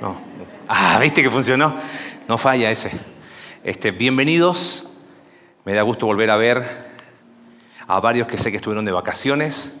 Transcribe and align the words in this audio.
No. 0.00 0.16
Ah, 0.68 0.98
¿viste 1.00 1.24
que 1.24 1.30
funcionó? 1.30 1.74
No 2.28 2.38
falla 2.38 2.70
ese. 2.70 2.92
Este, 3.64 3.90
bienvenidos. 3.90 4.88
Me 5.64 5.74
da 5.74 5.82
gusto 5.82 6.06
volver 6.06 6.30
a 6.30 6.36
ver 6.36 6.94
a 7.88 7.98
varios 7.98 8.28
que 8.28 8.38
sé 8.38 8.52
que 8.52 8.58
estuvieron 8.58 8.84
de 8.84 8.92
vacaciones. 8.92 9.72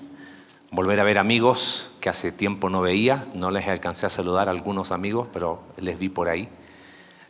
Volver 0.72 0.98
a 0.98 1.04
ver 1.04 1.18
amigos 1.18 1.92
que 2.00 2.08
hace 2.08 2.32
tiempo 2.32 2.68
no 2.68 2.80
veía. 2.80 3.26
No 3.32 3.52
les 3.52 3.68
alcancé 3.68 4.06
a 4.06 4.10
saludar 4.10 4.48
a 4.48 4.50
algunos 4.50 4.90
amigos, 4.90 5.28
pero 5.32 5.62
les 5.76 5.96
vi 5.96 6.08
por 6.08 6.28
ahí. 6.28 6.48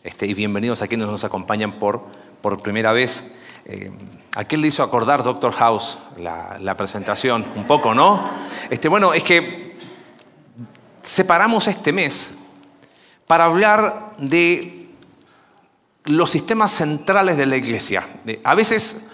Este, 0.02 0.26
y 0.26 0.32
bienvenidos 0.32 0.80
a 0.80 0.88
quienes 0.88 1.10
nos 1.10 1.24
acompañan 1.24 1.78
por, 1.78 2.06
por 2.40 2.62
primera 2.62 2.92
vez. 2.92 3.22
Eh, 3.66 3.92
¿A 4.34 4.44
quién 4.44 4.62
le 4.62 4.68
hizo 4.68 4.82
acordar 4.82 5.22
Doctor 5.22 5.52
House 5.52 5.98
la, 6.16 6.56
la, 6.58 6.74
presentación? 6.74 7.44
Un 7.54 7.66
poco, 7.66 7.94
¿no? 7.94 8.30
Este, 8.70 8.88
bueno, 8.88 9.12
es 9.12 9.24
que 9.24 9.76
separamos 11.02 11.66
este 11.68 11.92
mes 11.92 12.32
para 13.28 13.44
hablar 13.44 14.14
de 14.18 14.88
los 16.04 16.30
sistemas 16.30 16.72
centrales 16.72 17.36
de 17.36 17.46
la 17.46 17.56
iglesia. 17.56 18.08
A 18.42 18.54
veces 18.56 19.08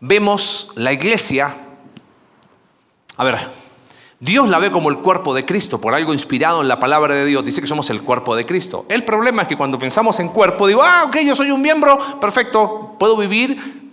vemos 0.00 0.68
la 0.74 0.92
iglesia, 0.92 1.54
a 3.16 3.24
ver, 3.24 3.38
Dios 4.20 4.48
la 4.48 4.58
ve 4.58 4.72
como 4.72 4.90
el 4.90 4.98
cuerpo 4.98 5.32
de 5.34 5.44
Cristo, 5.44 5.80
por 5.80 5.94
algo 5.94 6.12
inspirado 6.12 6.62
en 6.62 6.68
la 6.68 6.80
palabra 6.80 7.14
de 7.14 7.24
Dios, 7.24 7.44
dice 7.44 7.60
que 7.60 7.66
somos 7.66 7.88
el 7.90 8.02
cuerpo 8.02 8.34
de 8.34 8.44
Cristo. 8.44 8.84
El 8.88 9.04
problema 9.04 9.42
es 9.42 9.48
que 9.48 9.56
cuando 9.56 9.78
pensamos 9.78 10.18
en 10.18 10.28
cuerpo, 10.28 10.66
digo, 10.66 10.82
ah, 10.82 11.04
ok, 11.06 11.18
yo 11.18 11.36
soy 11.36 11.50
un 11.50 11.62
miembro, 11.62 12.20
perfecto, 12.20 12.96
puedo 12.98 13.16
vivir 13.16 13.83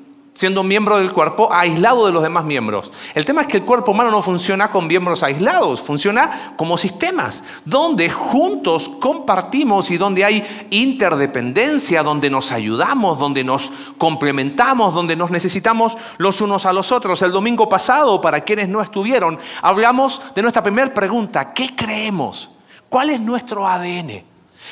siendo 0.41 0.63
miembro 0.63 0.97
del 0.97 1.13
cuerpo, 1.13 1.53
aislado 1.53 2.07
de 2.07 2.11
los 2.11 2.23
demás 2.23 2.43
miembros. 2.43 2.91
El 3.13 3.25
tema 3.25 3.41
es 3.41 3.47
que 3.47 3.57
el 3.57 3.63
cuerpo 3.63 3.91
humano 3.91 4.09
no 4.09 4.23
funciona 4.23 4.71
con 4.71 4.87
miembros 4.87 5.21
aislados, 5.21 5.81
funciona 5.81 6.53
como 6.55 6.79
sistemas, 6.79 7.43
donde 7.63 8.09
juntos 8.09 8.89
compartimos 8.89 9.91
y 9.91 9.97
donde 9.97 10.25
hay 10.25 10.67
interdependencia, 10.71 12.01
donde 12.01 12.31
nos 12.31 12.51
ayudamos, 12.51 13.19
donde 13.19 13.43
nos 13.43 13.71
complementamos, 13.99 14.95
donde 14.95 15.15
nos 15.15 15.29
necesitamos 15.29 15.95
los 16.17 16.41
unos 16.41 16.65
a 16.65 16.73
los 16.73 16.91
otros. 16.91 17.21
El 17.21 17.33
domingo 17.33 17.69
pasado, 17.69 18.19
para 18.19 18.41
quienes 18.41 18.67
no 18.67 18.81
estuvieron, 18.81 19.37
hablamos 19.61 20.23
de 20.33 20.41
nuestra 20.41 20.63
primera 20.63 20.91
pregunta, 20.91 21.53
¿qué 21.53 21.75
creemos? 21.75 22.49
¿Cuál 22.89 23.11
es 23.11 23.21
nuestro 23.21 23.67
ADN? 23.67 24.23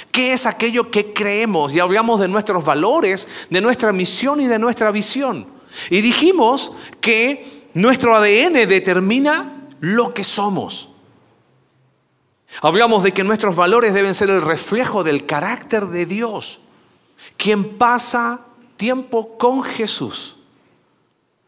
¿Qué 0.10 0.34
es 0.34 0.48
aquello 0.48 0.90
que 0.90 1.14
creemos? 1.14 1.76
Y 1.76 1.80
hablamos 1.80 2.20
de 2.20 2.28
nuestros 2.28 2.66
valores, 2.66 3.28
de 3.52 3.62
nuestra 3.62 3.94
misión 3.94 4.42
y 4.42 4.48
de 4.48 4.58
nuestra 4.58 4.90
visión. 4.90 5.59
Y 5.90 6.02
dijimos 6.02 6.72
que 7.02 7.70
nuestro 7.74 8.16
ADN 8.16 8.68
determina 8.68 9.68
lo 9.80 10.14
que 10.14 10.24
somos. 10.24 10.90
Hablamos 12.62 13.04
de 13.04 13.14
que 13.14 13.24
nuestros 13.24 13.56
valores 13.56 13.94
deben 13.94 14.16
ser 14.16 14.30
el 14.30 14.42
reflejo 14.42 15.04
del 15.04 15.26
carácter 15.26 15.88
de 15.88 16.06
Dios. 16.06 16.60
Quien 17.38 17.78
pasa 17.78 18.42
tiempo 18.76 19.38
con 19.38 19.64
Jesús 19.64 20.36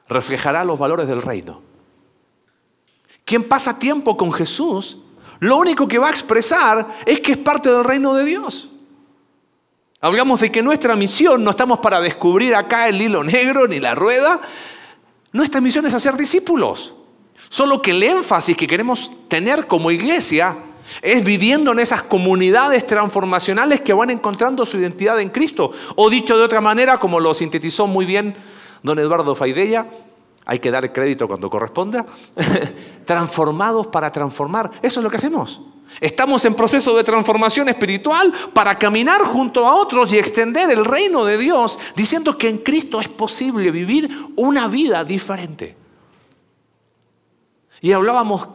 reflejará 0.07 0.63
los 0.63 0.77
valores 0.77 1.07
del 1.07 1.21
reino. 1.21 1.61
Quien 3.25 3.47
pasa 3.47 3.79
tiempo 3.79 4.17
con 4.17 4.31
Jesús 4.31 4.97
lo 5.41 5.57
único 5.57 5.87
que 5.87 5.97
va 5.97 6.07
a 6.07 6.11
expresar 6.11 6.87
es 7.05 7.19
que 7.19 7.31
es 7.31 7.37
parte 7.39 7.69
del 7.71 7.83
reino 7.83 8.13
de 8.13 8.25
Dios. 8.25 8.69
Hablamos 10.03 10.39
de 10.39 10.51
que 10.51 10.63
nuestra 10.63 10.95
misión 10.95 11.43
no 11.43 11.51
estamos 11.51 11.77
para 11.77 12.01
descubrir 12.01 12.55
acá 12.55 12.87
el 12.87 12.99
hilo 12.99 13.23
negro 13.23 13.67
ni 13.67 13.79
la 13.79 13.93
rueda. 13.93 14.41
Nuestra 15.31 15.61
misión 15.61 15.85
es 15.85 15.93
hacer 15.93 16.17
discípulos. 16.17 16.95
Solo 17.49 17.81
que 17.83 17.91
el 17.91 18.01
énfasis 18.01 18.57
que 18.57 18.65
queremos 18.65 19.11
tener 19.27 19.67
como 19.67 19.91
iglesia 19.91 20.57
es 21.03 21.23
viviendo 21.23 21.71
en 21.71 21.79
esas 21.79 22.01
comunidades 22.01 22.85
transformacionales 22.87 23.81
que 23.81 23.93
van 23.93 24.09
encontrando 24.09 24.65
su 24.65 24.77
identidad 24.77 25.19
en 25.19 25.29
Cristo. 25.29 25.71
O 25.95 26.09
dicho 26.09 26.35
de 26.35 26.45
otra 26.45 26.61
manera, 26.61 26.97
como 26.97 27.19
lo 27.19 27.35
sintetizó 27.35 27.85
muy 27.85 28.05
bien 28.05 28.35
don 28.81 28.97
Eduardo 28.97 29.35
Faidella, 29.35 29.85
hay 30.45 30.57
que 30.57 30.71
dar 30.71 30.91
crédito 30.91 31.27
cuando 31.27 31.47
corresponda, 31.47 32.07
transformados 33.05 33.85
para 33.87 34.11
transformar. 34.11 34.71
Eso 34.81 34.99
es 34.99 35.03
lo 35.03 35.11
que 35.11 35.17
hacemos. 35.17 35.61
Estamos 35.99 36.45
en 36.45 36.55
proceso 36.55 36.95
de 36.95 37.03
transformación 37.03 37.69
espiritual 37.69 38.31
para 38.53 38.77
caminar 38.79 39.21
junto 39.21 39.67
a 39.67 39.75
otros 39.75 40.11
y 40.13 40.17
extender 40.17 40.71
el 40.71 40.85
reino 40.85 41.25
de 41.25 41.37
Dios, 41.37 41.77
diciendo 41.95 42.37
que 42.37 42.49
en 42.49 42.59
Cristo 42.59 43.01
es 43.01 43.09
posible 43.09 43.71
vivir 43.71 44.09
una 44.35 44.67
vida 44.67 45.03
diferente. 45.03 45.75
Y 47.81 47.91
hablábamos, 47.91 48.47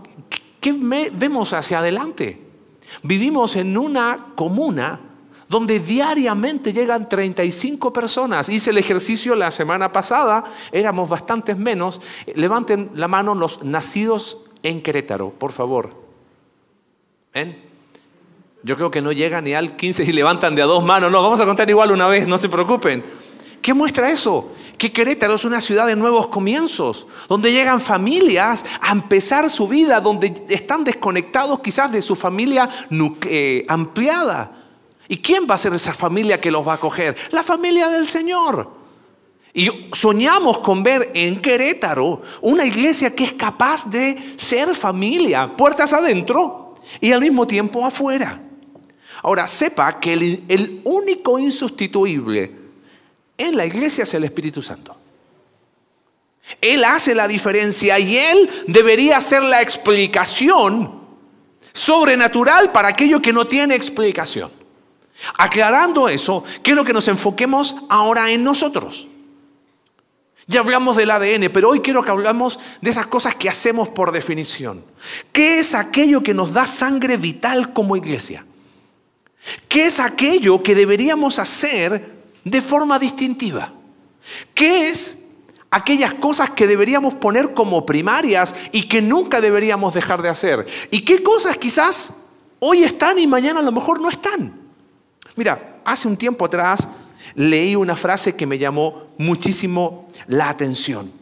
¿qué 0.61 0.73
vemos 0.73 1.53
hacia 1.53 1.81
adelante? 1.81 2.41
Vivimos 3.03 3.57
en 3.57 3.77
una 3.77 4.29
comuna 4.35 5.01
donde 5.49 5.81
diariamente 5.81 6.73
llegan 6.73 7.09
35 7.09 7.93
personas. 7.93 8.49
Hice 8.49 8.71
el 8.71 8.79
ejercicio 8.79 9.35
la 9.35 9.51
semana 9.51 9.93
pasada, 9.93 10.45
éramos 10.73 11.09
bastantes 11.09 11.57
menos. 11.57 12.01
Levanten 12.35 12.91
la 12.95 13.09
mano 13.09 13.35
los 13.35 13.63
nacidos 13.63 14.39
en 14.63 14.83
Querétaro, 14.83 15.31
por 15.31 15.53
favor. 15.53 16.06
¿Ven? 17.37 17.55
Yo 18.63 18.77
creo 18.77 18.91
que 18.91 19.03
no 19.03 19.13
llegan 19.13 19.45
ni 19.45 19.53
al 19.53 19.77
15 19.77 20.05
y 20.05 20.13
levantan 20.13 20.55
de 20.55 20.63
a 20.63 20.65
dos 20.65 20.83
manos. 20.83 21.13
No, 21.13 21.23
vamos 21.23 21.39
a 21.39 21.45
contar 21.45 21.69
igual 21.69 21.91
una 21.91 22.09
vez, 22.09 22.27
no 22.27 22.39
se 22.39 22.49
preocupen. 22.49 23.05
¿Qué 23.61 23.75
muestra 23.75 24.11
eso? 24.11 24.55
Que 24.79 24.91
Querétaro 24.91 25.35
es 25.35 25.45
una 25.45 25.61
ciudad 25.61 25.87
de 25.87 25.97
nuevos 25.97 26.29
comienzos, 26.29 27.07
donde 27.29 27.53
llegan 27.53 27.83
familias 27.83 28.65
a 28.81 28.91
empezar 28.91 29.51
su 29.51 29.69
vida, 29.69 30.01
donde 30.01 30.33
están 30.49 30.83
desconectados 30.83 31.61
quizás 31.61 31.93
de 31.93 32.01
su 32.01 32.17
familia 32.17 32.71
eh, 33.27 33.67
ampliada 33.69 34.53
¿Y 35.07 35.19
quién 35.19 35.47
va 35.49 35.57
a 35.57 35.59
ser 35.59 35.75
esa 35.75 35.93
familia 35.93 36.41
que 36.41 36.51
los 36.51 36.67
va 36.67 36.73
a 36.73 36.77
acoger? 36.77 37.17
La 37.33 37.43
familia 37.43 37.91
del 37.91 38.07
Señor. 38.07 38.71
Y 39.53 39.91
soñamos 39.93 40.61
con 40.61 40.83
ver 40.83 41.11
en 41.13 41.43
Querétaro 41.43 42.23
una 42.41 42.65
iglesia 42.65 43.15
que 43.15 43.25
es 43.25 43.35
capaz 43.35 43.85
de 43.91 44.35
ser 44.37 44.75
familia, 44.75 45.55
puertas 45.55 45.93
adentro 45.93 46.66
y 47.01 47.13
al 47.13 47.21
mismo 47.21 47.47
tiempo 47.47 47.85
afuera. 47.85 48.41
Ahora, 49.23 49.47
sepa 49.47 49.99
que 49.99 50.13
el, 50.13 50.81
único 50.85 51.39
insustituible 51.39 52.53
en 53.37 53.57
la 53.57 53.67
iglesia 53.67 54.03
es 54.03 54.15
el 54.15 54.25
Espíritu 54.25 54.63
Santo. 54.63 54.97
Él 56.61 56.85
hace 56.85 57.15
la 57.15 57.27
diferencia 57.27 57.99
y 57.99 58.17
Él 58.17 58.49
debería 58.69 59.21
ser 59.21 59.43
la 59.43 59.63
explicación 59.63 61.01
sobrenatural 61.73 62.71
para 62.73 62.89
aquello 62.89 63.21
que 63.21 63.33
no 63.33 63.47
tiene 63.47 63.75
explicación. 63.75 64.51
Aclarando 65.37 66.09
eso, 66.09 66.45
quiero 66.63 66.85
que 66.85 66.93
nos 66.93 67.09
enfoquemos 67.09 67.75
ahora 67.89 68.31
en 68.31 68.45
nosotros. 68.45 69.09
Ya 70.49 70.61
hablamos 70.61 70.97
del 70.97 71.11
ADN, 71.11 71.51
pero 71.53 71.71
hoy 71.71 71.81
quiero 71.81 72.05
que 72.05 72.11
hablamos 72.11 72.61
de 72.81 72.91
esas 72.91 73.07
cosas 73.07 73.35
que 73.35 73.49
hacemos 73.49 73.89
por 73.89 74.13
definición. 74.13 74.85
¿Qué 75.33 75.59
es 75.59 75.75
aquello 75.75 76.23
que 76.23 76.35
nos 76.35 76.53
da 76.53 76.67
sangre 76.67 77.17
vital 77.17 77.73
como 77.73 77.97
iglesia? 77.97 78.45
¿Qué 79.69 79.87
es 79.87 79.99
aquello 79.99 80.63
que 80.63 80.77
deberíamos 80.77 81.41
hacer 81.41 82.15
de 82.45 82.61
forma 82.61 82.99
distintiva? 82.99 83.73
¿Qué 84.55 84.89
es 84.89 85.25
aquellas 85.71 86.15
cosas 86.15 86.51
que 86.51 86.69
deberíamos 86.69 87.15
poner 87.15 87.53
como 87.53 87.85
primarias 87.85 88.55
y 88.71 88.85
que 88.89 89.03
nunca 89.03 89.41
deberíamos 89.41 89.95
dejar 89.95 90.23
de 90.23 90.29
hacer? 90.29 90.67
¿Y 90.93 91.05
qué 91.05 91.25
cosas 91.25 91.57
quizás 91.57 92.13
hoy 92.61 92.85
están 92.85 93.19
y 93.19 93.27
mañana 93.27 93.59
a 93.59 93.65
lo 93.65 93.73
mejor 93.73 94.01
no 94.01 94.09
están? 94.09 94.53
Mira, 95.35 95.81
hace 95.85 96.07
un 96.07 96.17
tiempo 96.17 96.45
atrás 96.45 96.89
leí 97.37 97.77
una 97.77 97.97
frase 97.97 98.35
que 98.35 98.47
me 98.47 98.59
llamó 98.59 99.09
muchísimo 99.19 100.09
la 100.27 100.49
atención. 100.49 101.13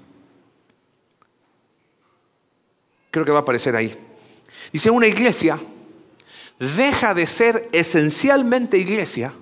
Creo 3.10 3.24
que 3.24 3.32
va 3.32 3.40
a 3.40 3.42
aparecer 3.42 3.76
ahí. 3.76 3.98
Dice, 4.72 4.90
una 4.90 5.06
iglesia 5.06 5.60
deja 6.58 7.14
de 7.14 7.26
ser 7.26 7.68
esencialmente 7.72 8.78
iglesia 8.78 9.32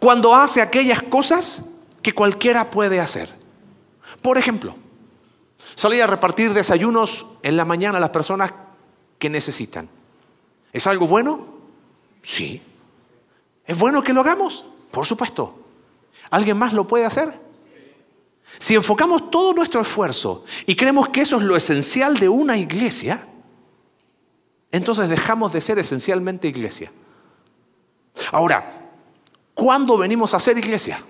cuando 0.00 0.34
hace 0.34 0.60
aquellas 0.60 1.02
cosas 1.02 1.64
que 2.02 2.14
cualquiera 2.14 2.70
puede 2.70 3.00
hacer. 3.00 3.32
Por 4.22 4.38
ejemplo, 4.38 4.74
salir 5.76 6.02
a 6.02 6.06
repartir 6.06 6.52
desayunos 6.52 7.26
en 7.42 7.56
la 7.56 7.64
mañana 7.64 7.98
a 7.98 8.00
las 8.00 8.10
personas 8.10 8.52
que 9.18 9.30
necesitan. 9.30 9.88
¿Es 10.72 10.86
algo 10.86 11.06
bueno? 11.06 11.46
Sí. 12.22 12.60
¿Es 13.64 13.78
bueno 13.78 14.02
que 14.02 14.12
lo 14.12 14.20
hagamos? 14.20 14.64
Por 14.90 15.06
supuesto. 15.06 15.65
¿Alguien 16.30 16.56
más 16.58 16.72
lo 16.72 16.86
puede 16.86 17.04
hacer? 17.04 17.40
Si 18.58 18.74
enfocamos 18.74 19.30
todo 19.30 19.52
nuestro 19.52 19.80
esfuerzo 19.80 20.44
y 20.64 20.74
creemos 20.74 21.08
que 21.10 21.20
eso 21.20 21.36
es 21.36 21.42
lo 21.42 21.56
esencial 21.56 22.18
de 22.18 22.28
una 22.28 22.56
iglesia, 22.56 23.26
entonces 24.72 25.08
dejamos 25.08 25.52
de 25.52 25.60
ser 25.60 25.78
esencialmente 25.78 26.48
iglesia. 26.48 26.90
Ahora, 28.32 28.90
¿cuándo 29.54 29.98
venimos 29.98 30.32
a 30.34 30.40
ser 30.40 30.56
iglesia? 30.58 31.02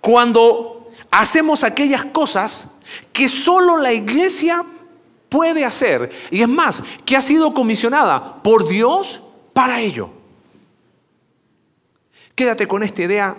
Cuando 0.00 0.90
hacemos 1.10 1.64
aquellas 1.64 2.04
cosas 2.06 2.68
que 3.12 3.28
solo 3.28 3.76
la 3.76 3.92
iglesia 3.92 4.64
puede 5.28 5.64
hacer. 5.64 6.10
Y 6.30 6.42
es 6.42 6.48
más, 6.48 6.82
que 7.04 7.16
ha 7.16 7.22
sido 7.22 7.54
comisionada 7.54 8.42
por 8.42 8.66
Dios 8.68 9.22
para 9.52 9.80
ello. 9.80 10.10
Quédate 12.34 12.68
con 12.68 12.82
esta 12.82 13.02
idea 13.02 13.36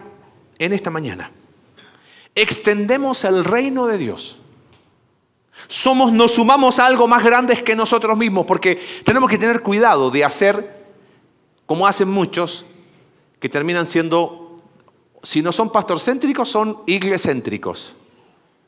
en 0.60 0.74
esta 0.74 0.90
mañana. 0.90 1.32
Extendemos 2.36 3.24
el 3.24 3.44
reino 3.44 3.88
de 3.88 3.98
Dios. 3.98 4.40
Somos, 5.68 6.12
nos 6.12 6.34
sumamos 6.34 6.80
a 6.80 6.86
algo 6.86 7.08
más 7.08 7.24
grande 7.24 7.64
que 7.64 7.76
nosotros 7.76 8.18
mismos, 8.18 8.46
porque 8.46 8.80
tenemos 9.04 9.30
que 9.30 9.38
tener 9.38 9.62
cuidado 9.62 10.12
de 10.12 10.24
hacer 10.24 10.78
como 11.66 11.86
hacen 11.86 12.10
muchos, 12.10 12.66
que 13.40 13.50
terminan 13.50 13.86
siendo, 13.86 14.56
si 15.22 15.42
no 15.42 15.52
son 15.52 15.72
pastorcéntricos, 15.72 16.50
son 16.50 16.82
iglescéntricos. 16.88 17.96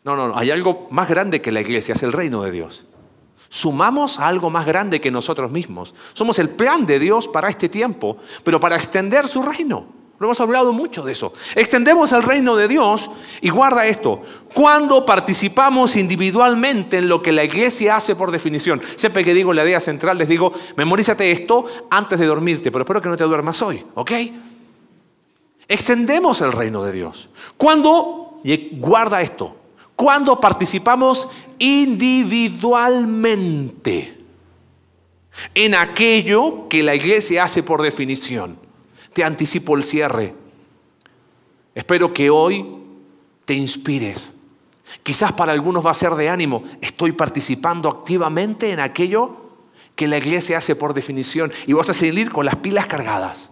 No, 0.03 0.15
no, 0.15 0.27
no, 0.27 0.37
hay 0.37 0.51
algo 0.51 0.87
más 0.91 1.07
grande 1.07 1.41
que 1.41 1.51
la 1.51 1.61
iglesia, 1.61 1.93
es 1.93 2.03
el 2.03 2.13
reino 2.13 2.43
de 2.43 2.51
Dios. 2.51 2.85
Sumamos 3.47 4.19
a 4.19 4.27
algo 4.27 4.49
más 4.49 4.65
grande 4.65 5.01
que 5.01 5.09
nosotros 5.09 5.49
mismos. 5.49 5.95
Somos 6.13 6.37
el 6.39 6.49
plan 6.49 6.85
de 6.85 6.99
Dios 6.99 7.27
para 7.27 7.49
este 7.49 7.69
tiempo, 7.69 8.17
pero 8.43 8.59
para 8.59 8.75
extender 8.75 9.27
su 9.27 9.41
reino. 9.41 9.98
Lo 10.19 10.27
hemos 10.27 10.39
hablado 10.41 10.73
mucho 10.73 11.01
de 11.01 11.13
eso. 11.13 11.31
Extendemos 11.55 12.11
el 12.11 12.21
reino 12.23 12.57
de 12.57 12.67
Dios 12.67 13.09
y 13.39 13.49
guarda 13.49 13.87
esto. 13.87 14.21
Cuando 14.53 15.05
participamos 15.05 15.95
individualmente 15.95 16.97
en 16.97 17.07
lo 17.07 17.21
que 17.21 17.31
la 17.31 17.45
iglesia 17.45 17.95
hace 17.95 18.17
por 18.17 18.29
definición. 18.29 18.81
Siempre 18.97 19.23
que 19.23 19.33
digo 19.33 19.53
la 19.53 19.63
idea 19.63 19.79
central 19.79 20.17
les 20.17 20.27
digo, 20.27 20.51
memorízate 20.75 21.31
esto 21.31 21.67
antes 21.89 22.19
de 22.19 22.25
dormirte, 22.25 22.69
pero 22.69 22.83
espero 22.83 23.01
que 23.01 23.07
no 23.07 23.15
te 23.15 23.23
duermas 23.23 23.61
hoy, 23.61 23.85
¿ok? 23.95 24.11
Extendemos 25.69 26.41
el 26.41 26.51
reino 26.51 26.83
de 26.83 26.91
Dios. 26.91 27.29
Cuando, 27.55 28.41
y 28.43 28.77
guarda 28.77 29.21
esto, 29.21 29.55
cuando 29.95 30.37
participamos 30.37 31.29
individualmente 31.59 34.17
en 35.55 35.75
aquello 35.75 36.67
que 36.67 36.83
la 36.83 36.95
iglesia 36.95 37.45
hace 37.45 37.63
por 37.63 37.81
definición. 37.81 38.67
Anticipo 39.27 39.75
el 39.75 39.83
cierre. 39.83 40.33
Espero 41.75 42.13
que 42.13 42.29
hoy 42.29 42.65
te 43.45 43.53
inspires. 43.53 44.33
Quizás 45.03 45.33
para 45.33 45.51
algunos 45.51 45.85
va 45.85 45.91
a 45.91 45.95
ser 45.95 46.13
de 46.15 46.29
ánimo. 46.29 46.63
Estoy 46.81 47.11
participando 47.11 47.89
activamente 47.89 48.71
en 48.71 48.79
aquello 48.79 49.37
que 49.95 50.07
la 50.07 50.17
iglesia 50.17 50.57
hace 50.57 50.75
por 50.75 50.93
definición 50.93 51.51
y 51.67 51.73
vas 51.73 51.89
a 51.89 51.93
seguir 51.93 52.31
con 52.31 52.45
las 52.45 52.55
pilas 52.57 52.87
cargadas. 52.87 53.51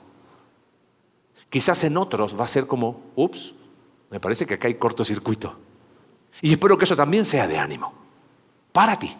Quizás 1.49 1.83
en 1.83 1.97
otros 1.97 2.39
va 2.39 2.45
a 2.45 2.47
ser 2.47 2.67
como, 2.67 3.01
ups, 3.15 3.53
me 4.09 4.19
parece 4.19 4.45
que 4.45 4.55
acá 4.55 4.67
hay 4.67 4.75
cortocircuito. 4.75 5.55
Y 6.41 6.51
espero 6.51 6.77
que 6.77 6.85
eso 6.85 6.95
también 6.95 7.25
sea 7.25 7.47
de 7.47 7.57
ánimo 7.57 7.93
para 8.71 8.97
ti. 8.97 9.15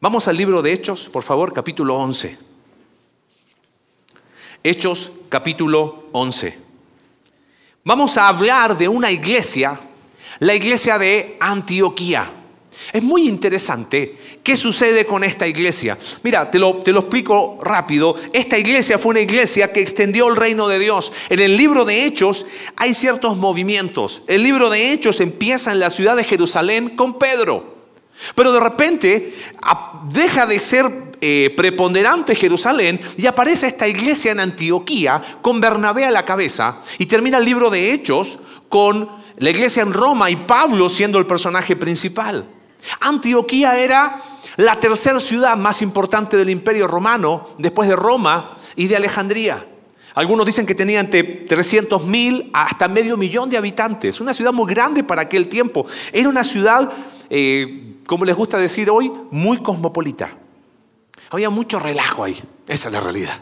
Vamos 0.00 0.28
al 0.28 0.36
libro 0.36 0.62
de 0.62 0.72
Hechos, 0.72 1.08
por 1.08 1.22
favor, 1.22 1.52
capítulo 1.52 1.96
11. 1.96 2.49
Hechos, 4.62 5.10
capítulo 5.30 6.04
11. 6.12 6.58
Vamos 7.82 8.18
a 8.18 8.28
hablar 8.28 8.76
de 8.76 8.88
una 8.88 9.10
iglesia, 9.10 9.80
la 10.38 10.54
iglesia 10.54 10.98
de 10.98 11.38
Antioquía. 11.40 12.30
Es 12.92 13.02
muy 13.02 13.26
interesante 13.26 14.18
qué 14.42 14.56
sucede 14.56 15.06
con 15.06 15.24
esta 15.24 15.46
iglesia. 15.46 15.96
Mira, 16.22 16.50
te 16.50 16.58
lo, 16.58 16.76
te 16.76 16.92
lo, 16.92 17.00
explico 17.00 17.58
rápido. 17.62 18.16
Esta 18.34 18.58
iglesia 18.58 18.98
fue 18.98 19.10
una 19.10 19.20
iglesia 19.20 19.72
que 19.72 19.80
extendió 19.80 20.28
el 20.28 20.36
reino 20.36 20.68
de 20.68 20.78
Dios. 20.78 21.10
En 21.30 21.40
el 21.40 21.56
libro 21.56 21.86
de 21.86 22.04
Hechos 22.04 22.44
hay 22.76 22.92
ciertos 22.92 23.38
movimientos. 23.38 24.22
El 24.26 24.42
libro 24.42 24.68
de 24.68 24.92
Hechos 24.92 25.20
empieza 25.20 25.72
en 25.72 25.80
la 25.80 25.88
ciudad 25.88 26.16
de 26.16 26.24
Jerusalén 26.24 26.96
con 26.96 27.18
Pedro. 27.18 27.80
Pero 28.34 28.52
de 28.52 28.60
repente 28.60 29.34
deja 30.12 30.44
de 30.44 30.58
ser 30.58 31.09
eh, 31.20 31.52
preponderante 31.56 32.34
Jerusalén 32.34 33.00
y 33.16 33.26
aparece 33.26 33.66
esta 33.66 33.86
iglesia 33.86 34.32
en 34.32 34.40
Antioquía 34.40 35.22
con 35.42 35.60
Bernabé 35.60 36.04
a 36.04 36.10
la 36.10 36.24
cabeza 36.24 36.80
y 36.98 37.06
termina 37.06 37.38
el 37.38 37.44
libro 37.44 37.70
de 37.70 37.92
Hechos 37.92 38.38
con 38.68 39.08
la 39.36 39.50
iglesia 39.50 39.82
en 39.82 39.92
Roma 39.92 40.30
y 40.30 40.36
Pablo 40.36 40.88
siendo 40.88 41.18
el 41.18 41.26
personaje 41.26 41.76
principal. 41.76 42.46
Antioquía 43.00 43.78
era 43.78 44.22
la 44.56 44.76
tercera 44.80 45.20
ciudad 45.20 45.56
más 45.56 45.82
importante 45.82 46.36
del 46.36 46.50
imperio 46.50 46.86
romano 46.86 47.50
después 47.58 47.88
de 47.88 47.96
Roma 47.96 48.58
y 48.76 48.86
de 48.86 48.96
Alejandría. 48.96 49.66
Algunos 50.14 50.44
dicen 50.44 50.66
que 50.66 50.74
tenía 50.74 51.00
entre 51.00 51.22
300 51.22 52.04
mil 52.04 52.50
hasta 52.52 52.88
medio 52.88 53.16
millón 53.16 53.48
de 53.48 53.56
habitantes. 53.56 54.20
Una 54.20 54.34
ciudad 54.34 54.52
muy 54.52 54.72
grande 54.72 55.04
para 55.04 55.22
aquel 55.22 55.48
tiempo. 55.48 55.86
Era 56.12 56.28
una 56.28 56.44
ciudad, 56.44 56.90
eh, 57.28 57.94
como 58.06 58.24
les 58.24 58.34
gusta 58.34 58.58
decir 58.58 58.90
hoy, 58.90 59.12
muy 59.30 59.58
cosmopolita. 59.58 60.39
Había 61.30 61.48
mucho 61.48 61.78
relajo 61.78 62.24
ahí. 62.24 62.36
Esa 62.66 62.88
es 62.88 62.92
la 62.92 63.00
realidad. 63.00 63.40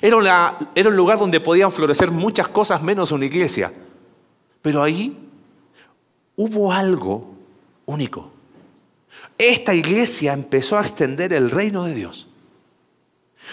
Era, 0.00 0.16
un 0.16 0.96
lugar 0.96 1.18
donde 1.18 1.40
podían 1.40 1.70
florecer 1.70 2.10
muchas 2.10 2.48
cosas 2.48 2.82
menos 2.82 3.12
una 3.12 3.26
iglesia. 3.26 3.72
Pero 4.62 4.82
ahí 4.82 5.16
hubo 6.34 6.72
algo 6.72 7.34
único. 7.84 8.32
Esta 9.38 9.74
iglesia 9.74 10.32
empezó 10.32 10.78
a 10.78 10.80
extender 10.80 11.32
el 11.32 11.50
reino 11.50 11.84
de 11.84 11.94
Dios. 11.94 12.26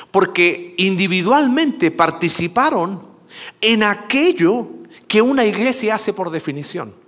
Porque 0.09 0.73
individualmente 0.77 1.91
participaron 1.91 3.05
en 3.61 3.83
aquello 3.83 4.67
que 5.07 5.21
una 5.21 5.45
iglesia 5.45 5.95
hace 5.95 6.13
por 6.13 6.31
definición. 6.31 7.02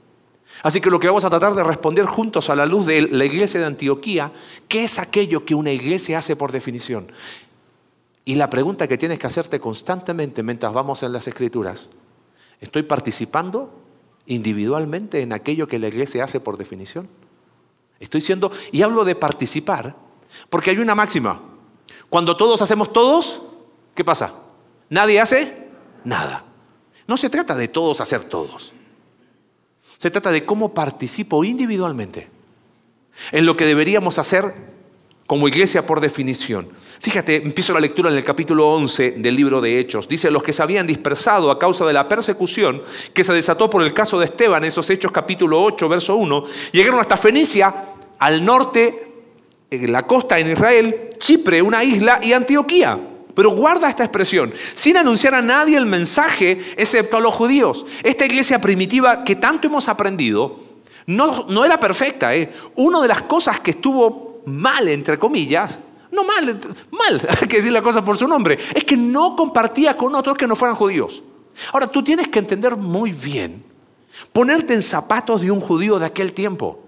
Así 0.63 0.81
que 0.81 0.89
lo 0.89 0.99
que 0.99 1.07
vamos 1.07 1.25
a 1.25 1.29
tratar 1.29 1.53
de 1.53 1.63
responder 1.63 2.05
juntos 2.05 2.49
a 2.49 2.55
la 2.55 2.65
luz 2.65 2.85
de 2.85 3.03
la 3.03 3.25
iglesia 3.25 3.59
de 3.59 3.65
Antioquía, 3.65 4.31
¿qué 4.67 4.85
es 4.85 4.99
aquello 4.99 5.45
que 5.45 5.55
una 5.55 5.71
iglesia 5.71 6.19
hace 6.19 6.35
por 6.35 6.51
definición? 6.51 7.11
Y 8.23 8.35
la 8.35 8.49
pregunta 8.49 8.87
que 8.87 8.97
tienes 8.97 9.19
que 9.19 9.27
hacerte 9.27 9.59
constantemente 9.59 10.41
mientras 10.41 10.73
vamos 10.73 11.03
en 11.03 11.13
las 11.13 11.27
escrituras, 11.27 11.91
¿estoy 12.59 12.83
participando 12.83 13.71
individualmente 14.25 15.21
en 15.21 15.33
aquello 15.33 15.67
que 15.67 15.77
la 15.77 15.87
iglesia 15.87 16.23
hace 16.23 16.39
por 16.39 16.57
definición? 16.57 17.07
Estoy 17.99 18.21
siendo, 18.21 18.51
y 18.71 18.81
hablo 18.81 19.05
de 19.05 19.15
participar, 19.15 19.95
porque 20.49 20.71
hay 20.71 20.79
una 20.79 20.95
máxima. 20.95 21.41
Cuando 22.09 22.35
todos 22.35 22.61
hacemos 22.61 22.91
todos, 22.91 23.41
¿qué 23.93 24.03
pasa? 24.03 24.33
Nadie 24.89 25.19
hace 25.19 25.69
nada. 26.03 26.45
No 27.07 27.17
se 27.17 27.29
trata 27.29 27.55
de 27.55 27.67
todos 27.67 28.01
hacer 28.01 28.23
todos. 28.23 28.73
Se 29.97 30.11
trata 30.11 30.31
de 30.31 30.45
cómo 30.45 30.73
participo 30.73 31.43
individualmente 31.43 32.29
en 33.31 33.45
lo 33.45 33.55
que 33.55 33.65
deberíamos 33.65 34.19
hacer 34.19 34.53
como 35.27 35.47
iglesia 35.47 35.85
por 35.85 36.01
definición. 36.01 36.69
Fíjate, 36.99 37.37
empiezo 37.37 37.73
la 37.73 37.79
lectura 37.79 38.11
en 38.11 38.17
el 38.17 38.23
capítulo 38.23 38.67
11 38.69 39.15
del 39.17 39.35
libro 39.35 39.59
de 39.59 39.79
Hechos. 39.79 40.07
Dice, 40.07 40.29
los 40.29 40.43
que 40.43 40.53
se 40.53 40.61
habían 40.61 40.85
dispersado 40.85 41.49
a 41.49 41.57
causa 41.57 41.85
de 41.85 41.93
la 41.93 42.07
persecución 42.07 42.83
que 43.13 43.23
se 43.23 43.33
desató 43.33 43.69
por 43.69 43.81
el 43.81 43.93
caso 43.93 44.19
de 44.19 44.25
Esteban, 44.25 44.63
esos 44.63 44.89
Hechos 44.89 45.11
capítulo 45.11 45.63
8, 45.63 45.89
verso 45.89 46.15
1, 46.15 46.45
llegaron 46.71 46.99
hasta 46.99 47.17
Fenicia, 47.17 47.93
al 48.19 48.45
norte, 48.45 49.13
en 49.71 49.91
la 49.91 50.05
costa 50.05 50.39
en 50.39 50.47
Israel, 50.51 51.09
Chipre, 51.17 51.61
una 51.61 51.83
isla, 51.83 52.19
y 52.21 52.33
Antioquía. 52.33 52.99
Pero 53.35 53.51
guarda 53.51 53.89
esta 53.89 54.03
expresión, 54.03 54.53
sin 54.73 54.97
anunciar 54.97 55.35
a 55.35 55.41
nadie 55.41 55.77
el 55.77 55.85
mensaje, 55.85 56.73
excepto 56.77 57.17
a 57.17 57.21
los 57.21 57.33
judíos. 57.35 57.85
Esta 58.01 58.25
iglesia 58.25 58.61
primitiva 58.61 59.23
que 59.23 59.35
tanto 59.35 59.67
hemos 59.67 59.89
aprendido, 59.89 60.63
no, 61.05 61.65
era 61.65 61.79
perfecta. 61.79 62.35
¿eh? 62.35 62.51
Una 62.75 63.01
de 63.01 63.07
las 63.07 63.23
cosas 63.23 63.59
que 63.59 63.71
estuvo 63.71 64.39
mal, 64.45 64.87
entre 64.87 65.19
comillas, 65.19 65.79
no 66.11 66.23
mal, 66.23 66.59
mal, 66.91 67.21
hay 67.41 67.47
que 67.47 67.57
decir 67.57 67.71
la 67.71 67.81
cosa 67.81 68.03
por 68.03 68.17
su 68.17 68.27
nombre, 68.27 68.57
es 68.73 68.83
que 68.85 68.95
no 68.95 69.35
compartía 69.35 69.97
con 69.97 70.15
otros 70.15 70.37
que 70.37 70.47
no 70.47 70.55
fueran 70.55 70.75
judíos. 70.75 71.21
Ahora, 71.71 71.87
tú 71.87 72.03
tienes 72.03 72.27
que 72.29 72.39
entender 72.39 72.75
muy 72.75 73.11
bien, 73.11 73.63
ponerte 74.31 74.73
en 74.73 74.81
zapatos 74.81 75.41
de 75.41 75.51
un 75.51 75.59
judío 75.59 75.99
de 75.99 76.05
aquel 76.05 76.33
tiempo. 76.33 76.79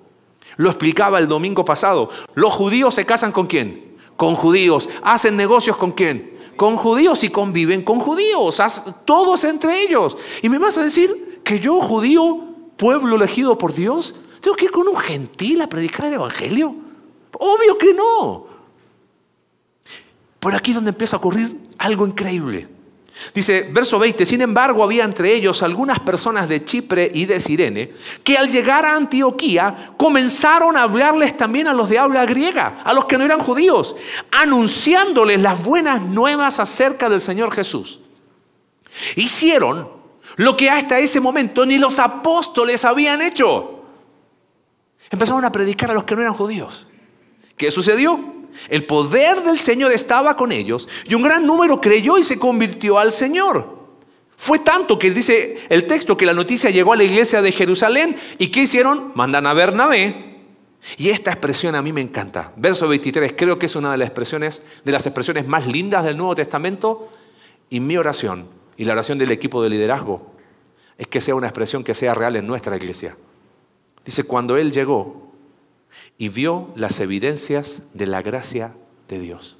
Lo 0.55 0.69
explicaba 0.69 1.19
el 1.19 1.27
domingo 1.27 1.63
pasado. 1.63 2.09
Los 2.33 2.53
judíos 2.53 2.95
se 2.95 3.05
casan 3.05 3.31
con 3.31 3.47
quién? 3.47 3.97
Con 4.15 4.33
judíos. 4.35 4.89
¿Hacen 5.03 5.35
negocios 5.35 5.77
con 5.77 5.91
quién? 5.91 6.36
Con 6.57 6.75
judíos 6.75 7.23
y 7.23 7.29
conviven 7.29 7.83
con 7.83 7.99
judíos. 7.99 8.61
Todos 9.05 9.43
entre 9.45 9.83
ellos. 9.83 10.17
Y 10.41 10.49
me 10.49 10.57
vas 10.57 10.77
a 10.77 10.83
decir 10.83 11.41
que 11.43 11.59
yo, 11.59 11.79
judío, 11.79 12.39
pueblo 12.75 13.15
elegido 13.15 13.57
por 13.57 13.73
Dios, 13.73 14.13
tengo 14.41 14.57
que 14.57 14.65
ir 14.65 14.71
con 14.71 14.87
un 14.87 14.97
gentil 14.97 15.61
a 15.61 15.67
predicar 15.67 16.07
el 16.07 16.13
Evangelio. 16.13 16.75
Obvio 17.39 17.77
que 17.77 17.93
no. 17.93 18.47
Por 20.39 20.55
aquí 20.55 20.71
es 20.71 20.75
donde 20.75 20.89
empieza 20.89 21.15
a 21.15 21.19
ocurrir 21.19 21.57
algo 21.77 22.05
increíble. 22.07 22.76
Dice, 23.33 23.69
verso 23.71 23.99
20, 23.99 24.25
sin 24.25 24.41
embargo 24.41 24.83
había 24.83 25.03
entre 25.03 25.33
ellos 25.33 25.63
algunas 25.63 25.99
personas 25.99 26.47
de 26.47 26.63
Chipre 26.63 27.09
y 27.13 27.25
de 27.25 27.39
Sirene 27.39 27.93
que 28.23 28.37
al 28.37 28.49
llegar 28.49 28.85
a 28.85 28.95
Antioquía 28.95 29.93
comenzaron 29.97 30.77
a 30.77 30.83
hablarles 30.83 31.35
también 31.35 31.67
a 31.67 31.73
los 31.73 31.89
de 31.89 31.99
habla 31.99 32.25
griega, 32.25 32.81
a 32.83 32.93
los 32.93 33.05
que 33.05 33.17
no 33.17 33.25
eran 33.25 33.39
judíos, 33.39 33.95
anunciándoles 34.31 35.41
las 35.41 35.63
buenas 35.63 36.01
nuevas 36.01 36.59
acerca 36.59 37.09
del 37.09 37.21
Señor 37.21 37.51
Jesús. 37.51 37.99
Hicieron 39.15 39.89
lo 40.35 40.55
que 40.55 40.69
hasta 40.69 40.99
ese 40.99 41.19
momento 41.19 41.65
ni 41.65 41.77
los 41.77 41.99
apóstoles 41.99 42.85
habían 42.85 43.21
hecho. 43.21 43.83
Empezaron 45.09 45.43
a 45.43 45.51
predicar 45.51 45.91
a 45.91 45.93
los 45.93 46.03
que 46.03 46.15
no 46.15 46.21
eran 46.21 46.33
judíos. 46.33 46.87
¿Qué 47.55 47.71
sucedió? 47.71 48.36
El 48.69 48.85
poder 48.85 49.43
del 49.43 49.57
Señor 49.57 49.91
estaba 49.91 50.35
con 50.35 50.51
ellos 50.51 50.87
y 51.07 51.15
un 51.15 51.21
gran 51.21 51.45
número 51.45 51.79
creyó 51.81 52.17
y 52.17 52.23
se 52.23 52.39
convirtió 52.39 52.97
al 52.97 53.11
Señor. 53.11 53.77
Fue 54.35 54.59
tanto 54.59 54.99
que 54.99 55.11
dice 55.11 55.57
el 55.69 55.87
texto 55.87 56.15
que 56.15 56.25
la 56.25 56.33
noticia 56.33 56.69
llegó 56.69 56.93
a 56.93 56.95
la 56.95 57.03
iglesia 57.03 57.41
de 57.41 57.51
Jerusalén 57.51 58.15
y 58.37 58.49
¿qué 58.49 58.61
hicieron? 58.61 59.11
Mandan 59.15 59.47
a 59.47 59.53
Bernabé. 59.53 60.27
Y 60.95 61.09
esta 61.09 61.31
expresión 61.31 61.75
a 61.75 61.81
mí 61.81 61.91
me 61.91 62.01
encanta. 62.01 62.53
Verso 62.55 62.87
23, 62.87 63.33
creo 63.35 63.57
que 63.59 63.65
es 63.65 63.75
una 63.75 63.91
de 63.91 63.97
las 63.97 64.07
expresiones, 64.07 64.61
de 64.85 64.91
las 64.91 65.05
expresiones 65.05 65.47
más 65.47 65.65
lindas 65.65 66.05
del 66.05 66.17
Nuevo 66.17 66.35
Testamento. 66.35 67.09
Y 67.69 67.79
mi 67.79 67.97
oración 67.97 68.47
y 68.77 68.85
la 68.85 68.93
oración 68.93 69.17
del 69.17 69.31
equipo 69.31 69.61
de 69.61 69.69
liderazgo 69.69 70.31
es 70.97 71.07
que 71.07 71.19
sea 71.19 71.35
una 71.35 71.47
expresión 71.47 71.83
que 71.83 71.93
sea 71.93 72.13
real 72.13 72.35
en 72.35 72.47
nuestra 72.47 72.77
iglesia. 72.77 73.17
Dice, 74.05 74.23
cuando 74.23 74.55
Él 74.55 74.71
llegó 74.71 75.26
y 76.17 76.29
vio 76.29 76.69
las 76.75 76.99
evidencias 76.99 77.81
de 77.93 78.07
la 78.07 78.21
gracia 78.21 78.73
de 79.07 79.19
Dios. 79.19 79.57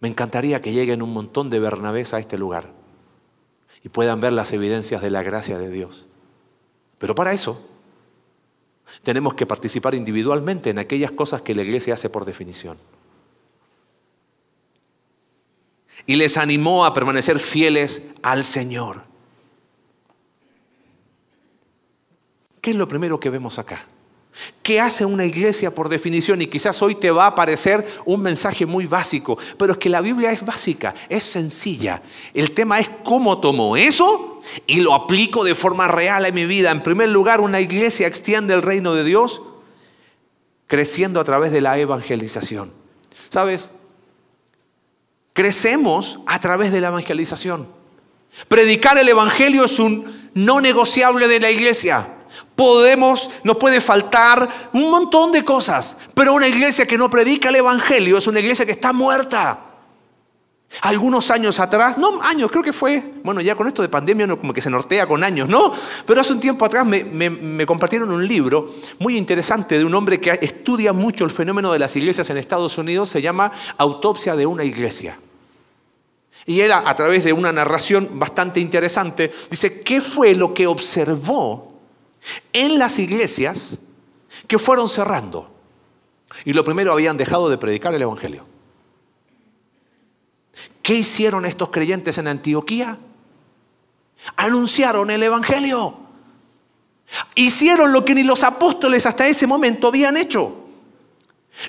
Me 0.00 0.08
encantaría 0.08 0.60
que 0.60 0.72
lleguen 0.72 1.00
un 1.00 1.12
montón 1.12 1.48
de 1.48 1.60
Bernabés 1.60 2.12
a 2.12 2.18
este 2.18 2.36
lugar 2.36 2.68
y 3.84 3.88
puedan 3.88 4.20
ver 4.20 4.32
las 4.32 4.52
evidencias 4.52 5.00
de 5.00 5.10
la 5.10 5.22
gracia 5.22 5.58
de 5.58 5.70
Dios. 5.70 6.06
Pero 6.98 7.14
para 7.14 7.32
eso 7.32 7.60
tenemos 9.02 9.34
que 9.34 9.46
participar 9.46 9.94
individualmente 9.94 10.70
en 10.70 10.78
aquellas 10.78 11.12
cosas 11.12 11.42
que 11.42 11.54
la 11.54 11.62
iglesia 11.62 11.94
hace 11.94 12.10
por 12.10 12.24
definición. 12.24 12.78
Y 16.06 16.16
les 16.16 16.36
animó 16.36 16.84
a 16.84 16.92
permanecer 16.94 17.38
fieles 17.38 18.02
al 18.22 18.42
Señor. 18.44 19.04
¿Qué 22.60 22.70
es 22.70 22.76
lo 22.76 22.88
primero 22.88 23.18
que 23.18 23.30
vemos 23.30 23.58
acá? 23.58 23.86
¿Qué 24.62 24.80
hace 24.80 25.04
una 25.04 25.26
iglesia 25.26 25.74
por 25.74 25.88
definición? 25.88 26.40
Y 26.40 26.46
quizás 26.46 26.80
hoy 26.82 26.94
te 26.94 27.10
va 27.10 27.26
a 27.26 27.34
parecer 27.34 27.86
un 28.04 28.22
mensaje 28.22 28.64
muy 28.64 28.86
básico, 28.86 29.36
pero 29.58 29.72
es 29.72 29.78
que 29.78 29.88
la 29.88 30.00
Biblia 30.00 30.32
es 30.32 30.44
básica, 30.44 30.94
es 31.08 31.24
sencilla. 31.24 32.02
El 32.32 32.52
tema 32.52 32.78
es 32.78 32.90
cómo 33.04 33.40
tomo 33.40 33.76
eso 33.76 34.40
y 34.66 34.80
lo 34.80 34.94
aplico 34.94 35.44
de 35.44 35.54
forma 35.54 35.88
real 35.88 36.24
en 36.26 36.34
mi 36.34 36.46
vida. 36.46 36.70
En 36.70 36.82
primer 36.82 37.08
lugar, 37.08 37.40
una 37.40 37.60
iglesia 37.60 38.06
extiende 38.06 38.54
el 38.54 38.62
reino 38.62 38.94
de 38.94 39.04
Dios 39.04 39.42
creciendo 40.66 41.20
a 41.20 41.24
través 41.24 41.52
de 41.52 41.60
la 41.60 41.78
evangelización. 41.78 42.72
¿Sabes? 43.28 43.68
Crecemos 45.34 46.18
a 46.26 46.40
través 46.40 46.72
de 46.72 46.80
la 46.80 46.88
evangelización. 46.88 47.68
Predicar 48.48 48.96
el 48.96 49.08
Evangelio 49.08 49.64
es 49.64 49.78
un 49.78 50.30
no 50.34 50.60
negociable 50.60 51.28
de 51.28 51.40
la 51.40 51.50
iglesia. 51.50 52.08
Podemos, 52.56 53.30
nos 53.44 53.56
puede 53.56 53.80
faltar 53.80 54.48
un 54.72 54.90
montón 54.90 55.32
de 55.32 55.44
cosas, 55.44 55.96
pero 56.14 56.34
una 56.34 56.48
iglesia 56.48 56.86
que 56.86 56.98
no 56.98 57.08
predica 57.08 57.48
el 57.48 57.56
Evangelio 57.56 58.18
es 58.18 58.26
una 58.26 58.40
iglesia 58.40 58.66
que 58.66 58.72
está 58.72 58.92
muerta. 58.92 59.72
Algunos 60.80 61.30
años 61.30 61.60
atrás, 61.60 61.98
no 61.98 62.20
años, 62.22 62.50
creo 62.50 62.62
que 62.62 62.72
fue, 62.72 63.02
bueno, 63.22 63.40
ya 63.42 63.54
con 63.54 63.68
esto 63.68 63.82
de 63.82 63.88
pandemia 63.88 64.26
no, 64.26 64.38
como 64.38 64.54
que 64.54 64.62
se 64.62 64.70
nortea 64.70 65.06
con 65.06 65.22
años, 65.22 65.48
¿no? 65.48 65.72
Pero 66.06 66.20
hace 66.20 66.32
un 66.32 66.40
tiempo 66.40 66.64
atrás 66.64 66.86
me, 66.86 67.66
compartieron 67.66 68.10
un 68.10 68.26
libro 68.26 68.74
muy 68.98 69.18
interesante 69.18 69.78
de 69.78 69.84
un 69.84 69.94
hombre 69.94 70.18
que 70.18 70.30
estudia 70.40 70.92
mucho 70.92 71.24
el 71.24 71.30
fenómeno 71.30 71.72
de 71.72 71.78
las 71.78 71.94
iglesias 71.94 72.28
en 72.30 72.38
Estados 72.38 72.78
Unidos, 72.78 73.10
se 73.10 73.20
llama 73.20 73.52
Autopsia 73.76 74.34
de 74.34 74.46
una 74.46 74.64
iglesia. 74.64 75.18
Y 76.46 76.60
él, 76.60 76.72
a 76.72 76.96
través 76.96 77.22
de 77.22 77.32
una 77.32 77.52
narración 77.52 78.08
bastante 78.14 78.58
interesante, 78.58 79.30
dice, 79.50 79.82
¿qué 79.82 80.00
fue 80.00 80.34
lo 80.34 80.54
que 80.54 80.66
observó 80.66 81.71
en 82.52 82.78
las 82.78 82.98
iglesias 82.98 83.78
que 84.46 84.58
fueron 84.58 84.88
cerrando. 84.88 85.50
Y 86.44 86.52
lo 86.52 86.64
primero 86.64 86.92
habían 86.92 87.16
dejado 87.16 87.48
de 87.48 87.58
predicar 87.58 87.94
el 87.94 88.02
Evangelio. 88.02 88.44
¿Qué 90.82 90.94
hicieron 90.94 91.46
estos 91.46 91.70
creyentes 91.70 92.18
en 92.18 92.28
Antioquía? 92.28 92.98
Anunciaron 94.36 95.10
el 95.10 95.22
Evangelio. 95.22 95.96
Hicieron 97.34 97.92
lo 97.92 98.04
que 98.04 98.14
ni 98.14 98.22
los 98.22 98.42
apóstoles 98.42 99.06
hasta 99.06 99.26
ese 99.26 99.46
momento 99.46 99.88
habían 99.88 100.16
hecho. 100.16 100.58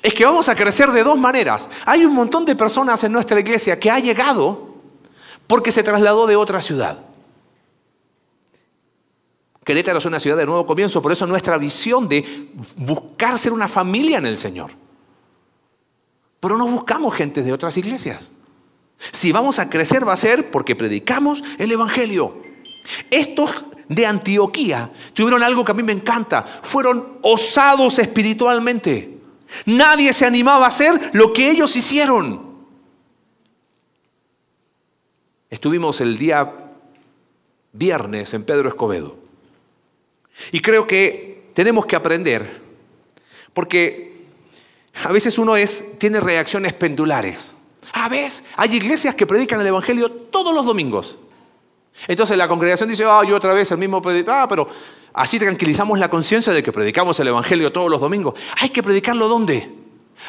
Es 0.02 0.14
que 0.14 0.24
vamos 0.24 0.48
a 0.48 0.54
crecer 0.54 0.90
de 0.90 1.04
dos 1.04 1.18
maneras. 1.18 1.68
Hay 1.84 2.04
un 2.04 2.14
montón 2.14 2.44
de 2.44 2.56
personas 2.56 3.04
en 3.04 3.12
nuestra 3.12 3.38
iglesia 3.38 3.78
que 3.78 3.90
ha 3.90 3.98
llegado 3.98 4.74
porque 5.46 5.70
se 5.70 5.82
trasladó 5.82 6.26
de 6.26 6.36
otra 6.36 6.60
ciudad. 6.60 6.98
Querétaro 9.64 9.98
es 9.98 10.04
una 10.04 10.20
ciudad 10.20 10.36
de 10.36 10.46
nuevo 10.46 10.66
comienzo, 10.66 11.00
por 11.00 11.10
eso 11.10 11.26
nuestra 11.26 11.56
visión 11.56 12.08
de 12.08 12.50
buscar 12.76 13.38
ser 13.38 13.52
una 13.52 13.66
familia 13.66 14.18
en 14.18 14.26
el 14.26 14.36
Señor. 14.36 14.70
Pero 16.38 16.58
no 16.58 16.66
buscamos 16.66 17.14
gente 17.14 17.42
de 17.42 17.52
otras 17.52 17.76
iglesias. 17.78 18.32
Si 19.12 19.32
vamos 19.32 19.58
a 19.58 19.70
crecer 19.70 20.06
va 20.06 20.12
a 20.12 20.18
ser 20.18 20.50
porque 20.50 20.76
predicamos 20.76 21.42
el 21.58 21.72
Evangelio. 21.72 22.42
Estos 23.10 23.64
de 23.88 24.06
Antioquía 24.06 24.90
tuvieron 25.14 25.42
algo 25.42 25.64
que 25.64 25.72
a 25.72 25.74
mí 25.74 25.82
me 25.82 25.92
encanta. 25.92 26.42
Fueron 26.42 27.18
osados 27.22 27.98
espiritualmente. 27.98 29.18
Nadie 29.64 30.12
se 30.12 30.26
animaba 30.26 30.66
a 30.66 30.68
hacer 30.68 31.10
lo 31.14 31.32
que 31.32 31.50
ellos 31.50 31.74
hicieron. 31.74 32.54
Estuvimos 35.48 36.02
el 36.02 36.18
día 36.18 36.52
viernes 37.72 38.34
en 38.34 38.44
Pedro 38.44 38.68
Escobedo. 38.68 39.23
Y 40.52 40.60
creo 40.60 40.86
que 40.86 41.44
tenemos 41.54 41.86
que 41.86 41.96
aprender, 41.96 42.60
porque 43.52 44.26
a 45.04 45.12
veces 45.12 45.38
uno 45.38 45.56
es, 45.56 45.84
tiene 45.98 46.20
reacciones 46.20 46.72
pendulares. 46.72 47.54
A 47.92 48.08
veces 48.08 48.44
hay 48.56 48.74
iglesias 48.74 49.14
que 49.14 49.26
predican 49.26 49.60
el 49.60 49.66
Evangelio 49.66 50.10
todos 50.10 50.54
los 50.54 50.66
domingos. 50.66 51.18
Entonces 52.08 52.36
la 52.36 52.48
congregación 52.48 52.88
dice, 52.88 53.04
ah, 53.04 53.22
yo 53.26 53.36
otra 53.36 53.52
vez 53.52 53.70
el 53.70 53.78
mismo 53.78 54.02
ah, 54.28 54.46
pero 54.48 54.68
así 55.12 55.38
tranquilizamos 55.38 55.98
la 55.98 56.10
conciencia 56.10 56.52
de 56.52 56.62
que 56.62 56.72
predicamos 56.72 57.18
el 57.20 57.28
Evangelio 57.28 57.72
todos 57.72 57.90
los 57.90 58.00
domingos. 58.00 58.34
Hay 58.60 58.70
que 58.70 58.82
predicarlo 58.82 59.28
¿dónde? 59.28 59.70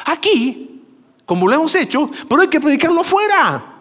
Aquí, 0.04 0.82
como 1.24 1.48
lo 1.48 1.54
hemos 1.54 1.74
hecho, 1.74 2.10
pero 2.28 2.42
hay 2.42 2.48
que 2.48 2.60
predicarlo 2.60 3.02
fuera. 3.02 3.72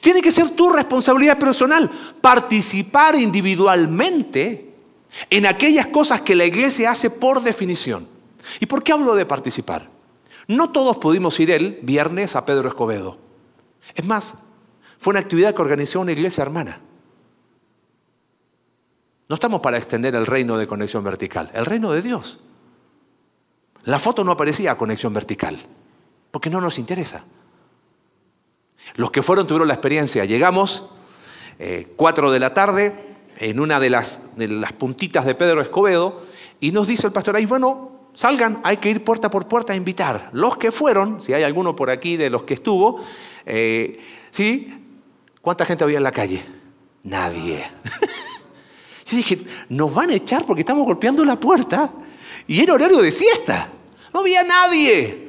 Tiene 0.00 0.20
que 0.20 0.32
ser 0.32 0.50
tu 0.50 0.70
responsabilidad 0.70 1.38
personal, 1.38 1.88
participar 2.20 3.14
individualmente 3.14 4.67
en 5.30 5.46
aquellas 5.46 5.86
cosas 5.86 6.22
que 6.22 6.34
la 6.34 6.44
iglesia 6.44 6.90
hace 6.90 7.10
por 7.10 7.42
definición. 7.42 8.08
¿Y 8.60 8.66
por 8.66 8.82
qué 8.82 8.92
hablo 8.92 9.14
de 9.14 9.26
participar? 9.26 9.88
No 10.46 10.70
todos 10.70 10.98
pudimos 10.98 11.38
ir 11.40 11.50
el 11.50 11.78
viernes 11.82 12.34
a 12.34 12.46
Pedro 12.46 12.68
Escobedo. 12.68 13.18
Es 13.94 14.04
más, 14.04 14.34
fue 14.98 15.12
una 15.12 15.20
actividad 15.20 15.54
que 15.54 15.62
organizó 15.62 16.00
una 16.00 16.12
iglesia 16.12 16.42
hermana. 16.42 16.80
No 19.28 19.34
estamos 19.34 19.60
para 19.60 19.76
extender 19.76 20.14
el 20.14 20.26
reino 20.26 20.56
de 20.56 20.66
conexión 20.66 21.04
vertical, 21.04 21.50
el 21.52 21.66
reino 21.66 21.92
de 21.92 22.00
Dios. 22.00 22.38
La 23.84 23.98
foto 23.98 24.24
no 24.24 24.32
aparecía 24.32 24.76
conexión 24.76 25.12
vertical, 25.12 25.58
porque 26.30 26.50
no 26.50 26.60
nos 26.60 26.78
interesa. 26.78 27.24
Los 28.94 29.10
que 29.10 29.22
fueron 29.22 29.46
tuvieron 29.46 29.68
la 29.68 29.74
experiencia. 29.74 30.24
Llegamos, 30.24 30.86
eh, 31.58 31.92
cuatro 31.96 32.30
de 32.30 32.38
la 32.38 32.54
tarde, 32.54 33.07
en 33.38 33.60
una 33.60 33.78
de 33.78 33.90
las, 33.90 34.20
de 34.36 34.48
las 34.48 34.72
puntitas 34.72 35.24
de 35.24 35.34
Pedro 35.34 35.60
Escobedo 35.60 36.22
y 36.60 36.72
nos 36.72 36.88
dice 36.88 37.06
el 37.06 37.12
pastor 37.12 37.36
ahí, 37.36 37.46
bueno, 37.46 38.10
salgan, 38.14 38.60
hay 38.64 38.78
que 38.78 38.90
ir 38.90 39.04
puerta 39.04 39.30
por 39.30 39.46
puerta 39.46 39.72
a 39.72 39.76
invitar. 39.76 40.30
Los 40.32 40.56
que 40.56 40.72
fueron, 40.72 41.20
si 41.20 41.32
hay 41.32 41.44
alguno 41.44 41.76
por 41.76 41.90
aquí 41.90 42.16
de 42.16 42.30
los 42.30 42.42
que 42.42 42.54
estuvo, 42.54 43.00
eh, 43.46 44.00
¿sí? 44.30 44.74
¿Cuánta 45.40 45.64
gente 45.64 45.84
había 45.84 45.98
en 45.98 46.02
la 46.02 46.12
calle? 46.12 46.44
Nadie. 47.04 47.64
Yo 49.06 49.16
dije, 49.16 49.44
nos 49.68 49.94
van 49.94 50.10
a 50.10 50.14
echar 50.14 50.44
porque 50.44 50.62
estamos 50.62 50.84
golpeando 50.84 51.24
la 51.24 51.38
puerta 51.38 51.90
y 52.46 52.60
era 52.60 52.74
horario 52.74 52.98
de 52.98 53.12
siesta. 53.12 53.68
No 54.12 54.20
había 54.20 54.42
nadie. 54.42 55.28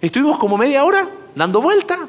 Estuvimos 0.00 0.38
como 0.38 0.56
media 0.56 0.84
hora 0.84 1.08
dando 1.34 1.60
vuelta. 1.60 2.08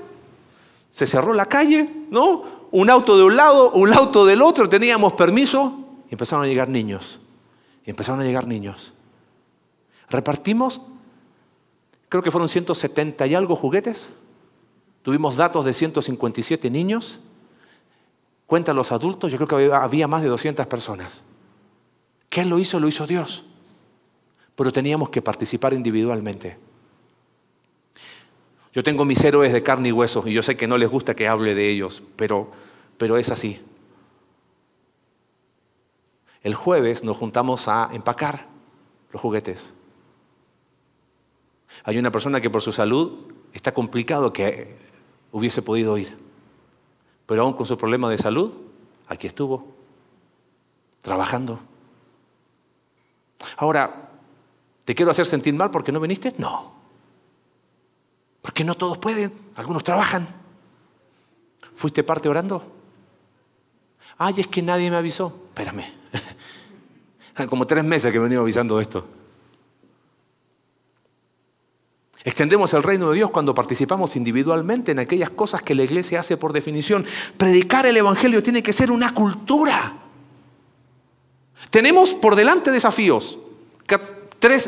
Se 0.90 1.08
cerró 1.08 1.34
la 1.34 1.48
calle, 1.48 1.90
¿no? 2.10 2.61
Un 2.72 2.90
auto 2.90 3.18
de 3.18 3.24
un 3.24 3.36
lado, 3.36 3.72
un 3.72 3.94
auto 3.94 4.26
del 4.26 4.42
otro, 4.42 4.70
teníamos 4.70 5.14
permiso 5.14 5.78
y 6.10 6.14
empezaron 6.14 6.46
a 6.46 6.48
llegar 6.48 6.70
niños. 6.70 7.20
Y 7.86 7.90
empezaron 7.90 8.22
a 8.22 8.24
llegar 8.24 8.48
niños. 8.48 8.94
Repartimos, 10.10 10.82
creo 12.10 12.24
que 12.24 12.32
fueron 12.32 12.50
170 12.50 13.28
y 13.28 13.36
algo 13.36 13.56
juguetes. 13.56 14.10
Tuvimos 15.02 15.36
datos 15.36 15.66
de 15.66 15.74
157 15.74 16.70
niños. 16.70 17.20
Cuentan 18.46 18.76
los 18.76 18.92
adultos, 18.92 19.32
yo 19.32 19.38
creo 19.38 19.48
que 19.48 19.74
había 19.74 20.08
más 20.08 20.22
de 20.22 20.28
200 20.28 20.68
personas. 20.68 21.24
¿Qué 22.30 22.46
lo 22.46 22.60
hizo? 22.60 22.80
Lo 22.80 22.88
hizo 22.88 23.08
Dios. 23.08 23.44
Pero 24.56 24.72
teníamos 24.72 25.10
que 25.10 25.22
participar 25.22 25.74
individualmente. 25.74 26.58
Yo 28.74 28.84
tengo 28.84 29.04
mis 29.04 29.24
héroes 29.24 29.52
de 29.52 29.64
carne 29.64 29.90
y 29.90 29.92
hueso 29.92 30.24
y 30.26 30.34
yo 30.34 30.44
sé 30.44 30.56
que 30.56 30.68
no 30.68 30.78
les 30.78 30.90
gusta 30.90 31.16
que 31.16 31.28
hable 31.28 31.56
de 31.56 31.70
ellos, 31.70 32.04
pero, 32.16 32.48
pero 32.98 33.18
es 33.18 33.30
así. 33.30 33.60
El 36.42 36.56
jueves 36.56 37.04
nos 37.04 37.18
juntamos 37.18 37.68
a 37.68 37.90
empacar 37.92 38.48
los 39.12 39.22
juguetes. 39.22 39.74
Hay 41.84 41.98
una 41.98 42.12
persona 42.12 42.42
que 42.42 42.50
por 42.50 42.62
su 42.62 42.72
salud 42.72 43.20
está 43.54 43.74
complicado 43.74 44.32
que 44.34 44.76
hubiese 45.32 45.62
podido 45.62 45.98
ir. 45.98 46.18
Pero 47.26 47.44
aún 47.44 47.54
con 47.54 47.66
su 47.66 47.78
problema 47.78 48.10
de 48.10 48.18
salud, 48.18 48.52
aquí 49.08 49.28
estuvo, 49.28 49.68
trabajando. 51.02 51.60
Ahora, 53.58 54.10
¿te 54.86 54.96
quiero 54.96 55.12
hacer 55.12 55.26
sentir 55.26 55.54
mal 55.54 55.72
porque 55.72 55.92
no 55.92 56.00
viniste? 56.00 56.34
No. 56.38 56.81
Porque 58.42 58.64
no 58.64 58.76
todos 58.76 58.98
pueden, 58.98 59.34
algunos 59.56 59.84
trabajan. 59.84 60.28
¿Fuiste 61.74 62.04
parte 62.04 62.28
orando? 62.28 62.64
Ay, 64.18 64.36
es 64.38 64.48
que 64.48 64.62
nadie 64.62 64.90
me 64.90 64.98
avisó. 64.98 65.48
Espérame. 65.50 65.86
Como 67.50 67.66
tres 67.66 67.84
meses 67.84 68.12
que 68.12 68.20
me 68.20 68.26
he 68.26 68.28
venido 68.28 68.42
avisando 68.42 68.80
esto. 68.80 69.08
Extendemos 72.24 72.72
el 72.76 72.84
reino 72.84 73.10
de 73.10 73.16
Dios 73.16 73.32
cuando 73.32 73.56
participamos 73.56 74.16
individualmente 74.16 74.92
en 74.92 75.00
aquellas 75.00 75.32
cosas 75.32 75.64
que 75.64 75.74
la 75.74 75.84
iglesia 75.84 76.20
hace 76.20 76.38
por 76.38 76.54
definición. 76.54 77.06
Predicar 77.36 77.86
el 77.88 77.98
Evangelio 77.98 78.44
tiene 78.44 78.62
que 78.62 78.74
ser 78.74 78.92
una 78.92 79.14
cultura. 79.14 79.96
Tenemos 81.72 82.14
por 82.14 82.36
delante 82.36 82.70
desafíos. 82.70 83.40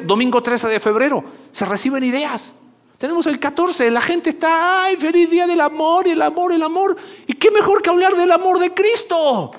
domingo 0.06 0.42
13 0.42 0.68
de 0.68 0.80
febrero 0.80 1.24
se 1.52 1.66
reciben 1.66 2.04
ideas. 2.04 2.56
Tenemos 3.04 3.28
el 3.28 3.38
14, 3.38 3.92
la 3.92 4.00
gente 4.00 4.30
está, 4.30 4.86
ay, 4.86 4.96
feliz 4.96 5.30
día 5.30 5.46
del 5.46 5.60
amor, 5.60 6.08
el 6.08 6.22
amor, 6.22 6.54
el 6.54 6.64
amor. 6.64 6.96
¿Y 7.28 7.34
qué 7.34 7.52
mejor 7.52 7.82
que 7.82 7.90
hablar 7.90 8.16
del 8.16 8.32
amor 8.32 8.60
de 8.60 8.74
Cristo? 8.74 9.52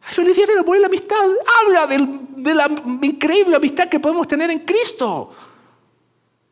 Ay, 0.00 0.14
feliz 0.14 0.34
día 0.34 0.46
del 0.46 0.60
amor 0.60 0.78
y 0.80 0.82
amistad. 0.82 1.22
Habla 1.60 1.86
de 1.86 2.54
la 2.54 2.70
increíble 3.02 3.56
amistad 3.56 3.90
que 3.90 4.00
podemos 4.00 4.26
tener 4.26 4.50
en 4.50 4.60
Cristo. 4.60 5.32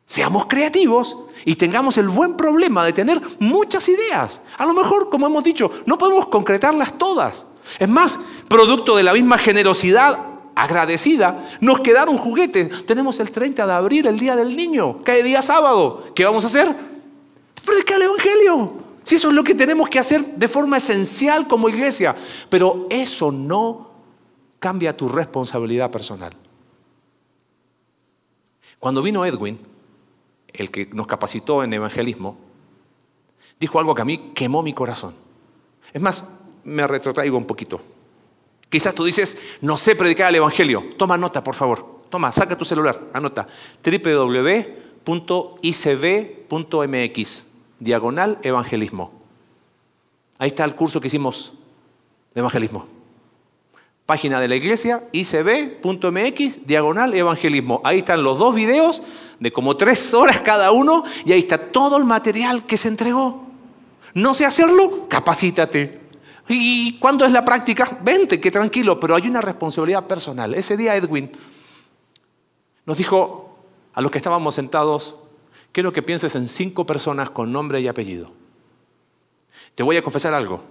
Seamos 0.05 0.45
creativos 0.45 1.17
y 1.43 1.55
tengamos 1.55 1.97
el 1.97 2.07
buen 2.07 2.37
problema 2.37 2.85
de 2.85 2.93
tener 2.93 3.19
muchas 3.39 3.89
ideas. 3.89 4.43
A 4.59 4.67
lo 4.67 4.75
mejor, 4.75 5.09
como 5.09 5.25
hemos 5.25 5.43
dicho, 5.43 5.71
no 5.87 5.97
podemos 5.97 6.27
concretarlas 6.27 6.99
todas. 6.99 7.47
Es 7.79 7.89
más, 7.89 8.19
producto 8.47 8.95
de 8.95 9.01
la 9.01 9.13
misma 9.13 9.39
generosidad 9.39 10.30
agradecida, 10.61 11.49
nos 11.59 11.79
quedaron 11.79 12.17
juguetes. 12.17 12.85
Tenemos 12.85 13.19
el 13.19 13.31
30 13.31 13.65
de 13.65 13.73
abril, 13.73 14.05
el 14.05 14.19
Día 14.19 14.35
del 14.35 14.55
Niño, 14.55 15.01
cae 15.03 15.23
día 15.23 15.41
sábado. 15.41 16.05
¿Qué 16.13 16.23
vamos 16.23 16.43
a 16.43 16.47
hacer? 16.47 16.75
Predicar 17.65 17.97
el 17.97 18.03
Evangelio. 18.03 18.73
Si 19.03 19.15
eso 19.15 19.29
es 19.29 19.33
lo 19.33 19.43
que 19.43 19.55
tenemos 19.55 19.89
que 19.89 19.97
hacer 19.97 20.23
de 20.35 20.47
forma 20.47 20.77
esencial 20.77 21.47
como 21.47 21.67
iglesia. 21.67 22.15
Pero 22.49 22.85
eso 22.91 23.31
no 23.31 23.89
cambia 24.59 24.95
tu 24.95 25.09
responsabilidad 25.09 25.89
personal. 25.89 26.33
Cuando 28.77 29.01
vino 29.01 29.25
Edwin, 29.25 29.59
el 30.53 30.69
que 30.69 30.85
nos 30.87 31.07
capacitó 31.07 31.63
en 31.63 31.73
evangelismo, 31.73 32.37
dijo 33.59 33.79
algo 33.79 33.95
que 33.95 34.03
a 34.03 34.05
mí 34.05 34.31
quemó 34.35 34.61
mi 34.61 34.73
corazón. 34.73 35.15
Es 35.91 36.01
más, 36.01 36.23
me 36.63 36.85
retrotraigo 36.85 37.35
un 37.35 37.45
poquito. 37.45 37.81
Quizás 38.71 38.95
tú 38.95 39.03
dices, 39.03 39.37
no 39.59 39.75
sé 39.75 39.95
predicar 39.97 40.29
el 40.29 40.35
Evangelio. 40.35 40.85
Toma 40.97 41.17
nota, 41.17 41.43
por 41.43 41.55
favor. 41.55 41.99
Toma, 42.09 42.31
saca 42.31 42.57
tu 42.57 42.65
celular, 42.65 42.99
anota. 43.13 43.47
www.icb.mx, 43.83 44.65
diagonal 47.79 48.37
evangelismo. 48.43 49.13
Ahí 50.37 50.47
está 50.49 50.65
el 50.65 50.75
curso 50.75 50.99
que 50.99 51.07
hicimos 51.07 51.53
de 52.33 52.39
evangelismo. 52.39 52.87
Página 54.05 54.41
de 54.41 54.49
la 54.49 54.55
iglesia, 54.57 55.07
icb.mx, 55.13 56.65
diagonal 56.65 57.13
evangelismo. 57.13 57.79
Ahí 57.85 57.99
están 57.99 58.23
los 58.23 58.39
dos 58.39 58.55
videos 58.55 59.01
de 59.39 59.53
como 59.53 59.77
tres 59.77 60.13
horas 60.13 60.41
cada 60.41 60.71
uno 60.71 61.05
y 61.25 61.31
ahí 61.31 61.39
está 61.39 61.71
todo 61.71 61.95
el 61.95 62.03
material 62.03 62.65
que 62.65 62.75
se 62.75 62.89
entregó. 62.89 63.47
No 64.13 64.33
sé 64.33 64.45
hacerlo, 64.45 65.07
capacítate. 65.07 66.00
¿Y 66.53 66.97
cuándo 66.99 67.25
es 67.25 67.31
la 67.31 67.45
práctica? 67.45 67.97
Vente, 68.01 68.41
que 68.41 68.51
tranquilo, 68.51 68.99
pero 68.99 69.15
hay 69.15 69.27
una 69.27 69.39
responsabilidad 69.39 70.05
personal. 70.05 70.53
Ese 70.53 70.75
día 70.75 70.97
Edwin 70.97 71.31
nos 72.85 72.97
dijo 72.97 73.57
a 73.93 74.01
los 74.01 74.11
que 74.11 74.17
estábamos 74.17 74.55
sentados, 74.55 75.15
quiero 75.71 75.93
que 75.93 76.01
pienses 76.01 76.35
en 76.35 76.49
cinco 76.49 76.85
personas 76.85 77.29
con 77.29 77.53
nombre 77.53 77.79
y 77.79 77.87
apellido. 77.87 78.31
Te 79.75 79.83
voy 79.83 79.95
a 79.95 80.01
confesar 80.01 80.33
algo. 80.33 80.61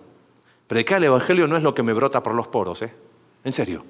Predicar 0.67 0.99
el 0.99 1.05
Evangelio 1.05 1.49
no 1.49 1.57
es 1.57 1.63
lo 1.63 1.75
que 1.75 1.83
me 1.83 1.95
brota 1.95 2.23
por 2.23 2.35
los 2.35 2.49
poros, 2.49 2.83
¿eh? 2.83 2.93
En 3.43 3.53
serio. 3.53 3.83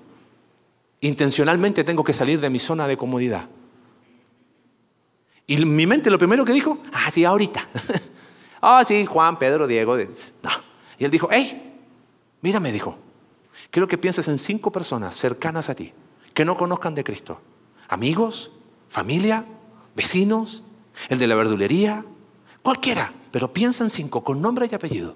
Intencionalmente 1.00 1.82
tengo 1.82 2.04
que 2.04 2.14
salir 2.14 2.40
de 2.40 2.50
mi 2.50 2.60
zona 2.60 2.86
de 2.86 2.96
comodidad. 2.96 3.48
Y 5.48 5.64
mi 5.64 5.86
mente 5.88 6.08
lo 6.08 6.18
primero 6.18 6.44
que 6.44 6.52
dijo, 6.52 6.78
ah, 6.92 7.10
sí, 7.10 7.24
ahorita. 7.24 7.68
Ah, 8.62 8.84
sí, 8.86 9.06
Juan, 9.06 9.38
Pedro, 9.38 9.66
Diego. 9.66 9.96
No. 9.96 10.50
Y 10.98 11.06
él 11.06 11.10
dijo, 11.10 11.28
hey, 11.30 11.69
mira, 12.42 12.60
me 12.60 12.72
dijo, 12.72 12.96
quiero 13.70 13.86
que 13.86 13.98
pienses 13.98 14.28
en 14.28 14.38
cinco 14.38 14.72
personas 14.72 15.16
cercanas 15.16 15.68
a 15.68 15.74
ti, 15.74 15.92
que 16.34 16.44
no 16.44 16.56
conozcan 16.56 16.94
de 16.94 17.04
Cristo. 17.04 17.40
Amigos, 17.88 18.50
familia, 18.88 19.44
vecinos, 19.94 20.62
el 21.08 21.18
de 21.18 21.26
la 21.26 21.34
verdulería, 21.34 22.04
cualquiera, 22.62 23.12
pero 23.30 23.52
piensa 23.52 23.84
en 23.84 23.90
cinco, 23.90 24.22
con 24.22 24.40
nombre 24.40 24.68
y 24.70 24.74
apellido. 24.74 25.14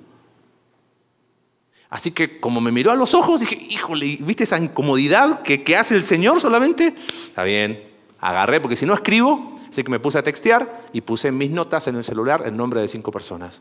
Así 1.90 2.10
que 2.10 2.40
como 2.40 2.60
me 2.60 2.72
miró 2.72 2.90
a 2.90 2.96
los 2.96 3.14
ojos, 3.14 3.40
dije, 3.40 3.56
híjole, 3.70 4.18
¿viste 4.20 4.44
esa 4.44 4.58
incomodidad 4.58 5.42
que, 5.42 5.76
hace 5.76 5.94
el 5.94 6.02
Señor 6.02 6.40
solamente? 6.40 6.94
Está 7.26 7.44
bien, 7.44 7.88
agarré, 8.20 8.60
porque 8.60 8.76
si 8.76 8.86
no 8.86 8.94
escribo, 8.94 9.54
Así 9.74 9.82
que 9.82 9.90
me 9.90 9.98
puse 9.98 10.16
a 10.16 10.22
textear 10.22 10.84
y 10.92 11.00
puse 11.00 11.32
mis 11.32 11.50
notas 11.50 11.88
en 11.88 11.96
el 11.96 12.04
celular 12.04 12.44
el 12.46 12.56
nombre 12.56 12.80
de 12.80 12.86
cinco 12.86 13.10
personas. 13.10 13.60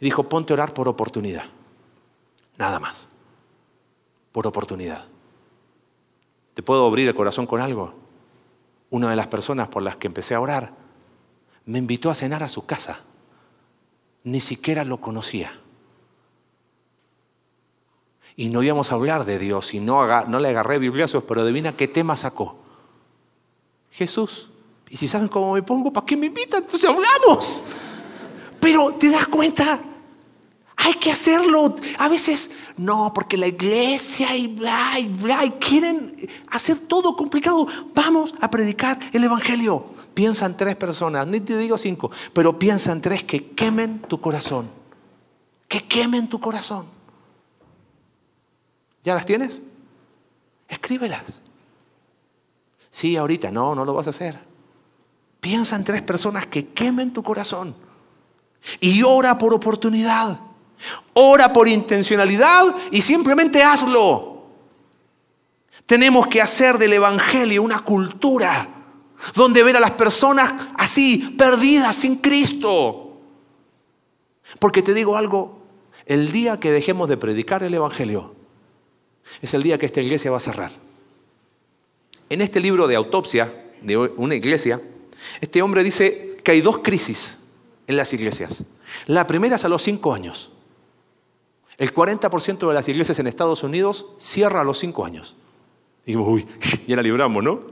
Y 0.00 0.04
dijo, 0.04 0.28
ponte 0.28 0.52
a 0.52 0.54
orar 0.54 0.72
por 0.72 0.86
oportunidad. 0.86 1.46
Nada 2.60 2.78
más. 2.78 3.08
Por 4.32 4.46
oportunidad. 4.46 5.06
¿Te 6.52 6.62
puedo 6.62 6.86
abrir 6.86 7.08
el 7.08 7.14
corazón 7.14 7.46
con 7.46 7.62
algo? 7.62 7.94
Una 8.90 9.08
de 9.08 9.16
las 9.16 9.28
personas 9.28 9.68
por 9.68 9.82
las 9.82 9.96
que 9.96 10.08
empecé 10.08 10.34
a 10.34 10.40
orar 10.40 10.74
me 11.64 11.78
invitó 11.78 12.10
a 12.10 12.14
cenar 12.14 12.42
a 12.42 12.50
su 12.50 12.66
casa. 12.66 13.00
Ni 14.24 14.40
siquiera 14.40 14.84
lo 14.84 15.00
conocía. 15.00 15.58
Y 18.36 18.50
no 18.50 18.62
íbamos 18.62 18.92
a 18.92 18.96
hablar 18.96 19.24
de 19.24 19.38
Dios 19.38 19.72
y 19.72 19.80
no, 19.80 20.26
no 20.26 20.38
le 20.38 20.48
agarré 20.50 20.78
bibliazos, 20.78 21.24
pero 21.24 21.40
adivina 21.40 21.76
qué 21.76 21.88
tema 21.88 22.14
sacó. 22.14 22.58
Jesús. 23.90 24.50
Y 24.90 24.98
si 24.98 25.08
saben 25.08 25.28
cómo 25.28 25.54
me 25.54 25.62
pongo, 25.62 25.90
¿para 25.90 26.04
qué 26.04 26.16
me 26.16 26.26
invitan? 26.26 26.62
Entonces 26.62 26.90
hablamos. 26.90 27.62
Pero 28.60 28.92
te 28.98 29.10
das 29.10 29.28
cuenta, 29.28 29.80
hay 30.82 30.94
que 30.94 31.12
hacerlo. 31.12 31.76
A 31.98 32.08
veces, 32.08 32.50
no, 32.76 33.12
porque 33.14 33.36
la 33.36 33.46
iglesia 33.46 34.34
y 34.34 34.46
bla, 34.46 34.98
y 34.98 35.06
bla, 35.08 35.44
y 35.44 35.50
quieren 35.52 36.16
hacer 36.48 36.78
todo 36.78 37.16
complicado. 37.16 37.66
Vamos 37.94 38.34
a 38.40 38.50
predicar 38.50 38.98
el 39.12 39.24
Evangelio. 39.24 39.84
Piensa 40.14 40.46
en 40.46 40.56
tres 40.56 40.76
personas, 40.76 41.26
ni 41.26 41.40
te 41.40 41.56
digo 41.56 41.76
cinco, 41.76 42.10
pero 42.32 42.58
piensa 42.58 42.92
en 42.92 43.00
tres 43.02 43.22
que 43.22 43.50
quemen 43.50 44.00
tu 44.00 44.20
corazón. 44.20 44.70
Que 45.68 45.84
quemen 45.84 46.28
tu 46.28 46.40
corazón. 46.40 46.86
¿Ya 49.04 49.14
las 49.14 49.26
tienes? 49.26 49.62
Escríbelas. 50.66 51.40
Sí, 52.90 53.16
ahorita, 53.16 53.50
no, 53.50 53.74
no 53.74 53.84
lo 53.84 53.94
vas 53.94 54.06
a 54.06 54.10
hacer. 54.10 54.38
Piensa 55.40 55.76
en 55.76 55.84
tres 55.84 56.02
personas 56.02 56.46
que 56.46 56.68
quemen 56.68 57.12
tu 57.12 57.22
corazón. 57.22 57.74
Y 58.80 59.02
ora 59.02 59.38
por 59.38 59.54
oportunidad. 59.54 60.49
Ora 61.14 61.52
por 61.52 61.68
intencionalidad 61.68 62.74
y 62.90 63.02
simplemente 63.02 63.62
hazlo. 63.62 64.46
Tenemos 65.86 66.28
que 66.28 66.40
hacer 66.40 66.78
del 66.78 66.92
Evangelio 66.92 67.62
una 67.62 67.80
cultura 67.80 68.68
donde 69.34 69.62
ver 69.62 69.76
a 69.76 69.80
las 69.80 69.92
personas 69.92 70.68
así, 70.76 71.34
perdidas 71.36 71.96
sin 71.96 72.16
Cristo. 72.16 73.18
Porque 74.58 74.82
te 74.82 74.94
digo 74.94 75.16
algo, 75.16 75.60
el 76.06 76.32
día 76.32 76.58
que 76.58 76.72
dejemos 76.72 77.08
de 77.08 77.16
predicar 77.16 77.62
el 77.62 77.74
Evangelio 77.74 78.34
es 79.42 79.54
el 79.54 79.62
día 79.62 79.78
que 79.78 79.86
esta 79.86 80.00
iglesia 80.00 80.30
va 80.30 80.38
a 80.38 80.40
cerrar. 80.40 80.70
En 82.28 82.40
este 82.40 82.60
libro 82.60 82.86
de 82.86 82.96
autopsia 82.96 83.52
de 83.82 83.96
una 83.96 84.34
iglesia, 84.34 84.80
este 85.40 85.62
hombre 85.62 85.82
dice 85.82 86.36
que 86.42 86.52
hay 86.52 86.60
dos 86.60 86.78
crisis 86.78 87.38
en 87.86 87.96
las 87.96 88.12
iglesias. 88.12 88.64
La 89.06 89.26
primera 89.26 89.56
es 89.56 89.64
a 89.64 89.68
los 89.68 89.82
cinco 89.82 90.14
años. 90.14 90.52
El 91.80 91.94
40% 91.94 92.68
de 92.68 92.74
las 92.74 92.86
iglesias 92.90 93.18
en 93.20 93.26
Estados 93.26 93.62
Unidos 93.62 94.04
cierra 94.18 94.60
a 94.60 94.64
los 94.64 94.78
cinco 94.78 95.06
años. 95.06 95.34
Y 96.04 96.14
uy, 96.14 96.46
ya 96.86 96.94
la 96.94 97.00
libramos, 97.00 97.42
¿no? 97.42 97.62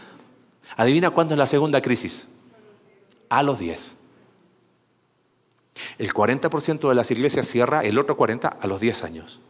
Adivina 0.76 1.08
cuándo 1.08 1.32
es 1.32 1.38
la 1.38 1.46
segunda 1.46 1.80
crisis. 1.80 2.28
A 3.30 3.42
los 3.42 3.58
10. 3.58 3.96
El 5.96 6.12
40% 6.12 6.88
de 6.90 6.94
las 6.94 7.10
iglesias 7.10 7.48
cierra, 7.48 7.80
el 7.80 7.98
otro 7.98 8.18
40% 8.18 8.58
a 8.60 8.66
los 8.66 8.82
10 8.82 9.04
años. 9.04 9.40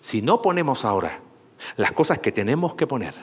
Si 0.00 0.22
no 0.22 0.40
ponemos 0.40 0.86
ahora 0.86 1.20
las 1.76 1.92
cosas 1.92 2.20
que 2.20 2.32
tenemos 2.32 2.74
que 2.74 2.86
poner, 2.86 3.14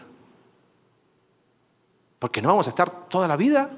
Porque 2.19 2.39
no 2.39 2.49
vamos 2.49 2.67
a 2.67 2.69
estar 2.69 3.09
toda 3.09 3.27
la 3.27 3.35
vida. 3.35 3.71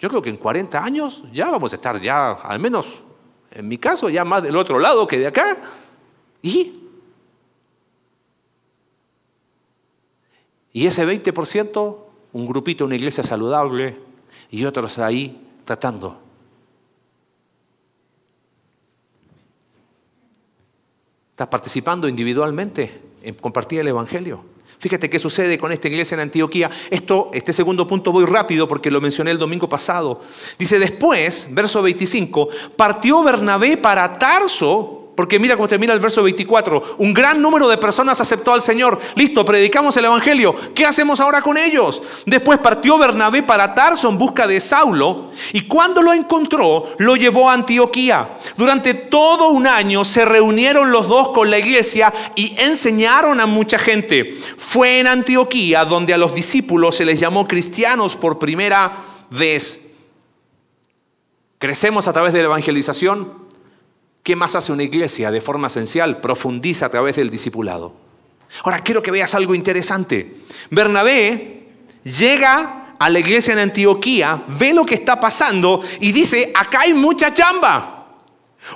Yo 0.00 0.08
creo 0.08 0.22
que 0.22 0.30
en 0.30 0.38
40 0.38 0.82
años 0.82 1.22
ya 1.32 1.50
vamos 1.52 1.72
a 1.72 1.76
estar 1.76 2.00
ya, 2.00 2.32
al 2.32 2.58
menos 2.58 3.04
en 3.50 3.68
mi 3.68 3.78
caso, 3.78 4.08
ya 4.08 4.24
más 4.24 4.42
del 4.42 4.56
otro 4.56 4.78
lado 4.78 5.06
que 5.06 5.18
de 5.18 5.26
acá. 5.26 5.58
¿Y? 6.42 6.80
Y 10.72 10.86
ese 10.86 11.06
20%, 11.06 11.96
un 12.32 12.46
grupito, 12.46 12.84
una 12.84 12.96
iglesia 12.96 13.24
saludable 13.24 13.96
y 14.50 14.64
otros 14.64 14.98
ahí 14.98 15.40
tratando. 15.64 16.20
¿Estás 21.30 21.48
participando 21.48 22.08
individualmente 22.08 23.00
en 23.22 23.34
compartir 23.34 23.80
el 23.80 23.88
Evangelio? 23.88 24.44
Fíjate 24.78 25.10
qué 25.10 25.18
sucede 25.18 25.58
con 25.58 25.72
esta 25.72 25.88
iglesia 25.88 26.14
en 26.14 26.20
Antioquía. 26.20 26.70
Esto, 26.90 27.30
este 27.32 27.52
segundo 27.52 27.86
punto 27.86 28.12
voy 28.12 28.24
rápido 28.24 28.68
porque 28.68 28.90
lo 28.90 29.00
mencioné 29.00 29.32
el 29.32 29.38
domingo 29.38 29.68
pasado. 29.68 30.20
Dice 30.58 30.78
después, 30.78 31.48
verso 31.50 31.82
25, 31.82 32.48
partió 32.76 33.22
Bernabé 33.22 33.76
para 33.76 34.18
Tarso 34.18 34.97
porque 35.18 35.40
mira 35.40 35.56
cómo 35.56 35.66
termina 35.66 35.92
el 35.92 35.98
verso 35.98 36.22
24. 36.22 36.94
Un 36.98 37.12
gran 37.12 37.42
número 37.42 37.68
de 37.68 37.76
personas 37.76 38.20
aceptó 38.20 38.52
al 38.52 38.62
Señor. 38.62 39.00
Listo, 39.16 39.44
predicamos 39.44 39.96
el 39.96 40.04
Evangelio. 40.04 40.54
¿Qué 40.72 40.86
hacemos 40.86 41.18
ahora 41.18 41.42
con 41.42 41.58
ellos? 41.58 42.00
Después 42.24 42.60
partió 42.60 42.96
Bernabé 42.98 43.42
para 43.42 43.74
Tarso 43.74 44.08
en 44.08 44.16
busca 44.16 44.46
de 44.46 44.60
Saulo 44.60 45.32
y 45.52 45.62
cuando 45.62 46.02
lo 46.02 46.12
encontró, 46.12 46.94
lo 46.98 47.16
llevó 47.16 47.50
a 47.50 47.54
Antioquía. 47.54 48.38
Durante 48.56 48.94
todo 48.94 49.48
un 49.48 49.66
año 49.66 50.04
se 50.04 50.24
reunieron 50.24 50.92
los 50.92 51.08
dos 51.08 51.30
con 51.30 51.50
la 51.50 51.58
iglesia 51.58 52.14
y 52.36 52.54
enseñaron 52.56 53.40
a 53.40 53.46
mucha 53.46 53.76
gente. 53.76 54.38
Fue 54.56 55.00
en 55.00 55.08
Antioquía 55.08 55.84
donde 55.84 56.14
a 56.14 56.18
los 56.18 56.32
discípulos 56.32 56.94
se 56.94 57.04
les 57.04 57.18
llamó 57.18 57.48
cristianos 57.48 58.14
por 58.14 58.38
primera 58.38 58.98
vez. 59.30 59.80
Crecemos 61.58 62.06
a 62.06 62.12
través 62.12 62.32
de 62.32 62.38
la 62.38 62.44
evangelización, 62.44 63.47
¿Qué 64.22 64.36
más 64.36 64.54
hace 64.54 64.72
una 64.72 64.82
iglesia 64.82 65.30
de 65.30 65.40
forma 65.40 65.68
esencial? 65.68 66.20
Profundiza 66.20 66.86
a 66.86 66.90
través 66.90 67.16
del 67.16 67.30
discipulado. 67.30 67.92
Ahora 68.64 68.80
quiero 68.80 69.02
que 69.02 69.10
veas 69.10 69.34
algo 69.34 69.54
interesante. 69.54 70.42
Bernabé 70.70 71.68
llega 72.04 72.94
a 72.98 73.10
la 73.10 73.18
iglesia 73.18 73.52
en 73.52 73.60
Antioquía, 73.60 74.44
ve 74.58 74.72
lo 74.72 74.84
que 74.84 74.94
está 74.94 75.20
pasando 75.20 75.80
y 76.00 76.12
dice, 76.12 76.52
acá 76.54 76.80
hay 76.80 76.94
mucha 76.94 77.32
chamba. 77.32 77.94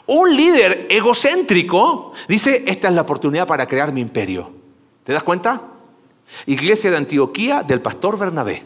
Un 0.06 0.34
líder 0.34 0.86
egocéntrico 0.88 2.12
dice, 2.28 2.64
esta 2.66 2.88
es 2.88 2.94
la 2.94 3.02
oportunidad 3.02 3.46
para 3.46 3.66
crear 3.66 3.92
mi 3.92 4.00
imperio. 4.00 4.52
¿Te 5.04 5.12
das 5.12 5.22
cuenta? 5.22 5.60
Iglesia 6.46 6.90
de 6.90 6.96
Antioquía 6.96 7.62
del 7.62 7.82
pastor 7.82 8.18
Bernabé. 8.18 8.64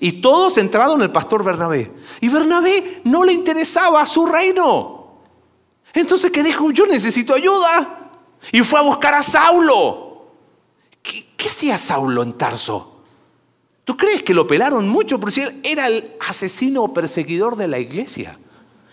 Y 0.00 0.20
todo 0.20 0.50
centrado 0.50 0.94
en 0.94 1.02
el 1.02 1.12
pastor 1.12 1.44
Bernabé. 1.44 1.90
Y 2.20 2.28
Bernabé 2.28 3.00
no 3.04 3.24
le 3.24 3.32
interesaba 3.32 4.04
su 4.06 4.26
reino. 4.26 5.01
Entonces, 5.94 6.30
¿qué 6.30 6.42
dijo? 6.42 6.70
Yo 6.70 6.86
necesito 6.86 7.34
ayuda. 7.34 8.10
Y 8.50 8.60
fue 8.62 8.80
a 8.80 8.82
buscar 8.82 9.14
a 9.14 9.22
Saulo. 9.22 10.26
¿Qué, 11.02 11.48
hacía 11.48 11.76
Saulo 11.78 12.22
en 12.22 12.32
Tarso? 12.34 13.02
¿Tú 13.84 13.96
crees 13.96 14.22
que 14.22 14.34
lo 14.34 14.46
pelaron 14.46 14.88
mucho? 14.88 15.18
Porque 15.18 15.42
él 15.42 15.60
era 15.62 15.86
el 15.86 16.12
asesino 16.20 16.84
o 16.84 16.94
perseguidor 16.94 17.56
de 17.56 17.68
la 17.68 17.78
iglesia. 17.78 18.38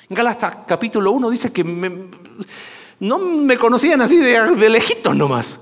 En 0.09 0.15
Galatas 0.15 0.57
capítulo 0.67 1.11
1 1.11 1.29
dice 1.29 1.53
que 1.53 1.63
no 2.99 3.19
me 3.19 3.57
conocían 3.57 4.01
así 4.01 4.17
de, 4.17 4.55
de 4.55 4.69
lejitos 4.69 5.15
nomás. 5.15 5.59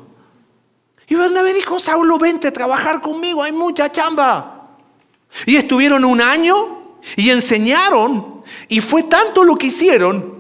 Y 1.10 1.16
Bernabé 1.16 1.54
dijo, 1.54 1.80
Saulo, 1.80 2.18
vente 2.18 2.48
a 2.48 2.54
trabajar 2.54 3.02
conmigo, 3.02 3.44
hay 3.44 3.52
mucha 3.52 3.92
chamba. 3.92 4.70
Y 5.46 5.56
estuvieron 5.56 6.04
un 6.04 6.22
año 6.22 6.96
y 7.16 7.30
enseñaron, 7.30 8.42
y 8.68 8.82
fue 8.82 9.04
tanto 9.04 9.44
lo 9.44 9.56
que 9.56 9.68
hicieron 9.68 10.37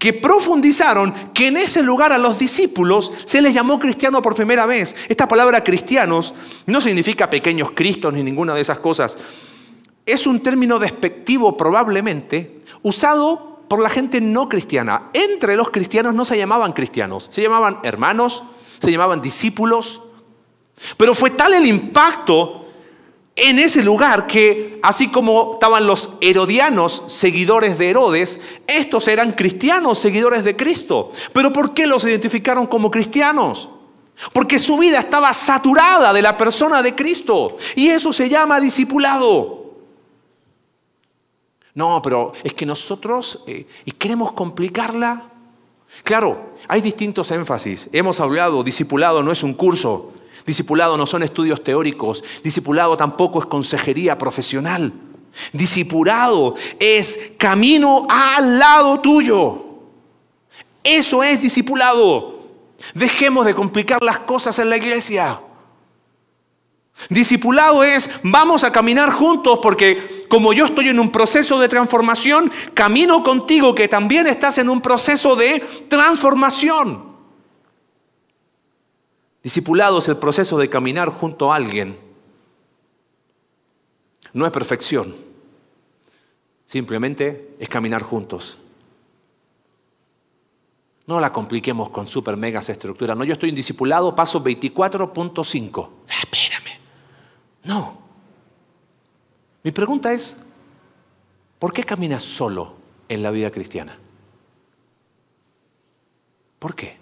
que 0.00 0.14
profundizaron 0.14 1.12
que 1.34 1.48
en 1.48 1.58
ese 1.58 1.82
lugar 1.82 2.10
a 2.10 2.18
los 2.18 2.38
discípulos 2.38 3.12
se 3.26 3.42
les 3.42 3.52
llamó 3.52 3.78
cristiano 3.78 4.22
por 4.22 4.34
primera 4.34 4.64
vez. 4.64 4.96
Esta 5.10 5.28
palabra 5.28 5.62
cristianos 5.62 6.32
no 6.64 6.80
significa 6.80 7.28
pequeños 7.28 7.72
cristos 7.72 8.14
ni 8.14 8.22
ninguna 8.22 8.54
de 8.54 8.62
esas 8.62 8.78
cosas. 8.78 9.18
Es 10.06 10.26
un 10.26 10.40
término 10.40 10.78
despectivo 10.78 11.54
probablemente 11.54 12.62
usado 12.80 13.60
por 13.68 13.82
la 13.82 13.90
gente 13.90 14.22
no 14.22 14.48
cristiana. 14.48 15.10
Entre 15.12 15.54
los 15.54 15.68
cristianos 15.68 16.14
no 16.14 16.24
se 16.24 16.38
llamaban 16.38 16.72
cristianos, 16.72 17.28
se 17.30 17.42
llamaban 17.42 17.80
hermanos, 17.82 18.42
se 18.80 18.90
llamaban 18.90 19.20
discípulos. 19.20 20.00
Pero 20.96 21.14
fue 21.14 21.28
tal 21.28 21.52
el 21.52 21.66
impacto 21.66 22.69
en 23.42 23.58
ese 23.58 23.82
lugar 23.82 24.26
que, 24.26 24.78
así 24.82 25.08
como 25.08 25.52
estaban 25.54 25.86
los 25.86 26.10
herodianos, 26.20 27.02
seguidores 27.06 27.78
de 27.78 27.88
Herodes, 27.88 28.38
estos 28.66 29.08
eran 29.08 29.32
cristianos, 29.32 29.98
seguidores 29.98 30.44
de 30.44 30.56
Cristo. 30.56 31.10
Pero 31.32 31.50
¿por 31.50 31.72
qué 31.72 31.86
los 31.86 32.04
identificaron 32.04 32.66
como 32.66 32.90
cristianos? 32.90 33.70
Porque 34.34 34.58
su 34.58 34.76
vida 34.76 35.00
estaba 35.00 35.32
saturada 35.32 36.12
de 36.12 36.20
la 36.20 36.36
persona 36.36 36.82
de 36.82 36.94
Cristo. 36.94 37.56
Y 37.76 37.88
eso 37.88 38.12
se 38.12 38.28
llama 38.28 38.60
discipulado. 38.60 39.70
No, 41.74 42.02
pero 42.02 42.32
es 42.44 42.52
que 42.52 42.66
nosotros, 42.66 43.42
eh, 43.46 43.66
y 43.86 43.92
queremos 43.92 44.32
complicarla. 44.32 45.30
Claro, 46.04 46.56
hay 46.68 46.82
distintos 46.82 47.30
énfasis. 47.30 47.88
Hemos 47.90 48.20
hablado, 48.20 48.62
discipulado 48.62 49.22
no 49.22 49.32
es 49.32 49.42
un 49.42 49.54
curso, 49.54 50.12
Discipulado 50.50 50.96
no 50.96 51.06
son 51.06 51.22
estudios 51.22 51.62
teóricos, 51.62 52.24
discipulado 52.42 52.96
tampoco 52.96 53.38
es 53.38 53.46
consejería 53.46 54.18
profesional. 54.18 54.92
Discipulado 55.52 56.56
es 56.80 57.16
camino 57.38 58.08
al 58.10 58.58
lado 58.58 58.98
tuyo. 58.98 59.64
Eso 60.82 61.22
es 61.22 61.40
discipulado. 61.40 62.40
Dejemos 62.94 63.46
de 63.46 63.54
complicar 63.54 64.02
las 64.02 64.18
cosas 64.18 64.58
en 64.58 64.70
la 64.70 64.76
iglesia. 64.76 65.40
Discipulado 67.08 67.84
es, 67.84 68.10
vamos 68.24 68.64
a 68.64 68.72
caminar 68.72 69.12
juntos 69.12 69.60
porque 69.62 70.26
como 70.28 70.52
yo 70.52 70.64
estoy 70.64 70.88
en 70.88 70.98
un 70.98 71.12
proceso 71.12 71.60
de 71.60 71.68
transformación, 71.68 72.50
camino 72.74 73.22
contigo 73.22 73.72
que 73.72 73.86
también 73.86 74.26
estás 74.26 74.58
en 74.58 74.68
un 74.68 74.80
proceso 74.80 75.36
de 75.36 75.60
transformación. 75.86 77.09
Discipulado 79.42 79.98
es 79.98 80.08
el 80.08 80.18
proceso 80.18 80.58
de 80.58 80.68
caminar 80.68 81.08
junto 81.08 81.52
a 81.52 81.56
alguien. 81.56 81.98
No 84.32 84.46
es 84.46 84.52
perfección, 84.52 85.16
simplemente 86.66 87.56
es 87.58 87.68
caminar 87.68 88.02
juntos. 88.02 88.58
No 91.06 91.18
la 91.18 91.32
compliquemos 91.32 91.88
con 91.90 92.06
super 92.06 92.36
megas 92.36 92.68
estructuras. 92.68 93.16
No, 93.16 93.24
yo 93.24 93.32
estoy 93.32 93.48
en 93.48 93.56
discipulado, 93.56 94.14
paso 94.14 94.44
24.5. 94.44 95.88
Ah, 96.08 96.12
espérame. 96.22 96.78
No. 97.64 97.98
Mi 99.64 99.72
pregunta 99.72 100.12
es, 100.12 100.36
¿por 101.58 101.72
qué 101.72 101.82
caminas 101.82 102.22
solo 102.22 102.74
en 103.08 103.22
la 103.24 103.32
vida 103.32 103.50
cristiana? 103.50 103.98
¿Por 106.60 106.76
qué? 106.76 106.99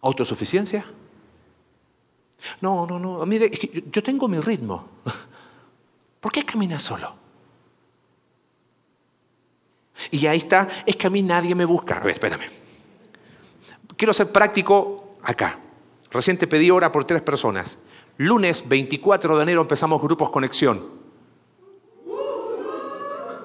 ¿Autosuficiencia? 0.00 0.84
No, 2.60 2.86
no, 2.86 2.98
no. 2.98 3.22
A 3.22 3.26
mí 3.26 3.38
yo 3.90 4.02
tengo 4.02 4.28
mi 4.28 4.38
ritmo. 4.38 4.88
¿Por 6.20 6.32
qué 6.32 6.44
caminas 6.44 6.82
solo? 6.82 7.14
Y 10.10 10.26
ahí 10.26 10.38
está, 10.38 10.68
es 10.86 10.96
que 10.96 11.06
a 11.06 11.10
mí 11.10 11.22
nadie 11.22 11.54
me 11.54 11.64
busca. 11.64 11.96
A 11.96 12.00
ver, 12.00 12.12
espérame. 12.12 12.46
Quiero 13.96 14.12
ser 14.12 14.30
práctico 14.30 15.16
acá. 15.22 15.58
Recién 16.10 16.38
te 16.38 16.46
pedí 16.46 16.70
hora 16.70 16.92
por 16.92 17.04
tres 17.04 17.22
personas. 17.22 17.78
Lunes 18.16 18.68
24 18.68 19.36
de 19.36 19.42
enero 19.42 19.60
empezamos 19.60 20.00
grupos 20.00 20.30
conexión. 20.30 20.98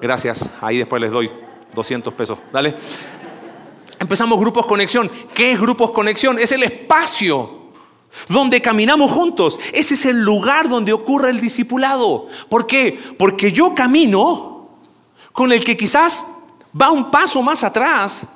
Gracias. 0.00 0.48
Ahí 0.60 0.78
después 0.78 1.00
les 1.02 1.10
doy 1.10 1.30
200 1.74 2.14
pesos. 2.14 2.38
Dale. 2.52 2.74
Empezamos 4.04 4.38
grupos 4.38 4.66
conexión. 4.66 5.10
¿Qué 5.32 5.52
es 5.52 5.58
grupos 5.58 5.90
conexión? 5.90 6.38
Es 6.38 6.52
el 6.52 6.62
espacio 6.62 7.70
donde 8.28 8.60
caminamos 8.60 9.10
juntos. 9.10 9.58
Ese 9.72 9.94
es 9.94 10.04
el 10.04 10.20
lugar 10.20 10.68
donde 10.68 10.92
ocurre 10.92 11.30
el 11.30 11.40
discipulado. 11.40 12.28
¿Por 12.50 12.66
qué? 12.66 13.00
Porque 13.18 13.50
yo 13.50 13.74
camino 13.74 14.68
con 15.32 15.52
el 15.52 15.64
que 15.64 15.74
quizás 15.74 16.26
va 16.78 16.90
un 16.90 17.10
paso 17.10 17.40
más 17.40 17.64
atrás. 17.64 18.26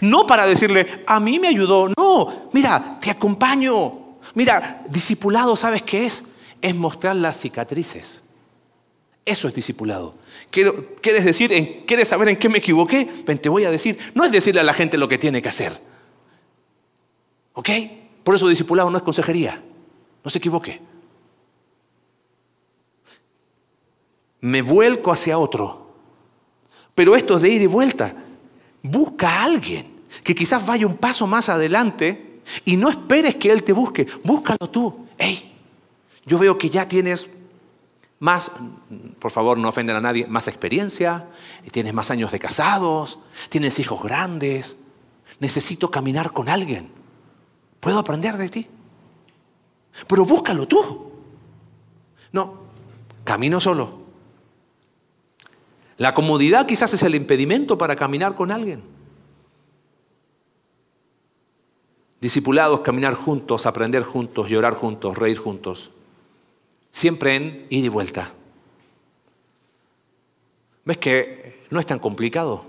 No 0.00 0.26
para 0.26 0.44
decirle, 0.44 1.04
a 1.06 1.20
mí 1.20 1.38
me 1.38 1.46
ayudó. 1.46 1.92
No, 1.96 2.48
mira, 2.52 2.98
te 3.00 3.08
acompaño. 3.08 3.92
Mira, 4.34 4.82
discipulado, 4.88 5.54
¿sabes 5.54 5.82
qué 5.82 6.06
es? 6.06 6.24
Es 6.60 6.74
mostrar 6.74 7.14
las 7.14 7.38
cicatrices. 7.38 8.21
Eso 9.24 9.48
es 9.48 9.54
discipulado. 9.54 10.14
¿Quieres 10.50 11.24
decir, 11.24 11.52
en, 11.52 11.84
quieres 11.86 12.08
saber 12.08 12.28
en 12.28 12.36
qué 12.36 12.48
me 12.48 12.58
equivoqué? 12.58 13.04
Te 13.40 13.48
voy 13.48 13.64
a 13.64 13.70
decir. 13.70 13.98
No 14.14 14.24
es 14.24 14.32
decirle 14.32 14.60
a 14.60 14.64
la 14.64 14.72
gente 14.72 14.98
lo 14.98 15.08
que 15.08 15.18
tiene 15.18 15.40
que 15.40 15.48
hacer. 15.48 15.80
¿Ok? 17.52 17.70
Por 18.24 18.34
eso 18.34 18.48
discipulado 18.48 18.90
no 18.90 18.96
es 18.96 19.02
consejería. 19.02 19.62
No 20.24 20.30
se 20.30 20.38
equivoque. 20.38 20.80
Me 24.40 24.60
vuelco 24.60 25.12
hacia 25.12 25.38
otro. 25.38 25.94
Pero 26.94 27.14
esto 27.14 27.36
es 27.36 27.42
de 27.42 27.50
ida 27.50 27.62
y 27.62 27.66
vuelta. 27.66 28.14
Busca 28.82 29.28
a 29.28 29.44
alguien 29.44 29.86
que 30.24 30.34
quizás 30.34 30.66
vaya 30.66 30.86
un 30.86 30.96
paso 30.96 31.26
más 31.26 31.48
adelante 31.48 32.40
y 32.64 32.76
no 32.76 32.90
esperes 32.90 33.36
que 33.36 33.50
él 33.50 33.62
te 33.62 33.72
busque. 33.72 34.06
Búscalo 34.24 34.68
tú. 34.68 35.06
Hey, 35.16 35.52
yo 36.26 36.38
veo 36.38 36.58
que 36.58 36.68
ya 36.68 36.86
tienes 36.86 37.28
más, 38.22 38.52
por 39.18 39.32
favor 39.32 39.58
no 39.58 39.68
ofenden 39.68 39.96
a 39.96 40.00
nadie, 40.00 40.28
más 40.28 40.46
experiencia, 40.46 41.26
tienes 41.72 41.92
más 41.92 42.12
años 42.12 42.30
de 42.30 42.38
casados, 42.38 43.18
tienes 43.48 43.80
hijos 43.80 44.00
grandes. 44.00 44.76
Necesito 45.40 45.90
caminar 45.90 46.32
con 46.32 46.48
alguien. 46.48 46.92
¿Puedo 47.80 47.98
aprender 47.98 48.36
de 48.36 48.48
ti? 48.48 48.68
Pero 50.06 50.24
búscalo 50.24 50.68
tú. 50.68 51.10
No, 52.30 52.58
camino 53.24 53.60
solo. 53.60 54.02
La 55.96 56.14
comodidad 56.14 56.64
quizás 56.64 56.94
es 56.94 57.02
el 57.02 57.16
impedimento 57.16 57.76
para 57.76 57.96
caminar 57.96 58.36
con 58.36 58.52
alguien. 58.52 58.84
Discipulados, 62.20 62.82
caminar 62.82 63.14
juntos, 63.14 63.66
aprender 63.66 64.04
juntos, 64.04 64.48
llorar 64.48 64.74
juntos, 64.74 65.18
reír 65.18 65.38
juntos. 65.38 65.90
Siempre 66.92 67.34
en 67.34 67.66
ida 67.70 67.86
y 67.86 67.88
vuelta. 67.88 68.32
¿Ves 70.84 70.98
que 70.98 71.66
no 71.70 71.80
es 71.80 71.86
tan 71.86 71.98
complicado? 71.98 72.64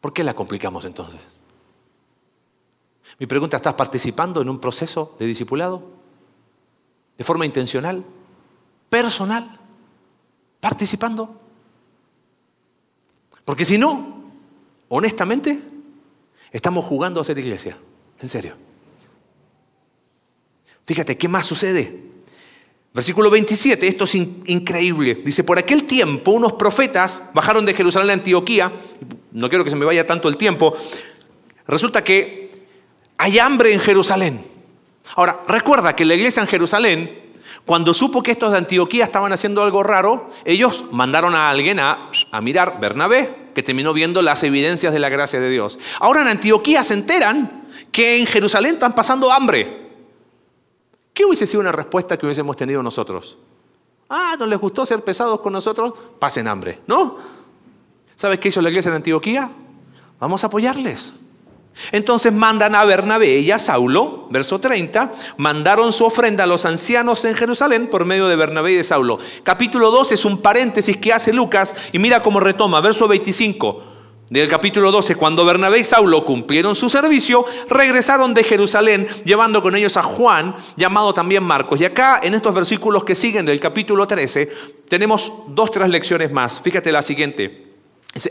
¿Por 0.00 0.12
qué 0.12 0.24
la 0.24 0.34
complicamos 0.34 0.84
entonces? 0.84 1.20
Mi 3.18 3.26
pregunta, 3.26 3.56
¿estás 3.56 3.74
participando 3.74 4.40
en 4.40 4.48
un 4.48 4.60
proceso 4.60 5.14
de 5.18 5.26
discipulado? 5.26 5.82
¿De 7.16 7.24
forma 7.24 7.44
intencional? 7.44 8.04
¿Personal? 8.88 9.58
¿Participando? 10.60 11.40
Porque 13.44 13.64
si 13.64 13.76
no, 13.76 14.32
honestamente, 14.88 15.60
estamos 16.52 16.84
jugando 16.86 17.20
a 17.20 17.24
ser 17.24 17.38
iglesia. 17.38 17.76
En 18.20 18.28
serio. 18.28 18.56
Fíjate, 20.86 21.18
¿qué 21.18 21.28
más 21.28 21.46
sucede? 21.46 22.08
Versículo 22.92 23.30
27, 23.30 23.86
esto 23.86 24.04
es 24.04 24.14
increíble. 24.14 25.22
Dice, 25.24 25.44
por 25.44 25.58
aquel 25.58 25.84
tiempo 25.84 26.32
unos 26.32 26.54
profetas 26.54 27.22
bajaron 27.34 27.64
de 27.64 27.74
Jerusalén 27.74 28.10
a 28.10 28.12
Antioquía. 28.14 28.72
No 29.32 29.48
quiero 29.48 29.64
que 29.64 29.70
se 29.70 29.76
me 29.76 29.84
vaya 29.84 30.06
tanto 30.06 30.28
el 30.28 30.36
tiempo. 30.36 30.74
Resulta 31.66 32.02
que 32.02 32.50
hay 33.18 33.38
hambre 33.38 33.72
en 33.72 33.80
Jerusalén. 33.80 34.42
Ahora, 35.14 35.40
recuerda 35.46 35.94
que 35.94 36.04
la 36.04 36.14
iglesia 36.14 36.40
en 36.40 36.48
Jerusalén 36.48 37.28
cuando 37.68 37.92
supo 37.92 38.22
que 38.22 38.30
estos 38.30 38.52
de 38.52 38.56
Antioquía 38.56 39.04
estaban 39.04 39.30
haciendo 39.30 39.62
algo 39.62 39.82
raro, 39.82 40.30
ellos 40.46 40.86
mandaron 40.90 41.34
a 41.34 41.50
alguien 41.50 41.78
a, 41.78 42.10
mirar, 42.40 42.80
Bernabé, 42.80 43.50
que 43.54 43.62
terminó 43.62 43.92
viendo 43.92 44.22
las 44.22 44.42
evidencias 44.42 44.90
de 44.90 44.98
la 44.98 45.10
gracia 45.10 45.38
de 45.38 45.50
Dios. 45.50 45.78
Ahora 46.00 46.22
en 46.22 46.28
Antioquía 46.28 46.82
se 46.82 46.94
enteran 46.94 47.68
que 47.92 48.20
en 48.20 48.24
Jerusalén 48.24 48.76
están 48.76 48.94
pasando 48.94 49.30
hambre. 49.30 49.87
¿Qué 51.18 51.24
hubiese 51.24 51.48
sido 51.48 51.62
una 51.62 51.72
respuesta 51.72 52.16
que 52.16 52.26
hubiésemos 52.26 52.56
tenido 52.56 52.80
nosotros? 52.80 53.36
Ah, 54.08 54.36
¿no 54.38 54.46
les 54.46 54.56
gustó 54.56 54.86
ser 54.86 55.02
pesados 55.02 55.40
con 55.40 55.52
nosotros? 55.52 55.92
Pasen 56.16 56.46
hambre, 56.46 56.78
¿no? 56.86 57.16
¿Sabes 58.14 58.38
qué 58.38 58.50
hizo 58.50 58.62
la 58.62 58.68
iglesia 58.68 58.92
de 58.92 58.98
Antioquía? 58.98 59.50
Vamos 60.20 60.44
a 60.44 60.46
apoyarles. 60.46 61.12
Entonces 61.90 62.32
mandan 62.32 62.76
a 62.76 62.84
Bernabé 62.84 63.40
y 63.40 63.50
a 63.50 63.58
Saulo, 63.58 64.28
verso 64.30 64.60
30, 64.60 65.10
mandaron 65.38 65.92
su 65.92 66.04
ofrenda 66.04 66.44
a 66.44 66.46
los 66.46 66.64
ancianos 66.64 67.24
en 67.24 67.34
Jerusalén 67.34 67.90
por 67.90 68.04
medio 68.04 68.28
de 68.28 68.36
Bernabé 68.36 68.70
y 68.70 68.76
de 68.76 68.84
Saulo. 68.84 69.18
Capítulo 69.42 69.90
2 69.90 70.12
es 70.12 70.24
un 70.24 70.40
paréntesis 70.40 70.98
que 70.98 71.12
hace 71.12 71.32
Lucas 71.32 71.74
y 71.90 71.98
mira 71.98 72.22
cómo 72.22 72.38
retoma, 72.38 72.80
verso 72.80 73.08
25 73.08 73.87
del 74.30 74.48
capítulo 74.48 74.90
12, 74.90 75.14
cuando 75.14 75.44
Bernabé 75.44 75.78
y 75.78 75.84
Saulo 75.84 76.24
cumplieron 76.24 76.74
su 76.74 76.90
servicio, 76.90 77.46
regresaron 77.68 78.34
de 78.34 78.44
Jerusalén 78.44 79.08
llevando 79.24 79.62
con 79.62 79.74
ellos 79.74 79.96
a 79.96 80.02
Juan, 80.02 80.54
llamado 80.76 81.14
también 81.14 81.42
Marcos. 81.42 81.80
Y 81.80 81.86
acá, 81.86 82.20
en 82.22 82.34
estos 82.34 82.54
versículos 82.54 83.04
que 83.04 83.14
siguen 83.14 83.46
del 83.46 83.60
capítulo 83.60 84.06
13, 84.06 84.50
tenemos 84.88 85.32
dos, 85.48 85.70
tres 85.70 85.88
lecciones 85.88 86.30
más. 86.30 86.60
Fíjate 86.60 86.92
la 86.92 87.02
siguiente. 87.02 87.68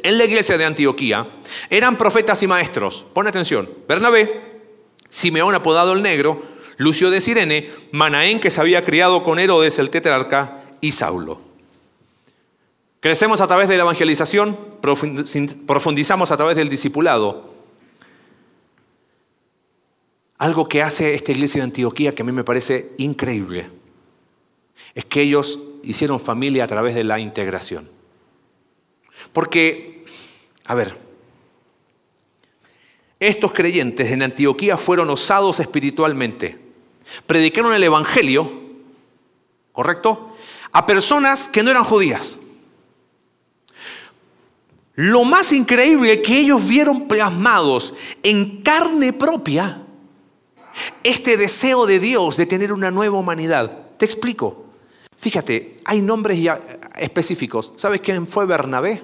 En 0.03 0.17
la 0.17 0.25
iglesia 0.25 0.57
de 0.57 0.65
Antioquía 0.65 1.27
eran 1.69 1.97
profetas 1.97 2.43
y 2.43 2.47
maestros. 2.47 3.05
Pon 3.13 3.27
atención. 3.27 3.69
Bernabé, 3.87 4.61
Simeón 5.09 5.55
apodado 5.55 5.93
el 5.93 6.03
Negro, 6.03 6.43
Lucio 6.77 7.09
de 7.09 7.21
Sirene, 7.21 7.71
Manaén 7.91 8.39
que 8.39 8.51
se 8.51 8.61
había 8.61 8.83
criado 8.83 9.23
con 9.23 9.39
Herodes 9.39 9.79
el 9.79 9.89
tetrarca 9.89 10.63
y 10.81 10.91
Saulo. 10.91 11.46
Crecemos 12.99 13.41
a 13.41 13.47
través 13.47 13.69
de 13.69 13.77
la 13.77 13.83
evangelización, 13.83 14.57
profundizamos 14.81 16.31
a 16.31 16.37
través 16.37 16.55
del 16.55 16.69
discipulado. 16.69 17.53
Algo 20.39 20.67
que 20.67 20.81
hace 20.81 21.13
esta 21.13 21.31
iglesia 21.31 21.61
de 21.61 21.65
Antioquía 21.65 22.13
que 22.13 22.21
a 22.21 22.25
mí 22.25 22.31
me 22.31 22.43
parece 22.43 22.93
increíble 22.97 23.69
es 24.93 25.05
que 25.05 25.21
ellos 25.21 25.59
hicieron 25.83 26.19
familia 26.19 26.63
a 26.63 26.67
través 26.67 26.95
de 26.95 27.03
la 27.03 27.19
integración. 27.19 27.89
Porque, 29.31 30.05
a 30.65 30.73
ver, 30.75 30.97
estos 33.19 33.51
creyentes 33.51 34.11
en 34.11 34.23
Antioquía 34.23 34.77
fueron 34.77 35.09
osados 35.09 35.59
espiritualmente. 35.59 36.59
Predicaron 37.25 37.73
el 37.73 37.83
Evangelio, 37.83 38.51
¿correcto? 39.71 40.35
A 40.71 40.85
personas 40.85 41.47
que 41.47 41.63
no 41.63 41.71
eran 41.71 41.83
judías. 41.83 42.37
Lo 44.97 45.25
más 45.25 45.53
increíble 45.53 46.23
que 46.23 46.39
ellos 46.39 46.67
vieron 46.67 47.07
plasmados 47.07 47.93
en 48.23 48.63
carne 48.63 49.13
propia 49.13 49.83
este 51.03 51.37
deseo 51.37 51.85
de 51.85 51.99
Dios 51.99 52.35
de 52.35 52.47
tener 52.47 52.73
una 52.73 52.89
nueva 52.89 53.19
humanidad. 53.19 53.89
Te 53.97 54.05
explico. 54.05 54.65
Fíjate, 55.15 55.77
hay 55.85 56.01
nombres 56.01 56.41
ya 56.41 56.59
específicos. 56.97 57.73
¿Sabes 57.75 58.01
quién 58.01 58.25
fue 58.25 58.47
Bernabé? 58.47 59.03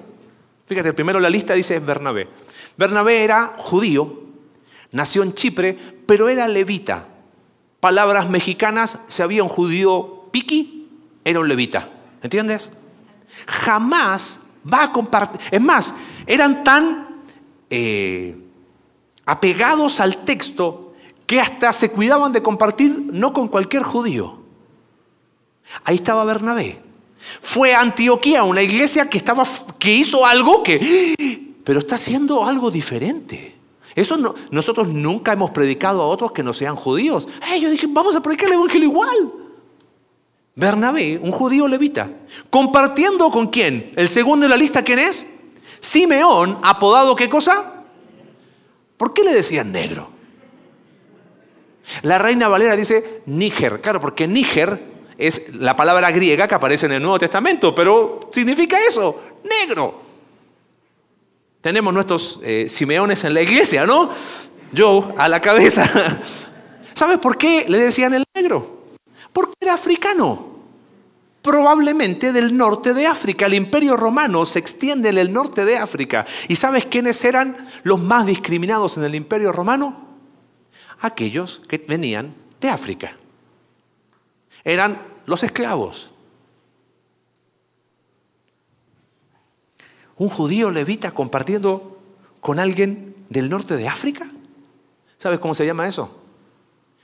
Fíjate, 0.66 0.92
primero 0.94 1.20
la 1.20 1.30
lista 1.30 1.54
dice 1.54 1.78
Bernabé. 1.78 2.26
Bernabé 2.76 3.22
era 3.22 3.54
judío, 3.56 4.24
nació 4.90 5.22
en 5.22 5.32
Chipre, 5.32 5.78
pero 6.06 6.28
era 6.28 6.48
levita. 6.48 7.06
Palabras 7.78 8.28
mexicanas, 8.28 8.98
si 9.06 9.22
había 9.22 9.44
un 9.44 9.48
judío 9.48 10.24
piqui, 10.32 10.88
era 11.24 11.38
un 11.38 11.46
levita. 11.46 11.88
¿Entiendes? 12.20 12.72
Jamás 13.46 14.40
va 14.72 14.84
a 14.84 14.92
compartir. 14.92 15.40
Es 15.50 15.60
más, 15.60 15.94
eran 16.26 16.64
tan 16.64 17.22
eh, 17.70 18.36
apegados 19.26 20.00
al 20.00 20.24
texto 20.24 20.92
que 21.26 21.40
hasta 21.40 21.72
se 21.72 21.90
cuidaban 21.90 22.32
de 22.32 22.42
compartir 22.42 23.04
no 23.12 23.32
con 23.32 23.48
cualquier 23.48 23.82
judío. 23.82 24.38
Ahí 25.84 25.96
estaba 25.96 26.24
Bernabé. 26.24 26.80
Fue 27.40 27.74
a 27.74 27.80
Antioquía, 27.80 28.42
una 28.44 28.62
iglesia 28.62 29.08
que, 29.08 29.16
estaba, 29.18 29.44
que 29.78 29.94
hizo 29.94 30.26
algo 30.26 30.62
que, 30.62 31.54
pero 31.64 31.78
está 31.78 31.94
haciendo 31.94 32.44
algo 32.44 32.70
diferente. 32.70 33.54
Eso 33.94 34.16
no, 34.16 34.34
nosotros 34.50 34.88
nunca 34.88 35.32
hemos 35.32 35.50
predicado 35.50 36.02
a 36.02 36.06
otros 36.06 36.32
que 36.32 36.42
no 36.42 36.52
sean 36.52 36.76
judíos. 36.76 37.26
yo 37.60 37.70
dije, 37.70 37.86
vamos 37.88 38.14
a 38.14 38.22
predicar 38.22 38.48
el 38.48 38.54
evangelio 38.54 38.88
igual. 38.88 39.32
Bernabé, 40.56 41.18
un 41.20 41.32
judío 41.32 41.66
levita, 41.66 42.08
compartiendo 42.48 43.30
con 43.30 43.48
quién? 43.48 43.92
El 43.96 44.08
segundo 44.08 44.46
en 44.46 44.50
la 44.50 44.56
lista, 44.56 44.82
¿quién 44.82 45.00
es? 45.00 45.26
Simeón, 45.80 46.58
apodado 46.62 47.16
qué 47.16 47.28
cosa? 47.28 47.82
¿Por 48.96 49.12
qué 49.12 49.24
le 49.24 49.34
decían 49.34 49.72
negro? 49.72 50.10
La 52.02 52.18
reina 52.18 52.48
Valera 52.48 52.76
dice 52.76 53.22
Níger, 53.26 53.80
claro, 53.80 54.00
porque 54.00 54.26
Níger 54.26 54.94
es 55.18 55.42
la 55.54 55.76
palabra 55.76 56.10
griega 56.10 56.48
que 56.48 56.54
aparece 56.54 56.86
en 56.86 56.92
el 56.92 57.02
Nuevo 57.02 57.18
Testamento, 57.18 57.74
pero 57.74 58.20
significa 58.32 58.78
eso, 58.80 59.20
negro. 59.44 60.02
Tenemos 61.60 61.92
nuestros 61.92 62.40
eh, 62.42 62.66
Simeones 62.68 63.24
en 63.24 63.34
la 63.34 63.42
iglesia, 63.42 63.86
¿no? 63.86 64.10
Yo 64.72 65.14
a 65.16 65.28
la 65.28 65.40
cabeza. 65.40 65.84
¿Sabes 66.94 67.18
por 67.18 67.36
qué 67.36 67.66
le 67.68 67.78
decían 67.78 68.14
el 68.14 68.24
negro? 68.34 68.73
Porque 69.34 69.52
era 69.60 69.74
africano. 69.74 70.54
Probablemente 71.42 72.32
del 72.32 72.56
norte 72.56 72.94
de 72.94 73.06
África. 73.06 73.44
El 73.44 73.54
imperio 73.54 73.98
romano 73.98 74.46
se 74.46 74.60
extiende 74.60 75.10
en 75.10 75.18
el 75.18 75.30
norte 75.30 75.66
de 75.66 75.76
África. 75.76 76.24
¿Y 76.48 76.56
sabes 76.56 76.86
quiénes 76.86 77.22
eran 77.22 77.68
los 77.82 78.00
más 78.00 78.24
discriminados 78.24 78.96
en 78.96 79.04
el 79.04 79.14
imperio 79.14 79.52
romano? 79.52 80.08
Aquellos 81.00 81.60
que 81.68 81.84
venían 81.86 82.34
de 82.60 82.70
África 82.70 83.18
eran 84.62 85.02
los 85.26 85.42
esclavos. 85.42 86.10
Un 90.16 90.28
judío 90.28 90.70
levita 90.70 91.10
compartiendo 91.10 91.98
con 92.40 92.58
alguien 92.58 93.16
del 93.28 93.50
norte 93.50 93.76
de 93.76 93.88
África. 93.88 94.30
¿Sabes 95.18 95.40
cómo 95.40 95.54
se 95.54 95.66
llama 95.66 95.88
eso? 95.88 96.22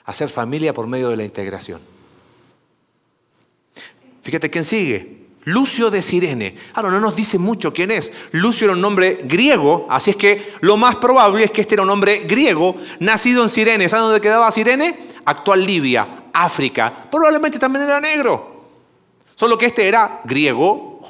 Hacer 0.05 0.29
familia 0.29 0.73
por 0.73 0.87
medio 0.87 1.11
de 1.11 1.17
la 1.17 1.25
integración. 1.25 1.81
Fíjate 4.23 4.51
quién 4.51 4.65
sigue. 4.65 5.21
Lucio 5.45 5.91
de 5.91 6.03
Sirene. 6.03 6.55
Ahora, 6.75 6.91
no 6.91 7.01
nos 7.01 7.17
dice 7.17 7.39
mucho 7.39 7.73
quién 7.73 7.91
es. 7.91 8.13
Lucio 8.33 8.67
era 8.67 8.75
un 8.75 8.81
nombre 8.81 9.21
griego, 9.25 9.87
así 9.89 10.11
es 10.11 10.17
que 10.17 10.55
lo 10.61 10.77
más 10.77 10.97
probable 10.97 11.45
es 11.45 11.51
que 11.51 11.63
este 11.63 11.75
era 11.75 11.83
un 11.83 11.91
hombre 11.91 12.21
griego, 12.21 12.77
nacido 12.99 13.43
en 13.43 13.49
Sirene. 13.49 13.89
¿Saben 13.89 14.07
dónde 14.07 14.21
quedaba 14.21 14.51
Sirene? 14.51 15.09
Actual 15.25 15.65
Libia, 15.65 16.25
África. 16.33 17.09
Probablemente 17.11 17.59
también 17.59 17.85
era 17.85 18.01
negro. 18.01 18.65
Solo 19.35 19.57
que 19.57 19.67
este 19.67 19.89
era 19.89 20.21
griego 20.25 21.01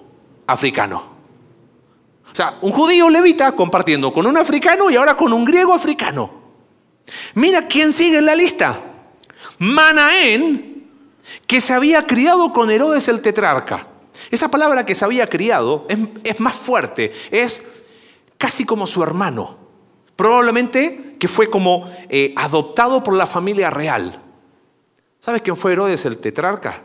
africano. 0.46 1.10
O 2.32 2.34
sea, 2.34 2.58
un 2.62 2.70
judío 2.70 3.10
levita 3.10 3.52
compartiendo 3.52 4.12
con 4.12 4.24
un 4.26 4.36
africano 4.36 4.88
y 4.88 4.96
ahora 4.96 5.16
con 5.16 5.32
un 5.32 5.44
griego 5.44 5.74
africano. 5.74 6.30
Mira 7.34 7.66
quién 7.66 7.92
sigue 7.92 8.18
en 8.18 8.26
la 8.26 8.36
lista. 8.36 8.78
Manaén, 9.58 10.69
que 11.50 11.60
se 11.60 11.72
había 11.72 12.06
criado 12.06 12.52
con 12.52 12.70
Herodes 12.70 13.08
el 13.08 13.20
tetrarca. 13.20 13.88
Esa 14.30 14.52
palabra 14.52 14.86
que 14.86 14.94
se 14.94 15.04
había 15.04 15.26
criado 15.26 15.84
es, 16.22 16.38
más 16.38 16.54
fuerte, 16.54 17.10
es 17.32 17.64
casi 18.38 18.64
como 18.64 18.86
su 18.86 19.02
hermano. 19.02 19.56
Probablemente 20.14 21.16
que 21.18 21.26
fue 21.26 21.50
como 21.50 21.92
eh, 22.08 22.32
adoptado 22.36 23.02
por 23.02 23.14
la 23.14 23.26
familia 23.26 23.68
real. 23.68 24.22
¿Sabes 25.18 25.42
quién 25.42 25.56
fue 25.56 25.72
Herodes 25.72 26.04
el 26.04 26.18
tetrarca? 26.18 26.82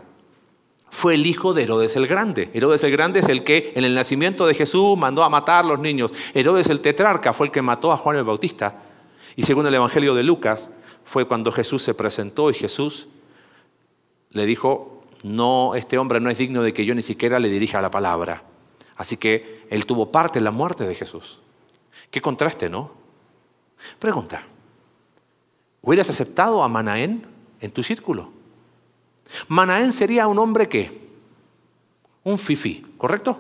Fue 0.89 1.13
el 1.13 1.27
hijo 1.27 1.53
de 1.53 1.61
Herodes 1.61 1.95
el 1.95 2.07
Grande. 2.07 2.49
Herodes 2.51 2.83
el 2.83 2.91
Grande 2.91 3.19
es 3.19 3.29
el 3.29 3.43
que 3.43 3.71
en 3.75 3.83
el 3.83 3.93
nacimiento 3.93 4.47
de 4.47 4.55
Jesús 4.55 4.97
mandó 4.97 5.23
a 5.23 5.29
matar 5.29 5.63
a 5.63 5.67
los 5.67 5.77
niños. 5.77 6.11
Herodes 6.33 6.69
el 6.71 6.81
tetrarca 6.81 7.33
fue 7.33 7.45
el 7.45 7.51
que 7.51 7.61
mató 7.61 7.91
a 7.91 7.97
Juan 7.97 8.17
el 8.17 8.23
Bautista. 8.23 8.81
Y 9.35 9.43
según 9.43 9.67
el 9.67 9.75
Evangelio 9.75 10.15
de 10.15 10.23
Lucas, 10.23 10.71
fue 11.03 11.27
cuando 11.27 11.51
Jesús 11.51 11.83
se 11.83 11.93
presentó 11.93 12.49
y 12.49 12.55
Jesús 12.55 13.09
le 14.35 14.45
dijo, 14.45 15.01
no, 15.23 15.75
este 15.75 15.97
hombre 15.97 16.19
no 16.19 16.29
es 16.29 16.37
digno 16.37 16.61
de 16.61 16.73
que 16.73 16.85
yo 16.85 16.93
ni 16.93 17.01
siquiera 17.01 17.39
le 17.39 17.49
dirija 17.49 17.81
la 17.81 17.89
palabra. 17.89 18.43
Así 18.97 19.15
que 19.15 19.65
él 19.69 19.85
tuvo 19.85 20.11
parte 20.11 20.39
en 20.39 20.45
la 20.45 20.51
muerte 20.51 20.85
de 20.85 20.93
Jesús. 20.93 21.39
Qué 22.11 22.21
contraste, 22.21 22.69
¿no? 22.69 22.91
Pregunta, 23.97 24.43
¿hubieras 25.81 26.09
aceptado 26.09 26.61
a 26.61 26.67
Manaén 26.67 27.25
en 27.61 27.71
tu 27.71 27.81
círculo? 27.81 28.29
Manaén 29.47 29.93
sería 29.93 30.27
un 30.27 30.37
hombre 30.37 30.67
que, 30.67 30.91
un 32.23 32.37
fifi, 32.37 32.85
¿correcto? 32.97 33.39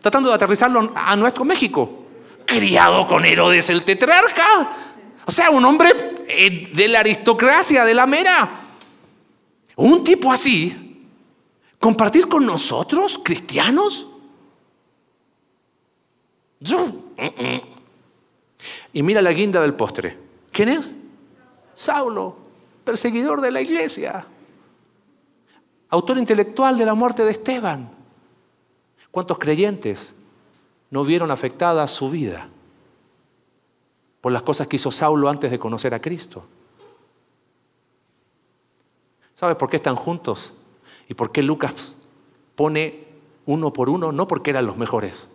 Tratando 0.00 0.30
de 0.30 0.36
aterrizarlo 0.36 0.92
a 0.96 1.14
nuestro 1.16 1.44
México. 1.44 2.06
Criado 2.46 3.06
con 3.06 3.26
Herodes 3.26 3.68
el 3.68 3.84
tetrarca. 3.84 4.70
O 5.26 5.30
sea, 5.30 5.50
un 5.50 5.64
hombre 5.66 5.90
eh, 6.26 6.70
de 6.72 6.88
la 6.88 7.00
aristocracia, 7.00 7.84
de 7.84 7.92
la 7.92 8.06
mera. 8.06 8.59
Un 9.80 10.04
tipo 10.04 10.30
así, 10.30 11.06
compartir 11.78 12.28
con 12.28 12.44
nosotros, 12.44 13.20
cristianos. 13.22 14.06
Y 18.92 19.02
mira 19.02 19.22
la 19.22 19.32
guinda 19.32 19.60
del 19.60 19.74
postre. 19.74 20.16
¿Quién 20.52 20.68
es? 20.68 20.90
Saulo, 21.74 22.36
perseguidor 22.84 23.40
de 23.40 23.50
la 23.50 23.60
iglesia, 23.62 24.26
autor 25.88 26.18
intelectual 26.18 26.76
de 26.76 26.84
la 26.84 26.94
muerte 26.94 27.24
de 27.24 27.32
Esteban. 27.32 27.90
¿Cuántos 29.10 29.38
creyentes 29.38 30.14
no 30.90 31.04
vieron 31.04 31.30
afectada 31.30 31.88
su 31.88 32.10
vida? 32.10 32.48
por 34.20 34.32
las 34.32 34.42
cosas 34.42 34.66
que 34.66 34.76
hizo 34.76 34.90
Saulo 34.90 35.28
antes 35.28 35.50
de 35.50 35.58
conocer 35.58 35.94
a 35.94 36.00
Cristo. 36.00 36.46
¿Sabes 39.40 39.56
por 39.56 39.70
qué 39.70 39.76
están 39.76 39.96
juntos? 39.96 40.52
¿Y 41.08 41.14
por 41.14 41.32
qué 41.32 41.42
Lucas 41.42 41.96
pone 42.54 43.06
uno 43.46 43.72
por 43.72 43.88
uno? 43.88 44.12
No 44.12 44.28
porque 44.28 44.50
eran 44.50 44.66
los 44.66 44.76
mejores. 44.76 45.28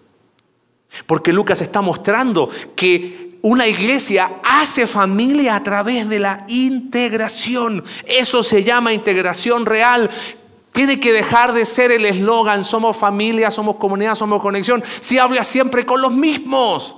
Porque 1.08 1.34
Lucas 1.34 1.60
está 1.62 1.82
mostrando 1.82 2.48
que 2.76 3.40
una 3.42 3.66
iglesia 3.66 4.42
hace 4.44 4.86
familia 4.86 5.56
a 5.56 5.64
través 5.64 6.08
de 6.08 6.20
la 6.20 6.46
integración. 6.50 7.84
Eso 8.06 8.44
se 8.44 8.64
llama 8.64 8.94
integración 8.94 9.66
real. 9.66 10.12
Tiene 10.72 11.00
que 11.00 11.12
dejar 11.12 11.52
de 11.54 11.66
ser 11.66 11.92
el 11.92 12.06
eslogan, 12.06 12.64
somos 12.64 12.96
familia, 12.96 13.50
somos 13.50 13.78
comunidad, 13.78 14.14
somos 14.14 14.40
conexión, 14.40 14.84
si 15.00 15.18
habla 15.18 15.44
siempre 15.44 15.84
con 15.84 16.00
los 16.00 16.14
mismos. 16.14 16.96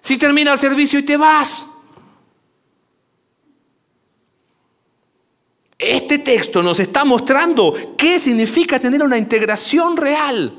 Si 0.00 0.16
termina 0.16 0.54
el 0.54 0.58
servicio 0.58 0.98
y 0.98 1.02
te 1.02 1.18
vas. 1.18 1.68
Este 5.78 6.18
texto 6.18 6.62
nos 6.62 6.80
está 6.80 7.04
mostrando 7.04 7.74
qué 7.96 8.18
significa 8.18 8.80
tener 8.80 9.02
una 9.02 9.18
integración 9.18 9.96
real. 9.96 10.58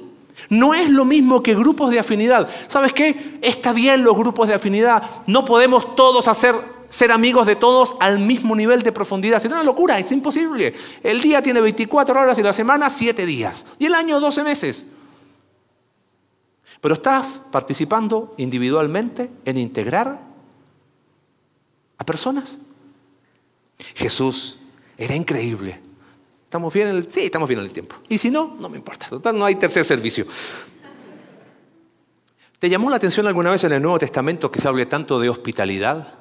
No 0.49 0.73
es 0.73 0.89
lo 0.89 1.05
mismo 1.05 1.41
que 1.41 1.55
grupos 1.55 1.89
de 1.89 1.99
afinidad. 1.99 2.47
¿Sabes 2.67 2.93
qué? 2.93 3.39
Está 3.41 3.73
bien 3.73 4.03
los 4.03 4.15
grupos 4.15 4.47
de 4.47 4.53
afinidad. 4.53 5.01
No 5.25 5.43
podemos 5.43 5.95
todos 5.95 6.27
hacer 6.27 6.55
ser 6.89 7.11
amigos 7.11 7.45
de 7.45 7.55
todos 7.55 7.95
al 7.99 8.19
mismo 8.19 8.55
nivel 8.55 8.81
de 8.81 8.91
profundidad. 8.91 9.37
Es 9.37 9.45
una 9.45 9.63
locura, 9.63 9.99
es 9.99 10.11
imposible. 10.11 10.73
El 11.03 11.21
día 11.21 11.41
tiene 11.41 11.59
24 11.59 12.19
horas 12.19 12.37
y 12.37 12.43
la 12.43 12.53
semana 12.53 12.89
7 12.89 13.25
días. 13.25 13.65
Y 13.79 13.87
el 13.87 13.95
año 13.95 14.19
12 14.19 14.43
meses. 14.43 14.85
Pero 16.79 16.93
estás 16.93 17.41
participando 17.51 18.33
individualmente 18.37 19.31
en 19.45 19.57
integrar 19.57 20.21
a 21.97 22.05
personas. 22.05 22.57
Jesús 23.95 24.59
era 24.97 25.15
increíble. 25.15 25.79
¿Estamos 26.43 26.73
bien 26.73 26.87
en 26.87 26.95
el, 26.95 27.11
sí, 27.11 27.25
estamos 27.25 27.47
bien 27.47 27.59
en 27.59 27.65
el 27.65 27.73
tiempo. 27.73 27.97
Y 28.07 28.17
si 28.17 28.31
no, 28.31 28.55
no 28.59 28.69
me 28.69 28.77
importa. 28.77 29.07
Total, 29.09 29.37
no 29.37 29.45
hay 29.45 29.55
tercer 29.55 29.83
servicio. 29.83 30.25
¿Te 32.57 32.69
llamó 32.69 32.89
la 32.89 32.95
atención 32.95 33.27
alguna 33.27 33.51
vez 33.51 33.63
en 33.65 33.73
el 33.73 33.81
Nuevo 33.81 33.99
Testamento 33.99 34.49
que 34.49 34.59
se 34.59 34.67
hable 34.67 34.85
tanto 34.85 35.19
de 35.19 35.29
hospitalidad? 35.29 36.15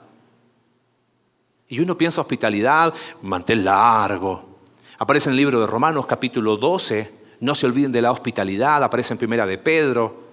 Y 1.68 1.80
uno 1.80 1.96
piensa 1.96 2.20
hospitalidad, 2.20 2.92
mantel 3.22 3.64
largo. 3.64 4.58
Aparece 4.98 5.28
en 5.28 5.32
el 5.32 5.38
libro 5.38 5.60
de 5.60 5.66
Romanos 5.66 6.06
capítulo 6.06 6.56
12, 6.56 7.12
no 7.40 7.54
se 7.54 7.66
olviden 7.66 7.92
de 7.92 8.02
la 8.02 8.12
hospitalidad, 8.12 8.82
aparece 8.82 9.14
en 9.14 9.18
primera 9.18 9.46
de 9.46 9.58
Pedro. 9.58 10.26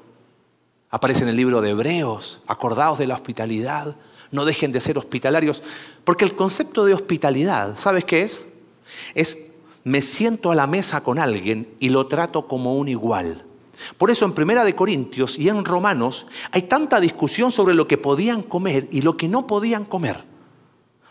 Aparece 0.90 1.24
en 1.24 1.30
el 1.30 1.36
libro 1.36 1.62
de 1.62 1.72
Hebreos, 1.72 2.42
acordados 2.48 3.00
de 3.00 3.08
la 3.08 3.16
hospitalidad, 3.16 3.96
no 4.32 4.46
dejen 4.46 4.72
de 4.72 4.82
ser 4.82 4.98
hospitalarios, 4.98 5.64
porque 6.04 6.26
el 6.26 6.36
concepto 6.36 6.86
de 6.86 6.94
hospitalidad, 6.94 7.78
¿sabes 7.78 8.06
qué 8.06 8.24
es? 8.24 8.44
Es 9.16 9.38
me 9.84 10.02
siento 10.02 10.52
a 10.52 10.56
la 10.56 10.68
mesa 10.68 11.04
con 11.04 11.20
alguien 11.20 11.76
y 11.80 11.90
lo 11.90 12.08
trato 12.08 12.48
como 12.48 12.78
un 12.78 12.88
igual. 12.88 13.44
Por 13.98 14.12
eso 14.12 14.26
en 14.26 14.34
Primera 14.34 14.64
de 14.64 14.76
Corintios 14.76 15.38
y 15.38 15.50
en 15.50 15.66
Romanos 15.66 16.26
hay 16.52 16.64
tanta 16.64 17.02
discusión 17.02 17.52
sobre 17.52 17.74
lo 17.74 17.88
que 17.88 17.98
podían 17.98 18.44
comer 18.44 18.88
y 18.92 19.02
lo 19.02 19.18
que 19.18 19.28
no 19.28 19.46
podían 19.46 19.84
comer. 19.84 20.24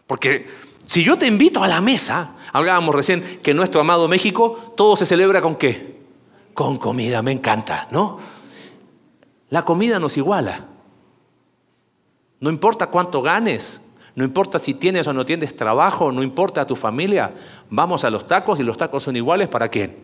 Porque 0.07 0.46
si 0.87 1.05
yo 1.05 1.18
te 1.18 1.26
invito 1.26 1.62
a 1.62 1.68
la 1.68 1.81
mesa, 1.81 2.37
hablábamos 2.52 2.94
recién 2.94 3.40
que 3.42 3.52
nuestro 3.52 3.81
amado 3.81 4.09
México 4.09 4.72
todo 4.76 4.96
se 4.96 5.07
celebra 5.07 5.42
con 5.42 5.57
qué? 5.57 6.00
Con 6.55 6.78
comida, 6.78 7.22
me 7.22 7.33
encanta, 7.33 7.88
¿no? 7.90 8.18
La 9.50 9.64
comida 9.66 9.98
nos 9.98 10.16
iguala. 10.16 10.66
No 12.40 12.48
importa 12.48 12.87
cuánto 12.87 13.20
ganes, 13.20 13.82
no 14.14 14.25
importa 14.25 14.59
si 14.59 14.75
tienes 14.75 15.07
o 15.07 15.12
no 15.12 15.25
tienes 15.25 15.57
trabajo, 15.57 16.12
no 16.12 16.22
importa 16.22 16.66
tu 16.66 16.77
familia, 16.77 17.33
vamos 17.70 18.05
a 18.05 18.11
los 18.11 18.27
tacos 18.27 18.61
y 18.61 18.62
los 18.62 18.77
tacos 18.77 19.03
son 19.03 19.16
iguales 19.16 19.48
para 19.48 19.68
quién? 19.68 19.96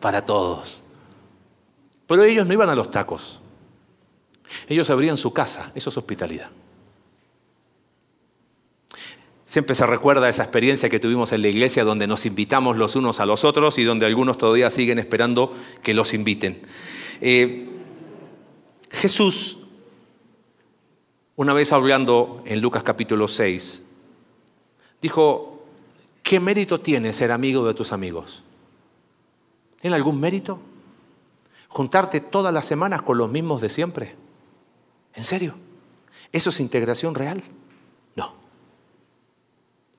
Para 0.00 0.24
todos. 0.24 0.80
Pero 2.06 2.24
ellos 2.24 2.46
no 2.46 2.52
iban 2.54 2.70
a 2.70 2.74
los 2.74 2.90
tacos. 2.90 3.40
Ellos 4.68 4.88
abrían 4.90 5.16
su 5.16 5.32
casa, 5.32 5.72
eso 5.74 5.90
es 5.90 5.96
hospitalidad. 5.96 6.50
Siempre 9.44 9.74
se 9.74 9.84
recuerda 9.84 10.28
esa 10.28 10.44
experiencia 10.44 10.88
que 10.88 11.00
tuvimos 11.00 11.32
en 11.32 11.42
la 11.42 11.48
iglesia 11.48 11.84
donde 11.84 12.06
nos 12.06 12.24
invitamos 12.24 12.76
los 12.76 12.94
unos 12.96 13.20
a 13.20 13.26
los 13.26 13.44
otros 13.44 13.78
y 13.78 13.84
donde 13.84 14.06
algunos 14.06 14.38
todavía 14.38 14.70
siguen 14.70 14.98
esperando 14.98 15.54
que 15.82 15.92
los 15.92 16.14
inviten. 16.14 16.62
Eh, 17.20 17.68
Jesús, 18.90 19.58
una 21.40 21.54
vez 21.54 21.72
hablando 21.72 22.42
en 22.44 22.60
Lucas 22.60 22.82
capítulo 22.82 23.26
6, 23.26 23.82
dijo, 25.00 25.64
¿qué 26.22 26.38
mérito 26.38 26.80
tiene 26.80 27.14
ser 27.14 27.32
amigo 27.32 27.66
de 27.66 27.72
tus 27.72 27.92
amigos? 27.92 28.42
¿Tiene 29.80 29.96
algún 29.96 30.20
mérito? 30.20 30.60
¿Juntarte 31.68 32.20
todas 32.20 32.52
las 32.52 32.66
semanas 32.66 33.00
con 33.00 33.16
los 33.16 33.30
mismos 33.30 33.62
de 33.62 33.70
siempre? 33.70 34.16
¿En 35.14 35.24
serio? 35.24 35.54
¿Eso 36.30 36.50
es 36.50 36.60
integración 36.60 37.14
real? 37.14 37.42
No. 38.16 38.34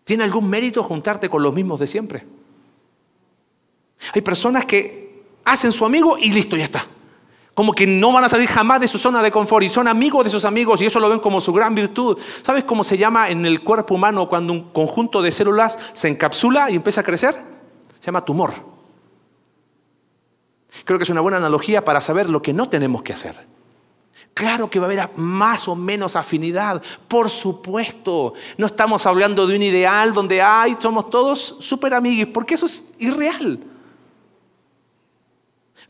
¿Tiene 0.03 0.23
algún 0.23 0.47
mérito 0.47 0.83
juntarte 0.83 1.27
con 1.27 1.41
los 1.41 1.55
mismos 1.55 1.79
de 1.79 1.87
siempre? 1.87 2.27
Hay 4.13 4.21
personas 4.21 4.67
que 4.67 5.23
hacen 5.43 5.71
su 5.71 5.87
amigo 5.87 6.19
y 6.19 6.33
listo, 6.33 6.55
ya 6.55 6.65
está 6.65 6.87
como 7.61 7.73
que 7.73 7.85
no 7.85 8.11
van 8.11 8.23
a 8.23 8.27
salir 8.27 8.49
jamás 8.49 8.79
de 8.81 8.87
su 8.87 8.97
zona 8.97 9.21
de 9.21 9.29
confort 9.29 9.63
y 9.63 9.69
son 9.69 9.87
amigos 9.87 10.23
de 10.23 10.31
sus 10.31 10.45
amigos 10.45 10.81
y 10.81 10.87
eso 10.87 10.99
lo 10.99 11.09
ven 11.09 11.19
como 11.19 11.39
su 11.39 11.53
gran 11.53 11.75
virtud. 11.75 12.17
¿Sabes 12.41 12.63
cómo 12.63 12.83
se 12.83 12.97
llama 12.97 13.29
en 13.29 13.45
el 13.45 13.61
cuerpo 13.61 13.93
humano 13.93 14.27
cuando 14.27 14.51
un 14.51 14.71
conjunto 14.71 15.21
de 15.21 15.31
células 15.31 15.77
se 15.93 16.07
encapsula 16.07 16.71
y 16.71 16.75
empieza 16.75 17.01
a 17.01 17.03
crecer? 17.03 17.35
Se 17.99 18.07
llama 18.07 18.25
tumor. 18.25 18.55
Creo 20.85 20.97
que 20.97 21.03
es 21.03 21.09
una 21.11 21.21
buena 21.21 21.37
analogía 21.37 21.85
para 21.85 22.01
saber 22.01 22.31
lo 22.31 22.41
que 22.41 22.51
no 22.51 22.67
tenemos 22.67 23.03
que 23.03 23.13
hacer. 23.13 23.35
Claro 24.33 24.67
que 24.67 24.79
va 24.79 24.87
a 24.87 24.91
haber 24.91 25.11
más 25.17 25.67
o 25.67 25.75
menos 25.75 26.15
afinidad, 26.15 26.81
por 27.07 27.29
supuesto. 27.29 28.33
No 28.57 28.65
estamos 28.65 29.05
hablando 29.05 29.45
de 29.45 29.55
un 29.55 29.61
ideal 29.61 30.13
donde 30.13 30.41
ay, 30.41 30.77
somos 30.79 31.11
todos 31.11 31.57
súper 31.59 31.93
amigos, 31.93 32.31
porque 32.33 32.55
eso 32.55 32.65
es 32.65 32.91
irreal. 32.97 33.59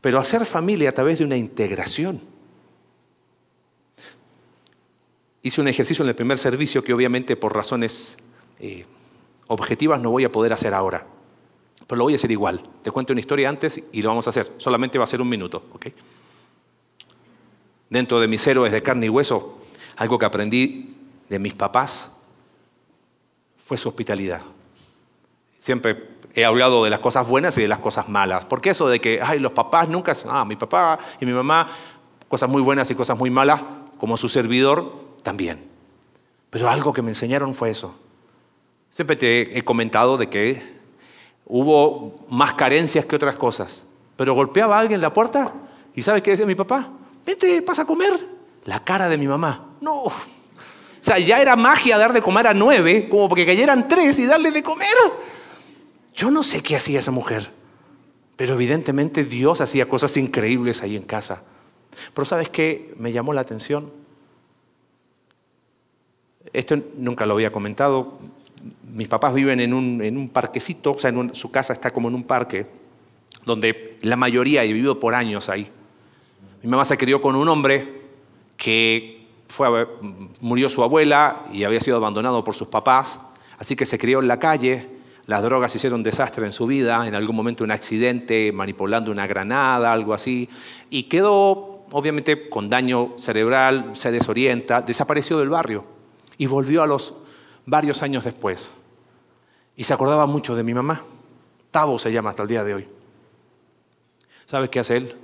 Pero 0.02 0.18
hacer 0.18 0.46
familia 0.46 0.90
a 0.90 0.94
través 0.94 1.20
de 1.20 1.26
una 1.26 1.38
integración. 1.38 2.22
Hice 5.44 5.62
un 5.62 5.68
ejercicio 5.68 6.04
en 6.04 6.10
el 6.10 6.16
primer 6.16 6.38
servicio 6.38 6.84
que 6.84 6.94
obviamente 6.94 7.36
por 7.36 7.56
razones 7.56 8.18
eh, 8.60 8.86
objetivas 9.48 10.00
no 10.00 10.12
voy 10.12 10.24
a 10.24 10.32
poder 10.32 10.54
hacer 10.54 10.74
ahora. 10.74 11.06
Pero 11.88 11.98
lo 11.98 12.04
voy 12.06 12.14
a 12.14 12.16
hacer 12.16 12.32
igual. 12.32 12.64
Te 12.84 12.92
cuento 12.92 13.14
una 13.14 13.20
historia 13.20 13.50
antes 13.50 13.82
y 13.92 14.02
lo 14.02 14.10
vamos 14.10 14.28
a 14.28 14.32
hacer. 14.32 14.52
Solamente 14.58 14.98
va 14.98 15.04
a 15.04 15.08
ser 15.08 15.22
un 15.22 15.30
minuto. 15.30 15.64
Dentro 17.90 18.20
de 18.20 18.28
mis 18.28 18.46
héroes 18.48 18.72
de 18.72 18.82
carne 18.82 19.08
y 19.08 19.10
hueso, 19.10 19.60
algo 19.98 20.18
que 20.18 20.26
aprendí 20.26 20.96
de 21.28 21.40
mis 21.40 21.54
papás 21.54 22.12
fue 23.58 23.78
su 23.78 23.90
hospitalidad. 23.90 24.42
Siempre 25.62 26.08
he 26.34 26.44
hablado 26.44 26.84
de 26.84 26.90
las 26.90 27.02
cosas 27.02 27.28
buenas 27.28 27.56
y 27.60 27.62
de 27.62 27.68
las 27.68 27.78
cosas 27.78 28.10
malas. 28.10 28.46
Porque 28.46 28.72
eso 28.72 28.90
de 28.90 29.00
que, 29.00 29.20
ay, 29.22 29.38
los 29.38 29.52
papás 29.52 29.88
nunca, 29.88 30.12
ah, 30.28 30.44
mi 30.44 30.56
papá 30.56 30.98
y 31.20 31.26
mi 31.28 31.34
mamá, 31.34 31.70
cosas 32.28 32.50
muy 32.50 32.64
buenas 32.64 32.90
y 32.90 32.96
cosas 32.96 33.16
muy 33.16 33.30
malas, 33.30 33.62
como 34.00 34.18
su 34.18 34.28
servidor 34.28 34.92
también. 35.22 35.70
Pero 36.50 36.68
algo 36.68 36.92
que 36.92 37.04
me 37.04 37.10
enseñaron 37.12 37.54
fue 37.54 37.70
eso. 37.70 37.96
Siempre 38.90 39.16
te 39.16 39.56
he 39.56 39.64
comentado 39.64 40.18
de 40.18 40.30
que 40.30 40.80
hubo 41.46 42.26
más 42.28 42.56
carencias 42.56 43.06
que 43.06 43.16
otras 43.16 43.36
cosas. 43.36 43.84
Pero 44.16 44.34
golpeaba 44.34 44.78
a 44.78 44.80
alguien 44.80 45.00
la 45.00 45.14
puerta 45.14 45.54
y 45.94 46.02
¿sabes 46.02 46.24
qué 46.24 46.32
decía 46.32 46.48
mi 46.48 46.56
papá? 46.56 46.90
Vete, 47.24 47.62
pasa 47.62 47.84
a 47.84 47.86
comer. 47.86 48.20
La 48.66 48.84
cara 48.84 49.08
de 49.10 49.18
mi 49.18 49.28
mamá. 49.28 49.68
No. 49.80 50.06
O 50.06 50.14
sea, 51.02 51.20
ya 51.20 51.40
era 51.40 51.56
magia 51.56 52.00
dar 52.00 52.14
de 52.14 52.22
comer 52.24 52.48
a 52.48 52.54
nueve, 52.56 53.08
como 53.10 53.30
porque 53.30 53.46
cayeran 53.46 53.88
tres 53.88 54.18
y 54.18 54.26
darle 54.26 54.50
de 54.50 54.64
comer. 54.64 54.88
Yo 56.14 56.32
no 56.32 56.44
sé 56.44 56.62
qué 56.62 56.76
hacía 56.76 57.00
esa 57.00 57.12
mujer, 57.12 57.52
pero 58.36 58.54
evidentemente 58.56 59.24
Dios 59.24 59.62
hacía 59.62 59.88
cosas 59.88 60.16
increíbles 60.18 60.82
ahí 60.82 60.96
en 60.96 61.04
casa. 61.04 61.44
Pero 62.14 62.26
¿sabes 62.26 62.50
qué 62.50 62.94
me 62.98 63.12
llamó 63.12 63.34
la 63.34 63.42
atención? 63.42 63.92
Esto 66.54 66.78
nunca 66.98 67.26
lo 67.26 67.34
había 67.34 67.52
comentado, 67.52 68.20
mis 68.94 69.08
papás 69.08 69.34
viven 69.34 69.60
en 69.60 69.74
un, 69.74 70.30
parquecito, 70.30 70.92
o 70.92 71.00
sea, 71.00 71.14
su 71.34 71.52
casa 71.52 71.74
está 71.74 71.92
como 71.92 72.10
en 72.10 72.16
un 72.16 72.24
parque, 72.24 72.68
donde 73.46 73.98
la 74.02 74.16
mayoría, 74.16 74.64
he 74.64 74.68
vivido 74.68 75.00
por 75.00 75.16
años 75.16 75.50
ahí. 75.50 75.70
Mi 76.62 76.70
mamá 76.70 76.86
se 76.86 76.98
crió 76.98 77.22
con 77.22 77.36
un 77.36 77.48
hombre 77.48 78.02
que 78.58 79.28
fue, 79.48 79.88
murió 80.42 80.70
su 80.70 80.84
abuela 80.84 81.46
y 81.52 81.64
había 81.64 81.82
sido 81.82 81.98
abandonado 81.98 82.44
por 82.44 82.56
sus 82.56 82.68
papás, 82.68 83.20
así 83.58 83.76
que 83.76 83.86
se 83.86 83.98
crió 83.98 84.20
en 84.20 84.28
la 84.28 84.40
calle, 84.40 84.88
las 85.32 85.44
drogas 85.44 85.74
hicieron 85.74 86.04
desastre 86.04 86.46
en 86.46 86.52
su 86.52 86.68
vida, 86.68 87.08
en 87.08 87.16
algún 87.16 87.38
momento 87.38 87.64
un 87.64 87.72
accidente 87.72 88.52
manipulando 88.52 89.12
una 89.12 89.28
granada, 89.28 89.94
algo 89.94 90.14
así, 90.14 90.50
y 90.90 91.04
quedó 91.04 91.86
obviamente 91.90 92.50
con 92.50 92.70
daño 92.70 93.14
cerebral, 93.18 93.92
se 93.94 94.12
desorienta, 94.12 94.82
desapareció 94.82 95.40
del 95.40 95.48
barrio 95.48 95.86
y 96.38 96.48
volvió 96.48 96.84
a 96.84 96.86
los 96.86 97.14
varios 97.66 98.04
años 98.04 98.26
después. 98.26 98.74
Y 99.78 99.86
se 99.86 99.94
acordaba 99.94 100.26
mucho 100.26 100.54
de 100.54 100.66
mi 100.66 100.74
mamá. 100.74 101.02
Tavo 101.72 101.98
se 101.98 102.12
llama 102.12 102.32
hasta 102.32 102.42
el 102.42 102.50
día 102.50 102.66
de 102.66 102.74
hoy. 102.74 102.88
¿Sabes 104.48 104.70
qué 104.70 104.82
hace 104.82 104.98
él? 104.98 105.16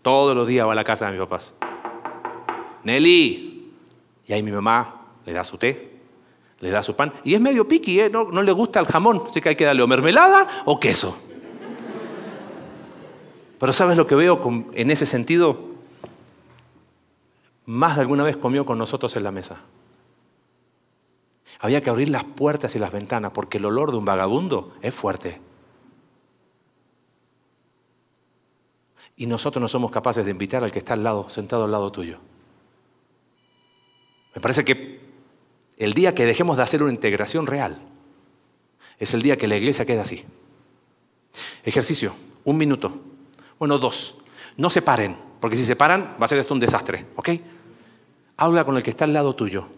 Todos 0.00 0.34
los 0.34 0.48
días 0.48 0.66
va 0.66 0.72
a 0.72 0.74
la 0.74 0.84
casa 0.84 1.04
de 1.04 1.12
mis 1.12 1.20
papás. 1.20 1.52
Nelly. 2.84 3.74
Y 4.26 4.32
ahí 4.32 4.42
mi 4.42 4.52
mamá 4.52 5.02
le 5.26 5.34
da 5.34 5.44
su 5.44 5.58
té, 5.58 5.89
le 6.60 6.70
da 6.70 6.82
su 6.82 6.94
pan. 6.94 7.12
Y 7.24 7.34
es 7.34 7.40
medio 7.40 7.66
piqui, 7.66 8.00
¿eh? 8.00 8.10
no, 8.10 8.30
no 8.30 8.42
le 8.42 8.52
gusta 8.52 8.80
el 8.80 8.86
jamón, 8.86 9.24
así 9.26 9.40
que 9.40 9.50
hay 9.50 9.56
que 9.56 9.64
darle 9.64 9.82
o 9.82 9.86
mermelada 9.86 10.62
o 10.66 10.78
queso. 10.78 11.16
Pero 13.58 13.72
¿sabes 13.72 13.96
lo 13.96 14.06
que 14.06 14.14
veo 14.14 14.40
en 14.72 14.90
ese 14.90 15.06
sentido? 15.06 15.58
Más 17.66 17.96
de 17.96 18.02
alguna 18.02 18.22
vez 18.22 18.36
comió 18.36 18.64
con 18.64 18.78
nosotros 18.78 19.14
en 19.16 19.24
la 19.24 19.30
mesa. 19.30 19.56
Había 21.58 21.82
que 21.82 21.90
abrir 21.90 22.08
las 22.08 22.24
puertas 22.24 22.74
y 22.74 22.78
las 22.78 22.90
ventanas 22.90 23.32
porque 23.32 23.58
el 23.58 23.66
olor 23.66 23.90
de 23.90 23.98
un 23.98 24.04
vagabundo 24.04 24.72
es 24.80 24.94
fuerte. 24.94 25.40
Y 29.16 29.26
nosotros 29.26 29.60
no 29.60 29.68
somos 29.68 29.90
capaces 29.90 30.24
de 30.24 30.30
invitar 30.30 30.64
al 30.64 30.72
que 30.72 30.78
está 30.78 30.94
al 30.94 31.04
lado, 31.04 31.28
sentado 31.28 31.64
al 31.64 31.70
lado 31.70 31.92
tuyo. 31.92 32.18
Me 34.34 34.40
parece 34.40 34.64
que 34.64 35.09
el 35.80 35.94
día 35.94 36.14
que 36.14 36.26
dejemos 36.26 36.58
de 36.58 36.62
hacer 36.62 36.82
una 36.82 36.92
integración 36.92 37.46
real 37.46 37.78
es 38.98 39.14
el 39.14 39.22
día 39.22 39.38
que 39.38 39.48
la 39.48 39.56
iglesia 39.56 39.86
queda 39.86 40.02
así. 40.02 40.24
Ejercicio, 41.64 42.14
un 42.44 42.58
minuto. 42.58 43.00
Bueno, 43.58 43.78
dos. 43.78 44.16
No 44.58 44.68
se 44.68 44.82
paren, 44.82 45.16
porque 45.40 45.56
si 45.56 45.64
se 45.64 45.76
paran 45.76 46.16
va 46.20 46.26
a 46.26 46.28
ser 46.28 46.38
esto 46.38 46.52
un 46.52 46.60
desastre, 46.60 47.06
¿ok? 47.16 47.30
Habla 48.36 48.64
con 48.64 48.76
el 48.76 48.82
que 48.82 48.90
está 48.90 49.06
al 49.06 49.14
lado 49.14 49.34
tuyo. 49.34 49.68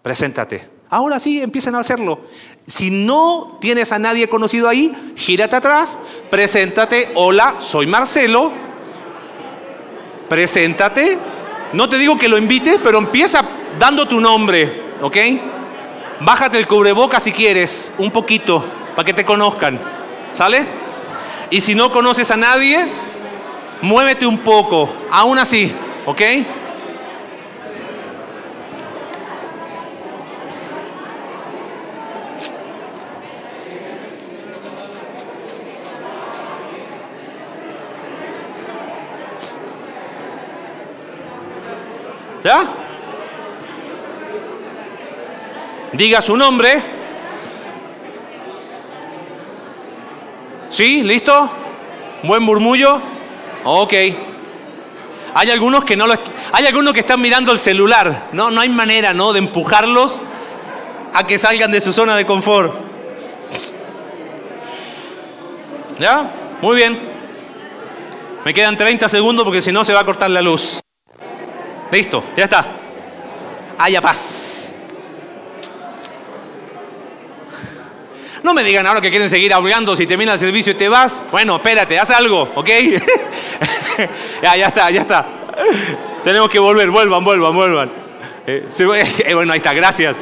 Preséntate. 0.00 0.70
Ahora 0.88 1.18
sí, 1.18 1.42
empiecen 1.42 1.74
a 1.74 1.80
hacerlo. 1.80 2.20
Si 2.64 2.90
no 2.90 3.58
tienes 3.60 3.90
a 3.90 3.98
nadie 3.98 4.28
conocido 4.28 4.68
ahí, 4.68 5.12
gírate 5.16 5.56
atrás, 5.56 5.98
preséntate, 6.30 7.10
hola, 7.16 7.56
soy 7.58 7.88
Marcelo, 7.88 8.52
preséntate. 10.28 11.18
No 11.72 11.88
te 11.88 11.98
digo 11.98 12.16
que 12.16 12.28
lo 12.28 12.38
invites, 12.38 12.78
pero 12.80 12.98
empieza 12.98 13.44
dando 13.76 14.06
tu 14.06 14.20
nombre, 14.20 14.85
¿ok? 15.02 15.16
Bájate 16.20 16.58
el 16.58 16.66
cubreboca 16.66 17.20
si 17.20 17.32
quieres, 17.32 17.92
un 17.98 18.10
poquito, 18.10 18.64
para 18.94 19.04
que 19.04 19.12
te 19.12 19.24
conozcan, 19.24 19.78
¿sale? 20.32 20.66
Y 21.50 21.60
si 21.60 21.74
no 21.74 21.90
conoces 21.90 22.30
a 22.30 22.36
nadie, 22.36 22.86
muévete 23.82 24.26
un 24.26 24.38
poco, 24.38 24.90
aún 25.10 25.38
así, 25.38 25.74
¿ok? 26.06 26.22
¿Ya? 42.42 42.85
Diga 45.92 46.20
su 46.20 46.36
nombre. 46.36 46.82
¿Sí? 50.68 51.02
¿Listo? 51.02 51.50
¿Buen 52.22 52.42
murmullo? 52.42 53.00
Ok. 53.64 53.92
Hay 55.34 55.50
algunos 55.50 55.84
que 55.84 55.96
no 55.96 56.06
lo 56.06 56.14
hay 56.52 56.66
algunos 56.66 56.94
que 56.94 57.00
están 57.00 57.20
mirando 57.20 57.52
el 57.52 57.58
celular. 57.58 58.28
No, 58.32 58.50
no 58.50 58.60
hay 58.60 58.68
manera, 58.68 59.12
¿no? 59.12 59.32
de 59.32 59.38
empujarlos 59.38 60.20
a 61.12 61.26
que 61.26 61.38
salgan 61.38 61.70
de 61.70 61.80
su 61.80 61.92
zona 61.92 62.16
de 62.16 62.26
confort. 62.26 62.74
¿Ya? 65.98 66.30
Muy 66.60 66.76
bien. 66.76 66.98
Me 68.44 68.54
quedan 68.54 68.76
30 68.76 69.08
segundos 69.08 69.44
porque 69.44 69.60
si 69.60 69.72
no 69.72 69.84
se 69.84 69.92
va 69.92 70.00
a 70.00 70.04
cortar 70.04 70.30
la 70.30 70.42
luz. 70.42 70.80
Listo, 71.90 72.24
ya 72.36 72.44
está. 72.44 72.66
Haya 73.78 74.00
paz. 74.00 74.72
No 78.46 78.54
me 78.54 78.62
digan 78.62 78.86
ahora 78.86 79.00
que 79.00 79.10
quieren 79.10 79.28
seguir 79.28 79.52
hablando 79.52 79.96
si 79.96 80.06
termina 80.06 80.34
el 80.34 80.38
servicio 80.38 80.70
y 80.70 80.76
te 80.76 80.88
vas. 80.88 81.20
Bueno, 81.32 81.56
espérate, 81.56 81.98
haz 81.98 82.10
algo, 82.10 82.42
¿ok? 82.54 82.68
ya, 84.40 84.56
ya 84.56 84.66
está, 84.68 84.88
ya 84.88 85.00
está. 85.00 85.26
Tenemos 86.22 86.48
que 86.48 86.60
volver, 86.60 86.88
vuelvan, 86.92 87.24
vuelvan, 87.24 87.52
vuelvan. 87.52 87.90
Eh, 88.46 88.68
eh, 89.26 89.34
bueno, 89.34 89.52
ahí 89.52 89.56
está, 89.56 89.74
gracias. 89.74 90.18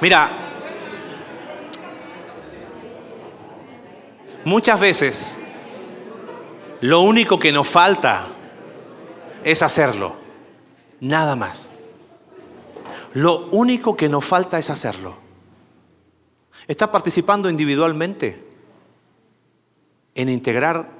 Mira, 0.00 0.28
muchas 4.44 4.80
veces 4.80 5.38
lo 6.80 7.02
único 7.02 7.38
que 7.38 7.52
nos 7.52 7.68
falta 7.68 8.26
es 9.44 9.62
hacerlo. 9.62 10.16
Nada 10.98 11.36
más. 11.36 11.70
Lo 13.14 13.46
único 13.52 13.96
que 13.96 14.08
nos 14.08 14.24
falta 14.24 14.58
es 14.58 14.68
hacerlo. 14.68 15.25
¿Estás 16.68 16.88
participando 16.88 17.48
individualmente 17.48 18.44
en 20.14 20.28
integrar 20.28 20.90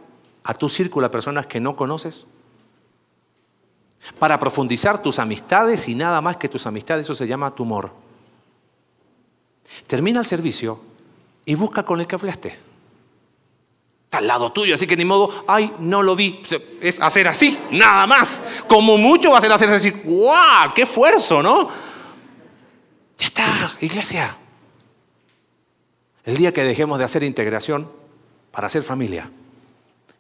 a 0.44 0.54
tu 0.54 0.68
círculo 0.68 1.06
a 1.06 1.10
personas 1.10 1.46
que 1.46 1.58
no 1.58 1.74
conoces? 1.74 2.26
Para 4.18 4.38
profundizar 4.38 5.02
tus 5.02 5.18
amistades 5.18 5.88
y 5.88 5.96
nada 5.96 6.20
más 6.20 6.36
que 6.36 6.48
tus 6.48 6.66
amistades, 6.66 7.04
eso 7.04 7.16
se 7.16 7.26
llama 7.26 7.54
tumor. 7.54 7.92
Termina 9.88 10.20
el 10.20 10.26
servicio 10.26 10.80
y 11.44 11.56
busca 11.56 11.82
con 11.82 12.00
el 12.00 12.06
que 12.06 12.14
hablaste. 12.14 12.58
Está 14.04 14.18
al 14.18 14.28
lado 14.28 14.52
tuyo, 14.52 14.76
así 14.76 14.86
que 14.86 14.96
ni 14.96 15.04
modo, 15.04 15.44
ay, 15.48 15.74
no 15.80 16.04
lo 16.04 16.14
vi. 16.14 16.40
Es 16.80 17.02
hacer 17.02 17.26
así, 17.26 17.58
nada 17.72 18.06
más. 18.06 18.40
Como 18.68 18.96
mucho 18.96 19.32
va 19.32 19.38
a 19.38 19.40
ser 19.40 19.50
hacer 19.50 19.68
así, 19.70 19.90
¡guau! 19.90 20.72
¡Qué 20.72 20.82
esfuerzo, 20.82 21.42
¿no? 21.42 21.68
Ya 23.18 23.26
está, 23.26 23.76
iglesia. 23.80 24.38
El 26.26 26.36
día 26.36 26.52
que 26.52 26.64
dejemos 26.64 26.98
de 26.98 27.04
hacer 27.04 27.22
integración 27.22 27.88
para 28.50 28.66
hacer 28.66 28.82
familia, 28.82 29.30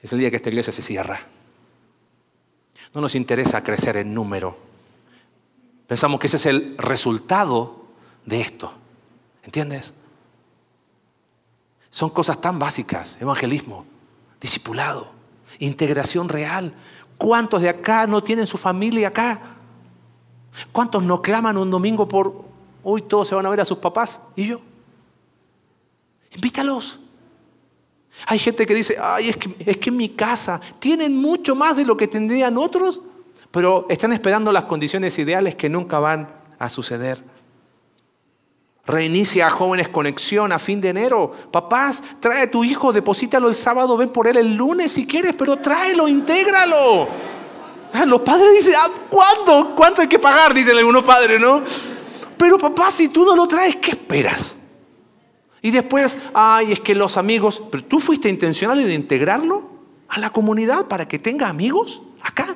es 0.00 0.12
el 0.12 0.20
día 0.20 0.30
que 0.30 0.36
esta 0.36 0.48
iglesia 0.48 0.72
se 0.72 0.80
cierra. 0.80 1.26
No 2.94 3.00
nos 3.00 3.16
interesa 3.16 3.64
crecer 3.64 3.96
en 3.96 4.14
número. 4.14 4.56
Pensamos 5.88 6.20
que 6.20 6.28
ese 6.28 6.36
es 6.36 6.46
el 6.46 6.78
resultado 6.78 7.86
de 8.24 8.40
esto. 8.40 8.72
¿Entiendes? 9.42 9.92
Son 11.90 12.10
cosas 12.10 12.40
tan 12.40 12.60
básicas. 12.60 13.18
Evangelismo, 13.20 13.84
discipulado, 14.40 15.10
integración 15.58 16.28
real. 16.28 16.72
¿Cuántos 17.18 17.62
de 17.62 17.68
acá 17.68 18.06
no 18.06 18.22
tienen 18.22 18.46
su 18.46 18.58
familia 18.58 19.08
acá? 19.08 19.56
¿Cuántos 20.70 21.02
no 21.02 21.20
claman 21.20 21.56
un 21.56 21.70
domingo 21.70 22.06
por 22.06 22.44
hoy 22.84 23.02
todos 23.02 23.26
se 23.26 23.34
van 23.34 23.44
a 23.44 23.48
ver 23.48 23.60
a 23.60 23.64
sus 23.64 23.78
papás 23.78 24.20
y 24.36 24.46
yo? 24.46 24.60
Invítalos. 26.36 27.00
Hay 28.26 28.38
gente 28.38 28.66
que 28.66 28.74
dice, 28.74 28.96
ay, 29.00 29.30
es 29.30 29.36
que, 29.36 29.54
es 29.58 29.76
que 29.78 29.90
en 29.90 29.96
mi 29.96 30.10
casa 30.10 30.60
tienen 30.78 31.16
mucho 31.16 31.54
más 31.54 31.76
de 31.76 31.84
lo 31.84 31.96
que 31.96 32.06
tendrían 32.06 32.56
otros, 32.56 33.02
pero 33.50 33.86
están 33.88 34.12
esperando 34.12 34.52
las 34.52 34.64
condiciones 34.64 35.18
ideales 35.18 35.54
que 35.54 35.68
nunca 35.68 35.98
van 35.98 36.28
a 36.58 36.68
suceder. 36.68 37.22
Reinicia 38.86 39.48
a 39.48 39.50
jóvenes 39.50 39.88
conexión 39.88 40.52
a 40.52 40.58
fin 40.58 40.80
de 40.80 40.90
enero. 40.90 41.32
Papás, 41.50 42.02
trae 42.20 42.42
a 42.42 42.50
tu 42.50 42.64
hijo, 42.64 42.92
deposítalo 42.92 43.48
el 43.48 43.54
sábado, 43.54 43.96
ven 43.96 44.10
por 44.10 44.28
él 44.28 44.36
el 44.36 44.54
lunes 44.54 44.92
si 44.92 45.06
quieres, 45.06 45.34
pero 45.34 45.56
tráelo, 45.56 46.06
intégralo. 46.06 47.08
Ah, 47.92 48.04
los 48.04 48.20
padres 48.20 48.54
dicen, 48.54 48.74
ah, 48.78 48.90
¿cuándo? 49.08 49.74
¿Cuánto 49.74 50.02
hay 50.02 50.08
que 50.08 50.18
pagar? 50.18 50.52
Dicen 50.52 50.76
algunos 50.76 51.02
padres, 51.02 51.40
¿no? 51.40 51.62
Pero 52.36 52.58
papá, 52.58 52.90
si 52.90 53.08
tú 53.08 53.24
no 53.24 53.34
lo 53.34 53.48
traes, 53.48 53.76
¿qué 53.76 53.92
esperas? 53.92 54.54
Y 55.66 55.72
después, 55.72 56.16
ay, 56.32 56.70
es 56.70 56.78
que 56.78 56.94
los 56.94 57.16
amigos, 57.16 57.60
pero 57.72 57.84
tú 57.84 57.98
fuiste 57.98 58.28
intencional 58.28 58.78
en 58.78 58.92
integrarlo 58.92 59.64
a 60.06 60.20
la 60.20 60.30
comunidad 60.30 60.86
para 60.86 61.08
que 61.08 61.18
tenga 61.18 61.48
amigos 61.48 62.02
acá. 62.22 62.54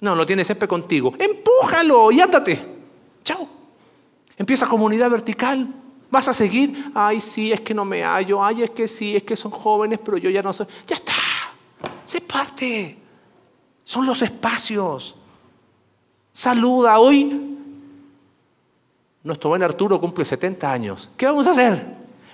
No, 0.00 0.14
lo 0.14 0.24
tiene 0.24 0.46
siempre 0.46 0.66
contigo. 0.66 1.12
Empújalo 1.18 2.10
y 2.10 2.22
ándate. 2.22 2.66
Chao. 3.22 3.46
Empieza 4.38 4.66
comunidad 4.66 5.10
vertical. 5.10 5.68
Vas 6.10 6.28
a 6.28 6.32
seguir. 6.32 6.90
Ay, 6.94 7.20
sí, 7.20 7.52
es 7.52 7.60
que 7.60 7.74
no 7.74 7.84
me 7.84 8.02
hallo. 8.02 8.42
Ay, 8.42 8.62
es 8.62 8.70
que 8.70 8.88
sí, 8.88 9.14
es 9.14 9.24
que 9.24 9.36
son 9.36 9.50
jóvenes, 9.50 10.00
pero 10.02 10.16
yo 10.16 10.30
ya 10.30 10.42
no 10.42 10.54
soy. 10.54 10.68
Ya 10.86 10.96
está. 10.96 11.12
Se 12.06 12.22
parte. 12.22 12.96
Son 13.84 14.06
los 14.06 14.22
espacios. 14.22 15.16
Saluda. 16.32 16.98
Hoy 16.98 17.53
nuestro 19.24 19.50
buen 19.50 19.62
Arturo 19.62 20.00
cumple 20.00 20.24
70 20.24 20.70
años. 20.70 21.10
¿Qué 21.16 21.26
vamos 21.26 21.46
a 21.46 21.50
hacer? 21.50 21.84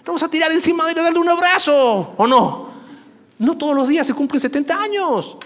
Vamos 0.05 0.23
a 0.23 0.29
tirar 0.29 0.51
encima 0.51 0.85
de 0.85 0.93
él 0.93 0.99
y 0.99 1.03
darle 1.03 1.21
un 1.21 1.29
abrazo. 1.29 2.15
¿O 2.17 2.27
no? 2.27 2.71
No 3.39 3.57
todos 3.57 3.75
los 3.75 3.89
días 3.89 4.07
se 4.07 4.13
cumplen 4.13 4.41
70 4.41 4.83
años. 4.83 5.37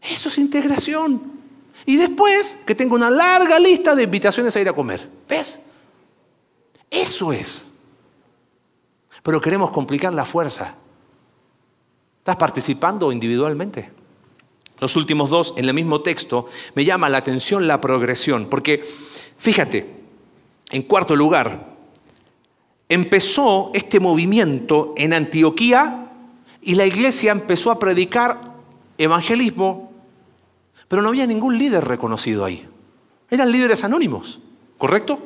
Eso 0.00 0.28
es 0.28 0.38
integración. 0.38 1.38
Y 1.86 1.96
después 1.96 2.58
que 2.66 2.74
tengo 2.74 2.94
una 2.94 3.10
larga 3.10 3.58
lista 3.58 3.94
de 3.94 4.02
invitaciones 4.02 4.54
a 4.54 4.60
ir 4.60 4.68
a 4.68 4.74
comer. 4.74 5.08
¿Ves? 5.26 5.58
Eso 6.90 7.32
es. 7.32 7.64
Pero 9.22 9.40
queremos 9.40 9.70
complicar 9.70 10.12
la 10.12 10.26
fuerza. 10.26 10.74
¿Estás 12.18 12.36
participando 12.36 13.10
individualmente? 13.10 13.90
Los 14.80 14.96
últimos 14.96 15.30
dos, 15.30 15.54
en 15.56 15.64
el 15.64 15.74
mismo 15.74 16.02
texto, 16.02 16.46
me 16.74 16.84
llama 16.84 17.08
la 17.08 17.18
atención 17.18 17.66
la 17.66 17.80
progresión, 17.80 18.48
porque 18.48 18.84
fíjate, 19.38 19.86
en 20.70 20.82
cuarto 20.82 21.16
lugar, 21.16 21.76
empezó 22.88 23.70
este 23.74 24.00
movimiento 24.00 24.94
en 24.96 25.12
Antioquía 25.12 26.10
y 26.62 26.74
la 26.74 26.86
iglesia 26.86 27.32
empezó 27.32 27.70
a 27.70 27.78
predicar 27.78 28.40
evangelismo, 28.98 29.92
pero 30.88 31.02
no 31.02 31.08
había 31.08 31.26
ningún 31.26 31.56
líder 31.56 31.84
reconocido 31.84 32.44
ahí. 32.44 32.66
Eran 33.30 33.52
líderes 33.52 33.84
anónimos, 33.84 34.40
¿correcto? 34.76 35.18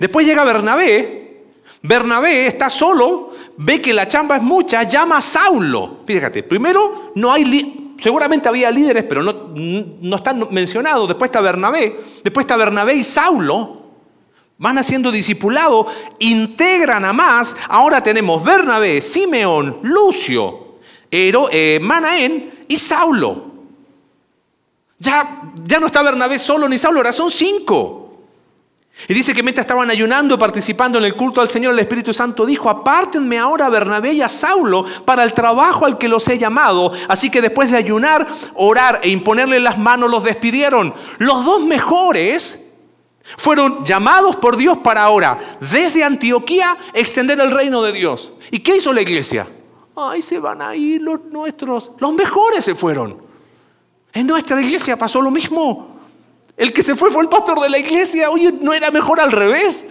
Después 0.00 0.26
llega 0.26 0.44
Bernabé, 0.44 1.44
Bernabé 1.82 2.46
está 2.46 2.68
solo, 2.68 3.30
ve 3.56 3.80
que 3.80 3.94
la 3.94 4.08
chamba 4.08 4.36
es 4.36 4.42
mucha, 4.42 4.82
llama 4.82 5.18
a 5.18 5.20
Saulo. 5.20 5.98
Fíjate, 6.06 6.42
primero 6.42 7.12
no 7.14 7.32
hay 7.32 7.44
seguramente 8.00 8.48
había 8.48 8.70
líderes, 8.70 9.04
pero 9.04 9.22
no, 9.22 9.52
no 9.54 10.16
están 10.16 10.46
mencionados. 10.50 11.08
Después 11.08 11.28
está 11.28 11.40
Bernabé, 11.40 12.00
después 12.22 12.44
está 12.44 12.56
Bernabé 12.56 12.94
y 12.94 13.04
Saulo. 13.04 13.76
Van 14.60 14.76
haciendo 14.76 15.12
discipulado, 15.12 15.86
integran 16.18 17.04
a 17.04 17.12
más. 17.12 17.56
Ahora 17.68 18.02
tenemos 18.02 18.42
Bernabé, 18.42 19.00
Simeón, 19.00 19.78
Lucio, 19.82 20.78
eh, 21.10 21.78
Manaén 21.80 22.64
y 22.66 22.76
Saulo. 22.76 23.46
Ya, 24.98 25.42
ya 25.62 25.78
no 25.78 25.86
está 25.86 26.02
Bernabé 26.02 26.38
solo 26.40 26.68
ni 26.68 26.76
Saulo, 26.76 26.98
ahora 26.98 27.12
son 27.12 27.30
cinco. 27.30 28.07
Y 29.06 29.14
dice 29.14 29.32
que 29.32 29.42
mientras 29.42 29.62
estaban 29.62 29.90
ayunando 29.90 30.34
y 30.34 30.38
participando 30.38 30.98
en 30.98 31.04
el 31.04 31.14
culto 31.14 31.40
al 31.40 31.48
Señor, 31.48 31.72
el 31.72 31.78
Espíritu 31.78 32.12
Santo 32.12 32.44
dijo, 32.44 32.68
apártenme 32.68 33.38
ahora 33.38 33.66
a 33.66 33.70
Bernabé 33.70 34.12
y 34.14 34.22
a 34.22 34.28
Saulo 34.28 34.84
para 35.04 35.22
el 35.22 35.32
trabajo 35.32 35.86
al 35.86 35.98
que 35.98 36.08
los 36.08 36.26
he 36.28 36.36
llamado. 36.36 36.92
Así 37.06 37.30
que 37.30 37.40
después 37.40 37.70
de 37.70 37.76
ayunar, 37.76 38.26
orar 38.54 39.00
e 39.02 39.10
imponerle 39.10 39.60
las 39.60 39.78
manos, 39.78 40.10
los 40.10 40.24
despidieron. 40.24 40.92
Los 41.18 41.44
dos 41.44 41.64
mejores 41.64 42.72
fueron 43.36 43.84
llamados 43.84 44.36
por 44.36 44.56
Dios 44.56 44.78
para 44.78 45.04
ahora, 45.04 45.38
desde 45.60 46.02
Antioquía, 46.02 46.76
extender 46.92 47.38
el 47.38 47.50
reino 47.50 47.82
de 47.82 47.92
Dios. 47.92 48.32
¿Y 48.50 48.60
qué 48.60 48.76
hizo 48.76 48.92
la 48.92 49.02
iglesia? 49.02 49.46
Ay, 49.94 50.22
se 50.22 50.38
van 50.38 50.60
a 50.60 50.74
ir 50.74 51.02
los 51.02 51.24
nuestros. 51.26 51.92
Los 51.98 52.12
mejores 52.14 52.64
se 52.64 52.74
fueron. 52.74 53.18
En 54.12 54.26
nuestra 54.26 54.60
iglesia 54.60 54.96
pasó 54.96 55.20
lo 55.20 55.30
mismo. 55.30 55.97
El 56.58 56.72
que 56.72 56.82
se 56.82 56.96
fue 56.96 57.10
fue 57.10 57.22
el 57.22 57.28
pastor 57.28 57.60
de 57.60 57.70
la 57.70 57.78
iglesia. 57.78 58.30
Oye, 58.30 58.52
¿no 58.60 58.74
era 58.74 58.90
mejor 58.90 59.20
al 59.20 59.30
revés? 59.32 59.86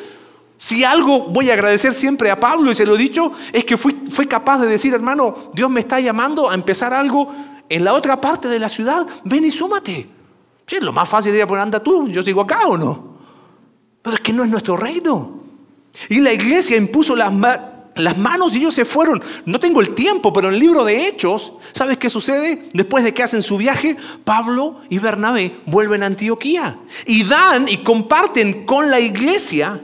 Si 0.57 0.83
algo 0.83 1.21
voy 1.29 1.49
a 1.49 1.53
agradecer 1.53 1.93
siempre 1.93 2.29
a 2.29 2.39
Pablo, 2.39 2.69
y 2.69 2.75
se 2.75 2.85
lo 2.85 2.95
he 2.95 2.97
dicho, 2.97 3.31
es 3.53 3.63
que 3.63 3.77
fue, 3.77 3.93
fue 4.11 4.27
capaz 4.27 4.59
de 4.59 4.67
decir, 4.67 4.93
hermano, 4.93 5.49
Dios 5.53 5.69
me 5.69 5.79
está 5.79 5.99
llamando 5.99 6.49
a 6.49 6.53
empezar 6.53 6.93
algo 6.93 7.33
en 7.69 7.83
la 7.85 7.93
otra 7.93 8.19
parte 8.19 8.49
de 8.49 8.59
la 8.59 8.67
ciudad. 8.67 9.07
Ven 9.23 9.45
y 9.45 9.51
súmate. 9.51 10.09
Sí, 10.65 10.77
lo 10.81 10.91
más 10.91 11.07
fácil 11.07 11.31
sería 11.31 11.47
poner, 11.47 11.63
anda 11.63 11.81
tú, 11.81 12.09
yo 12.09 12.21
sigo 12.21 12.41
acá 12.41 12.67
o 12.67 12.77
no. 12.77 13.17
Pero 14.01 14.15
es 14.17 14.21
que 14.21 14.33
no 14.33 14.43
es 14.43 14.49
nuestro 14.49 14.75
reino. 14.75 15.39
Y 16.09 16.19
la 16.19 16.33
iglesia 16.33 16.75
impuso 16.75 17.15
las, 17.15 17.31
las 17.97 18.17
manos 18.17 18.53
y 18.53 18.59
ellos 18.59 18.73
se 18.73 18.85
fueron. 18.85 19.23
No 19.45 19.59
tengo 19.59 19.81
el 19.81 19.95
tiempo, 19.95 20.31
pero 20.31 20.47
en 20.47 20.55
el 20.55 20.59
libro 20.59 20.83
de 20.83 21.07
Hechos, 21.07 21.53
¿sabes 21.73 21.97
qué 21.97 22.09
sucede? 22.09 22.69
Después 22.73 23.03
de 23.03 23.13
que 23.13 23.23
hacen 23.23 23.43
su 23.43 23.57
viaje, 23.57 23.97
Pablo 24.23 24.81
y 24.89 24.99
Bernabé 24.99 25.57
vuelven 25.65 26.03
a 26.03 26.07
Antioquía 26.07 26.79
y 27.05 27.23
dan 27.23 27.67
y 27.67 27.77
comparten 27.77 28.65
con 28.65 28.89
la 28.89 28.99
iglesia 28.99 29.81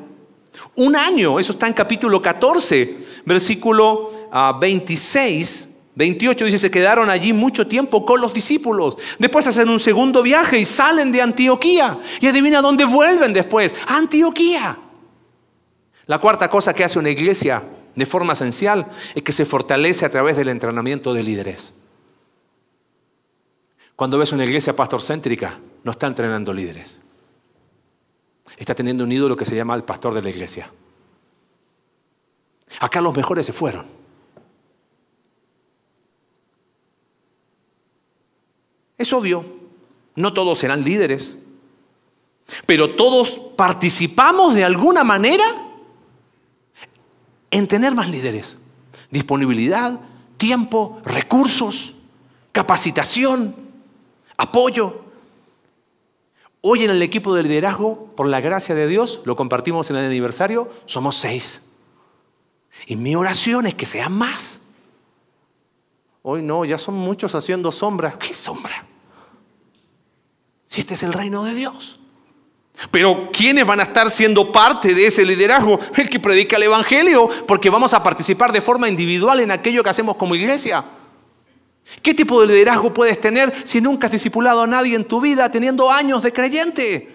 un 0.76 0.96
año. 0.96 1.40
Eso 1.40 1.54
está 1.54 1.68
en 1.68 1.74
capítulo 1.74 2.22
14, 2.22 2.98
versículo 3.26 4.30
26. 4.60 5.68
Ah, 5.70 5.74
28 5.96 6.46
dice, 6.46 6.58
se 6.58 6.72
quedaron 6.72 7.10
allí 7.10 7.34
mucho 7.34 7.68
tiempo 7.68 8.04
con 8.04 8.20
los 8.20 8.34
discípulos. 8.34 8.98
Después 9.20 9.46
hacen 9.46 9.70
un 9.70 9.80
segundo 9.80 10.24
viaje 10.24 10.58
y 10.58 10.66
salen 10.66 11.12
de 11.12 11.22
Antioquía. 11.22 12.00
Y 12.20 12.28
adivina 12.28 12.62
dónde 12.62 12.86
vuelven 12.86 13.32
después. 13.32 13.76
Antioquía. 13.88 14.78
La 16.08 16.20
cuarta 16.20 16.50
cosa 16.50 16.74
que 16.74 16.84
hace 16.84 16.98
una 16.98 17.12
iglesia 17.12 17.64
de 17.96 18.06
forma 18.06 18.34
esencial 18.34 18.92
es 19.14 19.24
que 19.24 19.32
se 19.32 19.46
fortalece 19.46 20.06
a 20.06 20.10
través 20.10 20.36
del 20.36 20.50
entrenamiento 20.50 21.14
de 21.14 21.24
líderes. 21.24 21.74
Cuando 23.96 24.18
ves 24.18 24.32
una 24.32 24.46
iglesia 24.46 24.76
pastorcéntrica, 24.76 25.60
no 25.84 25.92
está 25.92 26.08
entrenando 26.08 26.54
líderes. 26.54 27.00
Está 28.58 28.74
teniendo 28.76 29.04
un 29.04 29.12
ídolo 29.12 29.36
que 29.36 29.46
se 29.46 29.56
llama 29.56 29.76
el 29.76 29.84
pastor 29.84 30.14
de 30.14 30.22
la 30.22 30.30
iglesia. 30.30 30.72
Acá 32.80 33.02
los 33.02 33.16
mejores 33.16 33.46
se 33.46 33.54
fueron. 33.54 33.86
Es 38.98 39.12
obvio, 39.14 39.46
no 40.16 40.34
todos 40.34 40.60
serán 40.60 40.84
líderes, 40.84 41.36
pero 42.66 42.96
todos 42.96 43.40
participamos 43.56 44.56
de 44.56 44.64
alguna 44.64 45.04
manera 45.04 45.63
en 47.54 47.68
tener 47.68 47.94
más 47.94 48.10
líderes. 48.10 48.58
Disponibilidad, 49.12 50.00
tiempo, 50.38 51.00
recursos, 51.06 51.94
capacitación, 52.52 53.56
apoyo. 54.36 55.02
Hoy 56.62 56.84
en 56.84 56.90
el 56.90 57.02
equipo 57.04 57.36
de 57.36 57.44
liderazgo, 57.44 58.12
por 58.16 58.26
la 58.26 58.42
gracia 58.42 58.74
de 58.74 58.88
Dios, 58.88 59.22
lo 59.26 59.36
compartimos 59.36 59.92
en 59.92 59.98
el 59.98 60.06
aniversario, 60.06 60.72
somos 60.86 61.16
seis. 61.16 61.62
Y 62.88 62.96
mi 62.96 63.16
oración 63.16 63.68
es 63.68 63.76
que 63.76 63.86
sean 63.86 64.14
más. 64.14 64.60
Hoy 66.24 66.42
no, 66.42 66.66
ya 66.66 66.80
son 66.80 66.96
muchos 66.96 67.36
haciendo 67.36 67.72
sombra. 67.72 68.18
¿Qué 68.18 68.34
sombra? 68.34 68.88
Si 70.66 70.82
este 70.82 70.96
es 70.96 71.04
el 71.04 71.14
reino 71.14 71.44
de 71.44 71.54
Dios. 71.54 72.00
Pero 72.92 73.30
¿quiénes 73.32 73.66
van 73.66 73.80
a 73.80 73.84
estar 73.84 74.10
siendo 74.10 74.52
parte 74.52 74.94
de 74.94 75.08
ese 75.08 75.26
liderazgo? 75.26 75.80
El 75.96 76.10
que 76.10 76.20
predica 76.20 76.58
el 76.58 76.64
Evangelio, 76.64 77.30
porque 77.48 77.70
vamos 77.70 77.94
a 77.94 78.04
participar 78.04 78.52
de 78.52 78.62
forma 78.62 78.90
individual 78.90 79.40
en 79.40 79.52
aquello 79.52 79.84
que 79.84 79.90
hacemos 79.90 80.16
como 80.16 80.36
iglesia. 80.36 80.86
¿Qué 82.02 82.14
tipo 82.14 82.42
de 82.42 82.48
liderazgo 82.48 82.94
puedes 82.94 83.20
tener 83.20 83.54
si 83.66 83.82
nunca 83.82 84.08
has 84.08 84.14
discipulado 84.14 84.62
a 84.62 84.68
nadie 84.68 84.96
en 84.96 85.06
tu 85.06 85.22
vida 85.22 85.50
teniendo 85.50 85.92
años 85.92 86.24
de 86.24 86.34
creyente? 86.34 87.12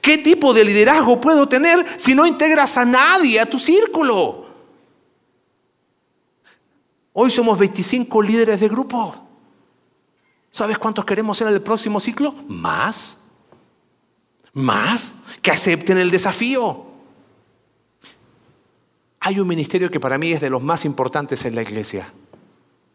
¿Qué 0.00 0.18
tipo 0.18 0.54
de 0.54 0.64
liderazgo 0.64 1.20
puedo 1.20 1.46
tener 1.48 1.84
si 1.98 2.14
no 2.14 2.26
integras 2.26 2.76
a 2.76 2.84
nadie 2.84 3.40
a 3.40 3.46
tu 3.46 3.58
círculo? 3.58 4.46
Hoy 7.12 7.30
somos 7.30 7.58
25 7.58 8.22
líderes 8.22 8.60
de 8.60 8.68
grupo. 8.68 9.14
¿Sabes 10.50 10.78
cuántos 10.78 11.04
queremos 11.04 11.36
ser 11.36 11.48
en 11.48 11.54
el 11.54 11.62
próximo 11.62 12.00
ciclo? 12.00 12.34
Más. 12.48 13.23
Más. 14.54 15.14
Que 15.42 15.50
acepten 15.50 15.98
el 15.98 16.10
desafío. 16.10 16.86
Hay 19.20 19.40
un 19.40 19.48
ministerio 19.48 19.90
que 19.90 20.00
para 20.00 20.18
mí 20.18 20.32
es 20.32 20.40
de 20.40 20.50
los 20.50 20.62
más 20.62 20.84
importantes 20.84 21.44
en 21.44 21.54
la 21.54 21.62
iglesia. 21.62 22.12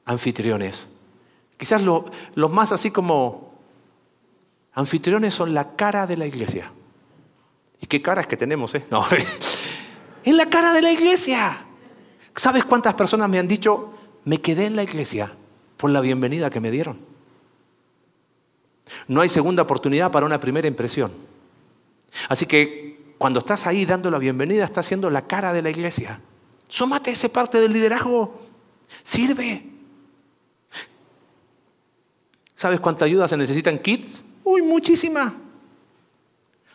Anfitriones. 0.05 0.88
Quizás 1.57 1.82
los 1.82 2.51
más 2.51 2.72
así 2.72 2.91
como 2.91 3.53
anfitriones 4.74 5.34
son 5.34 5.53
la 5.53 5.76
cara 5.76 6.07
de 6.07 6.18
la 6.18 6.26
iglesia. 6.26 6.72
¿Y 7.82 7.88
qué 7.88 8.01
caras 8.01 8.28
que 8.28 8.38
tenemos, 8.38 8.74
eh? 8.76 8.86
No. 8.89 9.05
en 10.24 10.38
la 10.38 10.45
cara 10.49 10.74
de 10.74 10.82
la 10.82 10.91
iglesia. 10.91 11.66
¿Sabes 12.36 12.64
cuántas 12.64 12.93
personas 12.93 13.30
me 13.30 13.39
han 13.39 13.47
dicho, 13.47 13.93
me 14.24 14.39
quedé 14.39 14.66
en 14.66 14.76
la 14.76 14.84
iglesia 14.84 15.34
por 15.78 15.89
la 15.89 15.99
bienvenida 15.99 16.49
que 16.49 16.60
me 16.60 16.72
dieron? 16.72 16.99
No 19.07 19.22
hay 19.22 19.30
segunda 19.30 19.64
oportunidad 19.64 20.12
para 20.12 20.26
una 20.26 20.39
primera 20.39 20.68
impresión. 20.68 21.12
Así 22.28 22.45
que 22.45 23.14
cuando 23.18 23.39
estás 23.39 23.68
ahí 23.68 23.86
dando 23.86 24.10
la 24.10 24.18
bienvenida, 24.18 24.64
estás 24.64 24.86
haciendo 24.86 25.10
la 25.10 25.26
cara 25.26 25.53
de 25.53 25.62
la 25.62 25.70
iglesia. 25.70 26.22
Sómate 26.68 27.12
ese 27.12 27.30
parte 27.30 27.60
del 27.60 27.74
liderazgo. 27.74 28.39
Sirve. 29.03 29.66
¿Sabes 32.55 32.80
cuánta 32.80 33.05
ayuda 33.05 33.28
se 33.28 33.38
necesitan 33.38 33.80
kids? 33.80 34.24
Uy, 34.43 34.62
muchísima. 34.62 35.36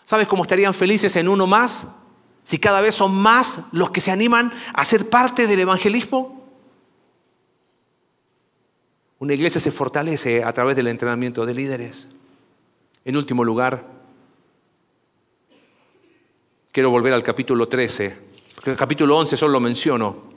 ¿Sabes 0.04 0.26
cómo 0.26 0.42
estarían 0.42 0.74
felices 0.74 1.16
en 1.16 1.28
uno 1.28 1.46
más? 1.46 1.86
Si 2.42 2.58
cada 2.58 2.80
vez 2.80 2.94
son 2.94 3.12
más 3.14 3.60
los 3.72 3.90
que 3.90 4.00
se 4.00 4.10
animan 4.10 4.52
a 4.74 4.84
ser 4.84 5.08
parte 5.08 5.46
del 5.46 5.60
evangelismo. 5.60 6.44
Una 9.18 9.32
iglesia 9.32 9.60
se 9.60 9.72
fortalece 9.72 10.44
a 10.44 10.52
través 10.52 10.76
del 10.76 10.88
entrenamiento 10.88 11.46
de 11.46 11.54
líderes. 11.54 12.08
En 13.06 13.16
último 13.16 13.44
lugar, 13.44 13.93
quiero 16.74 16.90
volver 16.90 17.14
al 17.14 17.22
capítulo 17.22 17.68
13, 17.68 18.14
porque 18.54 18.72
el 18.72 18.76
capítulo 18.76 19.16
11 19.16 19.38
solo 19.38 19.54
lo 19.54 19.60
menciono. 19.60 20.34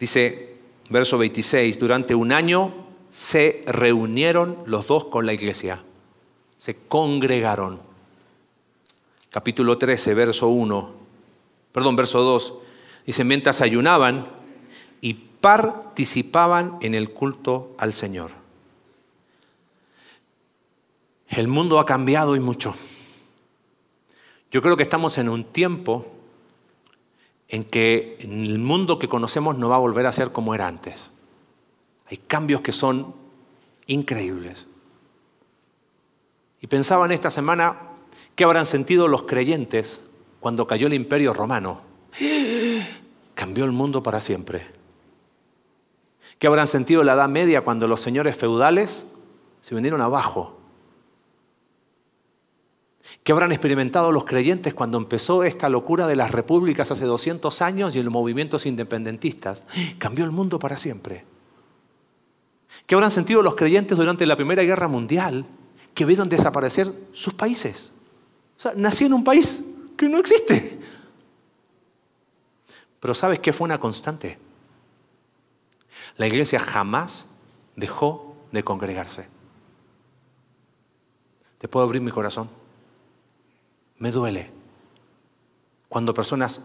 Dice, 0.00 0.56
verso 0.88 1.16
26, 1.16 1.78
durante 1.78 2.16
un 2.16 2.32
año 2.32 2.74
se 3.08 3.62
reunieron 3.68 4.64
los 4.66 4.88
dos 4.88 5.04
con 5.04 5.24
la 5.24 5.32
iglesia 5.32 5.84
se 6.60 6.76
congregaron. 6.76 7.80
Capítulo 9.30 9.78
13, 9.78 10.12
verso 10.12 10.48
1, 10.48 10.90
perdón, 11.72 11.96
verso 11.96 12.20
2, 12.20 12.54
dice, 13.06 13.24
mientras 13.24 13.62
ayunaban 13.62 14.26
y 15.00 15.14
participaban 15.14 16.76
en 16.82 16.94
el 16.94 17.12
culto 17.12 17.74
al 17.78 17.94
Señor. 17.94 18.32
El 21.28 21.48
mundo 21.48 21.78
ha 21.78 21.86
cambiado 21.86 22.36
y 22.36 22.40
mucho. 22.40 22.74
Yo 24.50 24.62
creo 24.62 24.76
que 24.76 24.82
estamos 24.82 25.16
en 25.18 25.28
un 25.28 25.44
tiempo 25.44 26.06
en 27.48 27.64
que 27.64 28.16
el 28.20 28.58
mundo 28.58 28.98
que 28.98 29.08
conocemos 29.08 29.56
no 29.56 29.68
va 29.68 29.76
a 29.76 29.80
volver 29.80 30.06
a 30.06 30.12
ser 30.12 30.32
como 30.32 30.54
era 30.54 30.66
antes. 30.66 31.12
Hay 32.06 32.16
cambios 32.16 32.60
que 32.60 32.72
son 32.72 33.14
increíbles. 33.86 34.66
Y 36.60 36.66
pensaba 36.66 37.06
en 37.06 37.12
esta 37.12 37.30
semana 37.30 37.76
qué 38.34 38.44
habrán 38.44 38.66
sentido 38.66 39.08
los 39.08 39.24
creyentes 39.24 40.00
cuando 40.40 40.66
cayó 40.66 40.86
el 40.86 40.94
imperio 40.94 41.32
romano. 41.32 41.80
Cambió 43.34 43.64
el 43.64 43.72
mundo 43.72 44.02
para 44.02 44.20
siempre. 44.20 44.66
¿Qué 46.38 46.46
habrán 46.46 46.68
sentido 46.68 47.02
la 47.04 47.14
Edad 47.14 47.28
Media 47.28 47.62
cuando 47.62 47.88
los 47.88 48.00
señores 48.00 48.36
feudales 48.36 49.06
se 49.60 49.74
vinieron 49.74 50.00
abajo? 50.00 50.59
¿Qué 53.22 53.32
habrán 53.32 53.52
experimentado 53.52 54.12
los 54.12 54.24
creyentes 54.24 54.72
cuando 54.74 54.98
empezó 54.98 55.44
esta 55.44 55.68
locura 55.68 56.06
de 56.06 56.16
las 56.16 56.30
repúblicas 56.30 56.90
hace 56.90 57.04
200 57.04 57.62
años 57.62 57.94
y 57.94 58.02
los 58.02 58.12
movimientos 58.12 58.66
independentistas? 58.66 59.64
Cambió 59.98 60.24
el 60.24 60.30
mundo 60.30 60.58
para 60.58 60.76
siempre. 60.76 61.24
¿Qué 62.86 62.94
habrán 62.94 63.10
sentido 63.10 63.42
los 63.42 63.56
creyentes 63.56 63.96
durante 63.96 64.26
la 64.26 64.36
Primera 64.36 64.62
Guerra 64.62 64.88
Mundial 64.88 65.46
que 65.94 66.04
vieron 66.04 66.28
desaparecer 66.28 66.92
sus 67.12 67.34
países. 67.34 67.92
O 68.56 68.60
sea, 68.60 68.72
nací 68.76 69.04
en 69.04 69.14
un 69.14 69.24
país 69.24 69.62
que 69.96 70.08
no 70.08 70.18
existe. 70.18 70.78
Pero 73.00 73.14
¿sabes 73.14 73.38
qué 73.40 73.52
fue 73.52 73.64
una 73.64 73.80
constante? 73.80 74.38
La 76.16 76.26
iglesia 76.26 76.60
jamás 76.60 77.26
dejó 77.76 78.36
de 78.52 78.62
congregarse. 78.62 79.28
¿Te 81.58 81.68
puedo 81.68 81.84
abrir 81.84 82.02
mi 82.02 82.10
corazón? 82.10 82.48
Me 84.00 84.10
duele 84.10 84.50
cuando 85.88 86.12
personas 86.12 86.62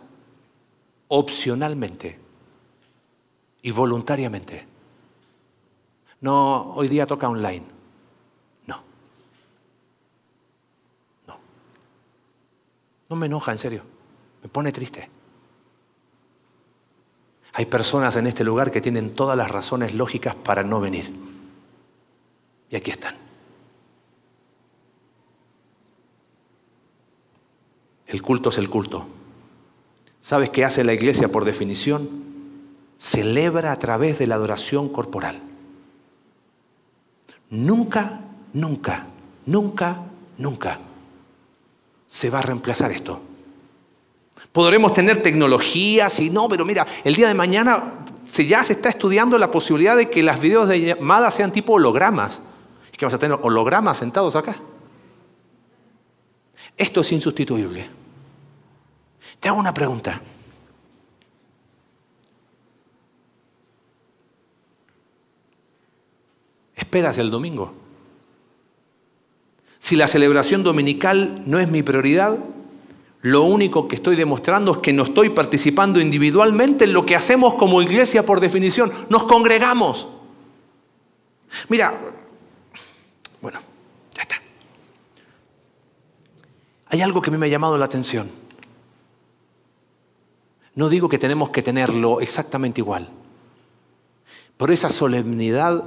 opcionalmente 1.08 2.20
y 3.62 3.72
voluntariamente, 3.72 4.66
no, 6.22 6.74
hoy 6.74 6.88
día 6.88 7.06
toca 7.06 7.30
online, 7.30 7.66
No 13.10 13.16
me 13.16 13.28
enoja, 13.28 13.52
en 13.52 13.60
serio. 13.60 13.84
Me 14.42 14.50
pone 14.50 14.72
triste. 14.72 15.10
Hay 17.54 17.66
personas 17.66 18.16
en 18.16 18.28
este 18.28 18.44
lugar 18.44 18.72
que 18.72 18.82
tienen 18.82 19.16
todas 19.16 19.38
las 19.38 19.50
razones 19.50 19.94
lógicas 19.94 20.36
para 20.36 20.64
no 20.64 20.82
venir. 20.82 21.14
Y 22.70 22.76
aquí 22.76 22.92
están. 22.92 23.25
El 28.08 28.22
culto 28.22 28.50
es 28.50 28.58
el 28.58 28.70
culto. 28.70 29.06
¿Sabes 30.22 30.50
qué 30.50 30.66
hace 30.66 30.84
la 30.84 30.94
iglesia 30.94 31.28
por 31.28 31.46
definición? 31.46 32.10
Celebra 32.98 33.72
a 33.72 33.80
través 33.80 34.18
de 34.20 34.28
la 34.28 34.36
adoración 34.36 34.90
corporal. 34.90 35.40
Nunca, 37.50 38.22
nunca, 38.54 39.08
nunca, 39.46 39.98
nunca 40.38 40.80
se 42.08 42.30
va 42.30 42.40
a 42.40 42.44
reemplazar 42.44 42.92
esto. 42.92 43.22
Podremos 44.52 44.94
tener 44.94 45.22
tecnologías 45.22 46.20
y 46.20 46.30
no, 46.30 46.48
pero 46.48 46.66
mira, 46.66 46.86
el 47.04 47.16
día 47.16 47.28
de 47.28 47.34
mañana 47.34 48.06
ya 48.36 48.64
se 48.64 48.74
está 48.74 48.90
estudiando 48.90 49.38
la 49.38 49.52
posibilidad 49.52 49.96
de 49.96 50.10
que 50.10 50.24
las 50.24 50.40
videos 50.40 50.68
de 50.68 50.82
llamada 50.82 51.30
sean 51.32 51.52
tipo 51.52 51.74
hologramas. 51.74 52.42
Es 52.92 52.98
que 52.98 53.06
vamos 53.06 53.16
a 53.16 53.20
tener 53.20 53.38
hologramas 53.42 53.98
sentados 53.98 54.36
acá. 54.36 54.56
Esto 56.78 57.02
es 57.02 57.12
insustituible. 57.12 57.88
Te 59.40 59.50
hago 59.50 59.60
una 59.60 59.74
pregunta. 59.74 60.22
¿Esperas 66.76 67.18
el 67.18 67.30
domingo? 67.30 67.74
Si 69.78 69.96
la 69.96 70.08
celebración 70.08 70.64
dominical 70.64 71.44
no 71.46 71.60
es 71.60 71.70
mi 71.70 71.84
prioridad, 71.84 72.40
lo 73.22 73.44
único 73.44 73.88
que 73.88 73.96
estoy 73.96 74.16
demostrando 74.16 74.72
es 74.74 74.78
que 74.80 74.94
no 74.94 75.04
estoy 75.04 75.30
participando 75.30 76.00
individualmente 76.00 76.86
en 76.86 76.94
lo 76.94 77.06
que 77.06 77.16
hacemos 77.16 77.56
como 77.56 77.82
iglesia 77.82 78.26
por 78.26 78.40
definición. 78.40 78.92
Nos 79.10 79.24
congregamos. 79.24 80.08
Mira, 81.70 81.98
bueno, 83.42 83.60
ya 84.14 84.22
está. 84.22 84.36
Hay 86.96 87.02
algo 87.02 87.22
que 87.22 87.30
a 87.30 87.34
mí 87.34 87.38
me 87.38 87.48
ha 87.48 87.50
llamado 87.50 87.78
la 87.78 87.84
atención. 87.84 88.32
No 90.76 90.88
digo 90.88 91.10
que 91.10 91.18
tenemos 91.18 91.50
que 91.50 91.62
tenerlo 91.62 92.22
exactamente 92.22 92.80
igual, 92.80 93.10
pero 94.56 94.72
esa 94.72 94.90
solemnidad 94.90 95.84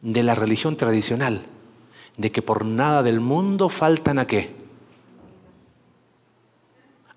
de 0.00 0.22
la 0.24 0.34
religión 0.34 0.76
tradicional 0.76 1.44
de 2.16 2.32
que 2.32 2.42
por 2.42 2.64
nada 2.64 3.04
del 3.04 3.20
mundo 3.20 3.68
faltan 3.68 4.18
a 4.18 4.26
qué? 4.26 4.56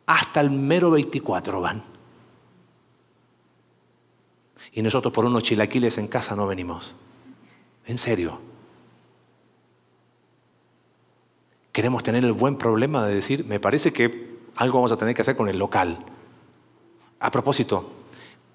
Hasta 0.05 0.39
el 0.41 0.51
mero 0.51 0.91
24 0.91 1.61
van. 1.61 1.83
Y 4.73 4.83
nosotros 4.83 5.11
por 5.11 5.25
unos 5.25 5.41
chilaquiles 5.41 5.97
en 5.97 6.07
casa 6.07 6.35
no 6.35 6.45
venimos. 6.45 6.93
En 7.87 7.97
serio. 7.97 8.54
Queremos 11.75 12.03
tener 12.03 12.23
el 12.23 12.31
buen 12.31 12.55
problema 12.55 13.05
de 13.05 13.15
decir, 13.15 13.43
me 13.49 13.59
parece 13.59 13.91
que 13.91 14.37
algo 14.55 14.77
vamos 14.77 14.93
a 14.93 14.95
tener 14.95 15.13
que 15.13 15.23
hacer 15.23 15.35
con 15.35 15.49
el 15.49 15.59
local. 15.59 15.97
A 17.19 17.29
propósito, 17.29 17.91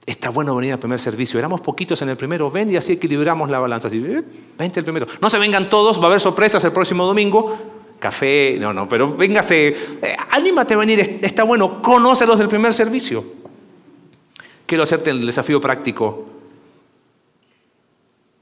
está 0.07 0.31
bueno 0.31 0.57
venir 0.57 0.73
al 0.73 0.79
primer 0.79 0.99
servicio. 0.99 1.39
Éramos 1.39 1.61
poquitos 1.61 2.01
en 2.01 2.09
el 2.09 2.17
primero, 2.17 2.51
ven 2.51 2.71
y 2.71 2.79
así 2.79 2.93
equilibramos 2.93 3.51
la 3.51 3.59
balanza. 3.59 3.89
Así, 3.89 4.03
eh, 4.03 4.23
vente 4.57 4.81
el 4.81 4.85
primero. 4.85 5.07
No 5.21 5.29
se 5.29 5.39
vengan 5.39 5.69
todos, 5.69 6.01
va 6.01 6.05
a 6.05 6.07
haber 6.07 6.21
sorpresas 6.21 6.65
el 6.65 6.73
próximo 6.73 7.05
domingo. 7.05 7.59
Café, 7.99 8.57
no, 8.59 8.73
no, 8.73 8.89
pero 8.89 9.15
véngase, 9.15 9.69
eh, 9.69 10.17
anímate 10.31 10.73
a 10.73 10.79
venir, 10.79 11.21
está 11.21 11.43
bueno, 11.43 11.83
conócelos 11.83 12.39
del 12.39 12.49
primer 12.49 12.73
servicio. 12.73 13.23
Quiero 14.65 14.85
hacerte 14.85 15.11
el 15.11 15.27
desafío 15.27 15.61
práctico 15.61 16.25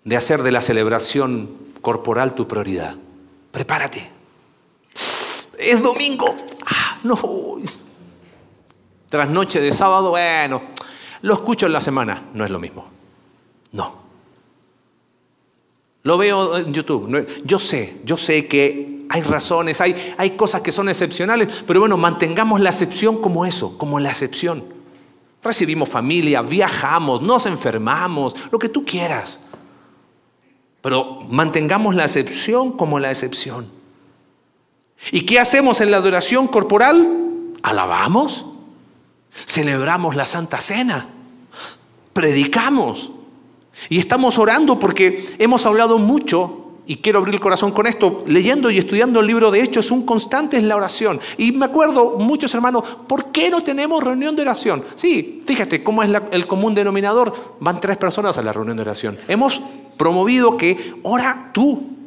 de 0.05 0.17
hacer 0.17 0.45
de 0.45 0.53
la 0.53 0.63
celebración 0.63 1.51
corporal 1.81 2.37
tu 2.37 2.47
prioridad. 2.47 2.95
Prepárate. 3.51 4.18
Es 5.59 5.83
domingo. 5.83 6.35
Ah, 6.67 6.99
no. 7.03 7.19
Tras 9.09 9.29
noche 9.29 9.61
de 9.61 9.73
sábado, 9.73 10.11
bueno, 10.11 10.63
lo 11.23 11.35
escucho 11.35 11.67
en 11.67 11.73
la 11.73 11.81
semana. 11.81 12.29
No 12.33 12.45
es 12.45 12.51
lo 12.51 12.59
mismo. 12.59 12.87
No. 13.73 14.09
Lo 16.05 16.17
veo 16.17 16.57
en 16.59 16.73
YouTube. 16.73 17.27
Yo 17.45 17.59
sé, 17.59 18.01
yo 18.05 18.17
sé 18.17 18.47
que 18.47 19.07
hay 19.11 19.23
razones, 19.23 19.81
hay, 19.81 20.15
hay 20.17 20.31
cosas 20.33 20.61
que 20.61 20.73
son 20.73 20.89
excepcionales, 20.89 21.49
pero 21.67 21.81
bueno, 21.81 21.97
mantengamos 21.97 22.61
la 22.61 22.71
excepción 22.71 23.21
como 23.21 23.45
eso, 23.45 23.77
como 23.79 23.99
la 23.99 24.11
excepción. 24.11 24.65
Recibimos 25.43 25.89
familia, 25.89 26.43
viajamos, 26.43 27.23
nos 27.23 27.47
enfermamos, 27.47 28.35
lo 28.51 28.59
que 28.59 28.69
tú 28.69 28.85
quieras. 28.85 29.41
Pero 30.83 31.21
mantengamos 31.29 31.95
la 31.95 32.05
excepción 32.05 32.73
como 32.73 32.99
la 32.99 33.11
excepción. 33.11 33.78
¿Y 35.13 35.23
qué 35.23 35.39
hacemos 35.39 35.81
en 35.81 35.91
la 35.91 35.99
adoración 35.99 36.49
corporal? 36.49 37.09
Alabamos, 37.63 38.47
celebramos 39.47 40.17
la 40.17 40.27
Santa 40.27 40.59
Cena, 40.59 41.09
predicamos 42.13 43.13
y 43.89 43.99
estamos 43.99 44.39
orando 44.39 44.79
porque 44.79 45.37
hemos 45.39 45.65
hablado 45.67 45.99
mucho 45.99 46.69
y 46.89 46.97
quiero 46.97 47.19
abrir 47.19 47.35
el 47.35 47.41
corazón 47.41 47.73
con 47.73 47.87
esto, 47.87 48.25
leyendo 48.27 48.71
y 48.71 48.79
estudiando 48.79 49.21
el 49.21 49.27
libro 49.27 49.51
de 49.51 49.63
Hechos, 49.63 49.91
un 49.91 50.07
constante 50.07 50.57
es 50.57 50.63
la 50.63 50.75
oración. 50.75 51.21
Y 51.37 51.53
me 51.53 51.67
acuerdo, 51.67 52.17
muchos 52.19 52.55
hermanos, 52.55 52.83
¿por 53.07 53.27
qué 53.27 53.51
no 53.51 53.63
tenemos 53.63 54.03
reunión 54.03 54.35
de 54.35 54.41
oración? 54.41 54.83
Sí, 54.95 55.43
fíjate 55.45 55.85
cómo 55.85 56.03
es 56.03 56.11
el 56.31 56.47
común 56.47 56.75
denominador. 56.75 57.57
Van 57.61 57.79
tres 57.79 57.99
personas 57.99 58.39
a 58.39 58.43
la 58.43 58.55
reunión 58.55 58.79
de 58.79 58.83
oración. 58.85 59.19
Hemos 59.29 59.61
promovido 59.99 60.57
que 60.57 60.95
ora 61.03 61.51
tú. 61.53 61.98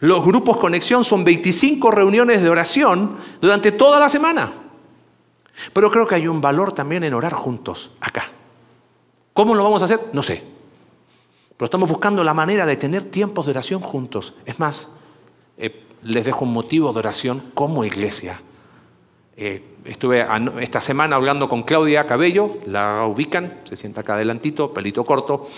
Los 0.00 0.24
grupos 0.24 0.58
conexión 0.58 1.04
son 1.04 1.24
25 1.24 1.90
reuniones 1.90 2.42
de 2.42 2.50
oración 2.50 3.16
durante 3.40 3.72
toda 3.72 3.98
la 3.98 4.08
semana. 4.08 4.52
Pero 5.72 5.90
creo 5.90 6.06
que 6.06 6.16
hay 6.16 6.28
un 6.28 6.40
valor 6.40 6.72
también 6.72 7.04
en 7.04 7.14
orar 7.14 7.32
juntos 7.32 7.90
acá. 8.00 8.30
¿Cómo 9.32 9.54
lo 9.54 9.64
vamos 9.64 9.82
a 9.82 9.86
hacer? 9.86 10.00
No 10.12 10.22
sé. 10.22 10.42
Pero 11.56 11.64
estamos 11.64 11.88
buscando 11.88 12.22
la 12.22 12.34
manera 12.34 12.66
de 12.66 12.76
tener 12.76 13.04
tiempos 13.04 13.46
de 13.46 13.52
oración 13.52 13.80
juntos. 13.80 14.34
Es 14.44 14.58
más, 14.58 14.90
eh, 15.56 15.84
les 16.02 16.24
dejo 16.24 16.44
un 16.44 16.52
motivo 16.52 16.92
de 16.92 16.98
oración 16.98 17.50
como 17.54 17.84
iglesia. 17.84 18.42
Eh, 19.38 19.62
estuve 19.84 20.26
esta 20.60 20.80
semana 20.80 21.16
hablando 21.16 21.48
con 21.48 21.62
Claudia 21.62 22.06
Cabello, 22.06 22.58
la 22.66 23.04
ubican, 23.06 23.60
se 23.64 23.76
sienta 23.76 24.02
acá 24.02 24.14
adelantito, 24.14 24.70
pelito 24.70 25.04
corto. 25.04 25.48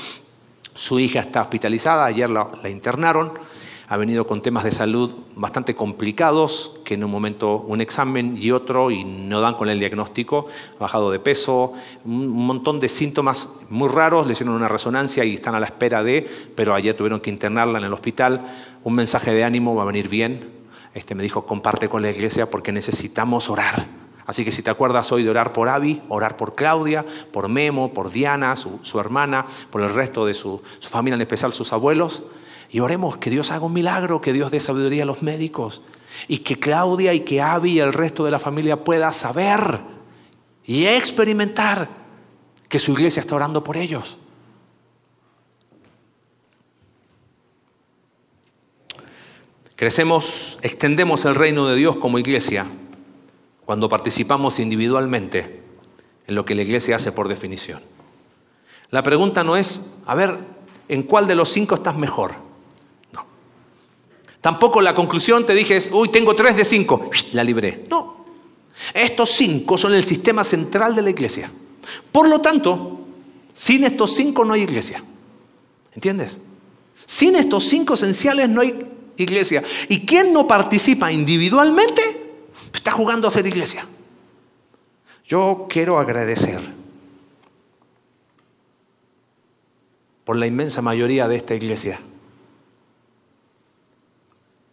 Su 0.74 1.00
hija 1.00 1.20
está 1.20 1.42
hospitalizada, 1.42 2.04
ayer 2.04 2.30
la 2.30 2.68
internaron 2.68 3.32
ha 3.90 3.96
venido 3.96 4.26
con 4.26 4.42
temas 4.42 4.64
de 4.64 4.70
salud 4.70 5.14
bastante 5.34 5.74
complicados, 5.74 6.72
que 6.84 6.94
en 6.94 7.04
un 7.04 7.10
momento 7.10 7.56
un 7.56 7.80
examen 7.80 8.36
y 8.36 8.50
otro 8.50 8.90
y 8.90 9.04
no 9.04 9.40
dan 9.40 9.54
con 9.54 9.70
el 9.70 9.78
diagnóstico, 9.78 10.46
bajado 10.78 11.10
de 11.10 11.18
peso, 11.18 11.72
un 12.04 12.28
montón 12.28 12.80
de 12.80 12.88
síntomas 12.90 13.48
muy 13.70 13.88
raros, 13.88 14.26
le 14.26 14.34
hicieron 14.34 14.54
una 14.54 14.68
resonancia 14.68 15.24
y 15.24 15.34
están 15.34 15.54
a 15.54 15.60
la 15.60 15.66
espera 15.66 16.02
de, 16.02 16.28
pero 16.54 16.74
ayer 16.74 16.94
tuvieron 16.94 17.20
que 17.20 17.30
internarla 17.30 17.78
en 17.78 17.84
el 17.84 17.92
hospital, 17.94 18.46
un 18.84 18.94
mensaje 18.94 19.32
de 19.32 19.42
ánimo, 19.42 19.74
va 19.74 19.84
a 19.84 19.86
venir 19.86 20.08
bien, 20.08 20.50
este 20.92 21.14
me 21.14 21.22
dijo 21.22 21.46
comparte 21.46 21.88
con 21.88 22.02
la 22.02 22.10
iglesia 22.10 22.50
porque 22.50 22.72
necesitamos 22.72 23.48
orar. 23.48 23.86
Así 24.26 24.44
que 24.44 24.52
si 24.52 24.62
te 24.62 24.68
acuerdas 24.68 25.10
hoy 25.12 25.22
de 25.22 25.30
orar 25.30 25.54
por 25.54 25.70
Abby, 25.70 26.02
orar 26.10 26.36
por 26.36 26.54
Claudia, 26.54 27.06
por 27.32 27.48
Memo, 27.48 27.94
por 27.94 28.10
Diana, 28.10 28.54
su, 28.56 29.00
hermana, 29.00 29.46
por 29.70 29.80
el 29.80 29.94
resto 29.94 30.26
de 30.26 30.34
su 30.34 30.60
familia, 30.82 31.14
en 31.14 31.22
especial 31.22 31.54
sus 31.54 31.72
abuelos, 31.72 32.22
y 32.70 32.80
oremos 32.80 33.16
que 33.16 33.30
Dios 33.30 33.50
haga 33.50 33.64
un 33.66 33.72
milagro, 33.72 34.20
que 34.20 34.32
Dios 34.32 34.50
dé 34.50 34.60
sabiduría 34.60 35.04
a 35.04 35.06
los 35.06 35.22
médicos 35.22 35.82
y 36.26 36.38
que 36.38 36.58
Claudia 36.58 37.14
y 37.14 37.20
que 37.20 37.40
Abby 37.40 37.72
y 37.72 37.80
el 37.80 37.92
resto 37.92 38.24
de 38.24 38.30
la 38.30 38.38
familia 38.38 38.82
pueda 38.84 39.12
saber 39.12 39.80
y 40.64 40.86
experimentar 40.86 41.88
que 42.68 42.78
su 42.78 42.92
iglesia 42.92 43.20
está 43.20 43.36
orando 43.36 43.64
por 43.64 43.76
ellos. 43.76 44.18
Crecemos, 49.76 50.58
extendemos 50.60 51.24
el 51.24 51.36
reino 51.36 51.68
de 51.68 51.76
Dios 51.76 51.96
como 51.96 52.18
iglesia 52.18 52.66
cuando 53.64 53.88
participamos 53.88 54.58
individualmente 54.58 55.62
en 56.26 56.34
lo 56.34 56.44
que 56.44 56.54
la 56.54 56.62
iglesia 56.62 56.96
hace 56.96 57.12
por 57.12 57.28
definición. 57.28 57.80
La 58.90 59.02
pregunta 59.02 59.44
no 59.44 59.56
es, 59.56 59.94
a 60.04 60.14
ver, 60.14 60.38
¿en 60.88 61.04
cuál 61.04 61.26
de 61.28 61.34
los 61.34 61.50
cinco 61.50 61.76
estás 61.76 61.96
mejor? 61.96 62.47
Tampoco 64.40 64.80
la 64.80 64.94
conclusión 64.94 65.44
te 65.44 65.54
dije 65.54 65.78
uy, 65.92 66.10
tengo 66.10 66.34
tres 66.34 66.56
de 66.56 66.64
cinco, 66.64 67.10
la 67.32 67.44
libré. 67.44 67.84
No. 67.88 68.24
Estos 68.94 69.30
cinco 69.30 69.76
son 69.76 69.94
el 69.94 70.04
sistema 70.04 70.44
central 70.44 70.94
de 70.94 71.02
la 71.02 71.10
iglesia. 71.10 71.50
Por 72.12 72.28
lo 72.28 72.40
tanto, 72.40 73.00
sin 73.52 73.84
estos 73.84 74.14
cinco 74.14 74.44
no 74.44 74.54
hay 74.54 74.62
iglesia. 74.62 75.02
¿Entiendes? 75.94 76.38
Sin 77.04 77.34
estos 77.34 77.64
cinco 77.64 77.94
esenciales 77.94 78.48
no 78.48 78.60
hay 78.60 78.86
iglesia. 79.16 79.64
Y 79.88 80.06
quien 80.06 80.32
no 80.32 80.46
participa 80.46 81.10
individualmente 81.10 82.02
está 82.72 82.92
jugando 82.92 83.26
a 83.26 83.30
ser 83.30 83.46
iglesia. 83.46 83.86
Yo 85.26 85.66
quiero 85.68 85.98
agradecer 85.98 86.60
por 90.24 90.36
la 90.36 90.46
inmensa 90.46 90.80
mayoría 90.82 91.26
de 91.26 91.36
esta 91.36 91.54
iglesia 91.54 92.00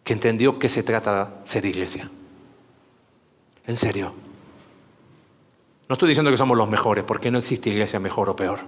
que 0.06 0.12
entendió 0.12 0.60
que 0.60 0.68
se 0.68 0.84
trata 0.84 1.24
de 1.24 1.48
ser 1.48 1.64
iglesia. 1.64 2.08
En 3.66 3.76
serio. 3.76 4.14
No 5.88 5.94
estoy 5.94 6.10
diciendo 6.10 6.30
que 6.30 6.36
somos 6.36 6.56
los 6.56 6.68
mejores, 6.68 7.02
porque 7.02 7.32
no 7.32 7.40
existe 7.40 7.70
iglesia 7.70 7.98
mejor 7.98 8.28
o 8.28 8.36
peor. 8.36 8.60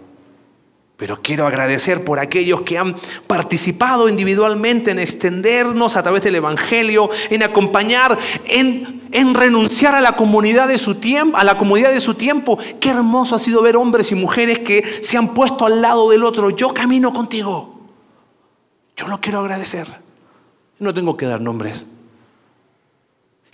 Pero 0.96 1.22
quiero 1.22 1.46
agradecer 1.46 2.02
por 2.02 2.18
aquellos 2.18 2.62
que 2.62 2.76
han 2.76 2.96
participado 3.28 4.08
individualmente 4.08 4.90
en 4.90 4.98
extendernos 4.98 5.94
a 5.94 6.02
través 6.02 6.24
del 6.24 6.34
Evangelio, 6.34 7.08
en 7.30 7.44
acompañar, 7.44 8.18
en, 8.44 9.08
en, 9.12 9.32
renunciar 9.32 9.94
a 9.94 10.00
la 10.00 10.16
comunidad 10.16 10.66
de 10.66 10.76
su 10.76 10.96
tiempo, 10.96 11.38
a 11.38 11.44
la 11.44 11.56
comunidad 11.56 11.92
de 11.92 12.00
su 12.00 12.14
tiempo. 12.14 12.58
Qué 12.80 12.90
hermoso 12.90 13.36
ha 13.36 13.38
sido 13.38 13.62
ver 13.62 13.76
hombres 13.76 14.10
y 14.10 14.16
mujeres 14.16 14.58
que 14.58 14.98
se 15.04 15.16
han 15.16 15.34
puesto 15.34 15.66
al 15.66 15.80
lado 15.80 16.10
del 16.10 16.24
otro. 16.24 16.50
Yo 16.50 16.74
camino 16.74 17.12
contigo. 17.12 17.78
Yo 18.96 19.06
lo 19.06 19.20
quiero 19.20 19.38
agradecer. 19.38 20.07
No 20.78 20.94
tengo 20.94 21.16
que 21.16 21.26
dar 21.26 21.40
nombres. 21.40 21.86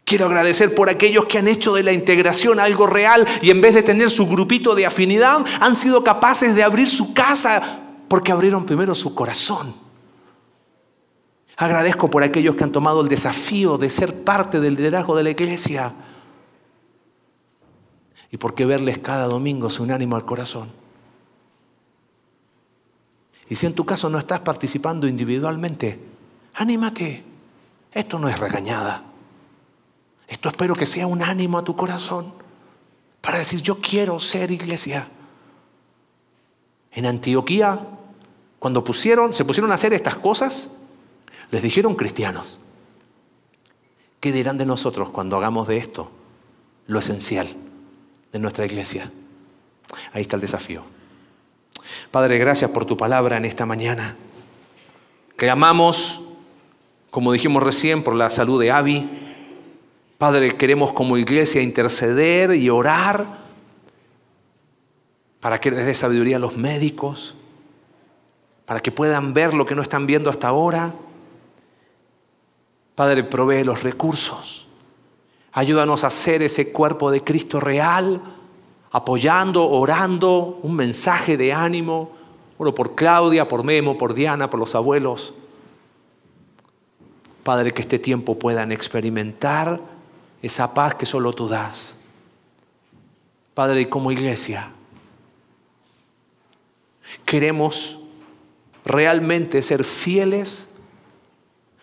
Quiero 0.05 0.27
agradecer 0.27 0.75
por 0.75 0.91
aquellos 0.91 1.25
que 1.25 1.39
han 1.39 1.49
hecho 1.49 1.75
de 1.75 1.83
la 1.83 1.93
integración 1.93 2.61
algo 2.61 2.87
real 2.87 3.27
y 3.41 3.51
en 3.51 3.61
vez 3.63 3.75
de 3.75 3.83
tener 3.83 4.11
su 4.11 4.27
grupito 4.27 4.75
de 4.75 4.85
afinidad, 4.85 5.45
han 5.61 5.75
sido 5.75 6.05
capaces 6.05 6.55
de 6.55 6.63
abrir 6.63 6.89
su 6.89 7.15
casa 7.15 7.81
porque 8.09 8.31
abrieron 8.31 8.67
primero 8.67 8.95
su 8.95 9.15
corazón. 9.15 9.75
Agradezco 11.57 12.11
por 12.11 12.23
aquellos 12.23 12.55
que 12.55 12.65
han 12.65 12.73
tomado 12.73 13.01
el 13.01 13.09
desafío 13.09 13.79
de 13.79 13.89
ser 13.89 14.25
parte 14.25 14.61
del 14.61 14.75
liderazgo 14.75 15.17
de 15.17 15.23
la 15.23 15.31
iglesia 15.31 15.95
y 18.31 18.37
porque 18.37 18.67
verles 18.67 18.99
cada 18.99 19.27
domingo 19.27 19.69
es 19.69 19.79
un 19.79 19.91
ánimo 19.91 20.17
al 20.17 20.25
corazón. 20.25 20.69
Y 23.49 23.55
si 23.55 23.67
en 23.67 23.75
tu 23.75 23.87
caso 23.87 24.11
no 24.11 24.19
estás 24.19 24.41
participando 24.41 25.07
individualmente, 25.07 26.01
Anímate. 26.55 27.25
Esto 27.93 28.19
no 28.19 28.29
es 28.29 28.39
regañada. 28.39 29.03
Esto 30.27 30.49
espero 30.49 30.75
que 30.75 30.87
sea 30.87 31.07
un 31.07 31.23
ánimo 31.23 31.59
a 31.59 31.65
tu 31.65 31.77
corazón 31.77 32.33
para 33.21 33.39
decir, 33.39 33.61
yo 33.61 33.81
quiero 33.81 34.19
ser 34.21 34.51
iglesia. 34.51 35.09
En 36.93 37.07
Antioquía, 37.07 37.81
cuando 38.59 38.85
pusieron, 38.85 39.33
se 39.33 39.45
pusieron 39.45 39.71
a 39.71 39.75
hacer 39.75 39.93
estas 39.93 40.17
cosas, 40.17 40.71
les 41.51 41.63
dijeron 41.63 41.95
cristianos, 41.95 42.59
¿qué 44.21 44.33
dirán 44.33 44.59
de 44.59 44.67
nosotros 44.67 45.11
cuando 45.11 45.37
hagamos 45.37 45.69
de 45.69 45.77
esto 45.79 46.11
lo 46.87 46.99
esencial? 46.99 47.57
de 48.35 48.41
nuestra 48.41 48.67
iglesia. 48.67 49.13
Ahí 50.13 50.23
está 50.23 50.35
el 50.35 50.43
desafío. 50.43 50.83
Padre, 52.11 52.37
gracias 52.37 52.69
por 52.73 52.85
tu 52.85 52.97
palabra 52.97 53.37
en 53.37 53.45
esta 53.45 53.65
mañana. 53.65 54.17
Clamamos, 55.37 56.21
como 57.15 57.31
dijimos 57.31 57.63
recién, 57.63 58.03
por 58.03 58.17
la 58.17 58.29
salud 58.29 58.61
de 58.61 58.73
Abby. 58.73 59.09
Padre, 60.19 60.57
queremos 60.57 60.93
como 60.93 61.17
iglesia 61.17 61.63
interceder 61.63 62.57
y 62.57 62.69
orar 62.71 63.25
para 65.39 65.61
que 65.61 65.71
les 65.71 65.87
dé 65.87 65.95
sabiduría 65.95 66.39
a 66.39 66.41
los 66.41 66.57
médicos, 66.57 67.37
para 68.67 68.81
que 68.81 68.91
puedan 68.91 69.33
ver 69.33 69.55
lo 69.55 69.65
que 69.65 69.77
no 69.77 69.83
están 69.83 70.09
viendo 70.09 70.29
hasta 70.29 70.49
ahora. 70.49 70.91
Padre, 72.97 73.23
provee 73.23 73.63
los 73.63 73.85
recursos. 73.85 74.67
Ayúdanos 75.53 76.03
a 76.03 76.09
hacer 76.09 76.43
ese 76.43 76.73
cuerpo 76.73 77.13
de 77.13 77.23
Cristo 77.23 77.61
real, 77.61 78.23
apoyando, 78.91 79.71
orando, 79.71 80.59
un 80.65 80.75
mensaje 80.75 81.37
de 81.37 81.53
ánimo. 81.53 82.11
Oro 82.59 82.75
por 82.75 82.97
Claudia, 82.97 83.47
por 83.47 83.63
Memo, 83.63 83.97
por 83.97 84.15
Diana, 84.15 84.51
por 84.51 84.59
los 84.59 84.75
abuelos. 84.75 85.33
Padre, 87.45 87.73
que 87.73 87.83
este 87.83 87.99
tiempo 87.99 88.39
puedan 88.39 88.73
experimentar 88.73 89.81
esa 90.43 90.75
paz 90.75 90.95
que 90.95 91.07
solo 91.07 91.33
tú 91.33 91.47
das. 91.47 91.95
Padre, 93.55 93.83
y 93.83 93.87
como 93.87 94.11
iglesia, 94.11 94.71
queremos 97.25 97.99
realmente 98.85 99.63
ser 99.63 99.85
fieles 99.85 100.69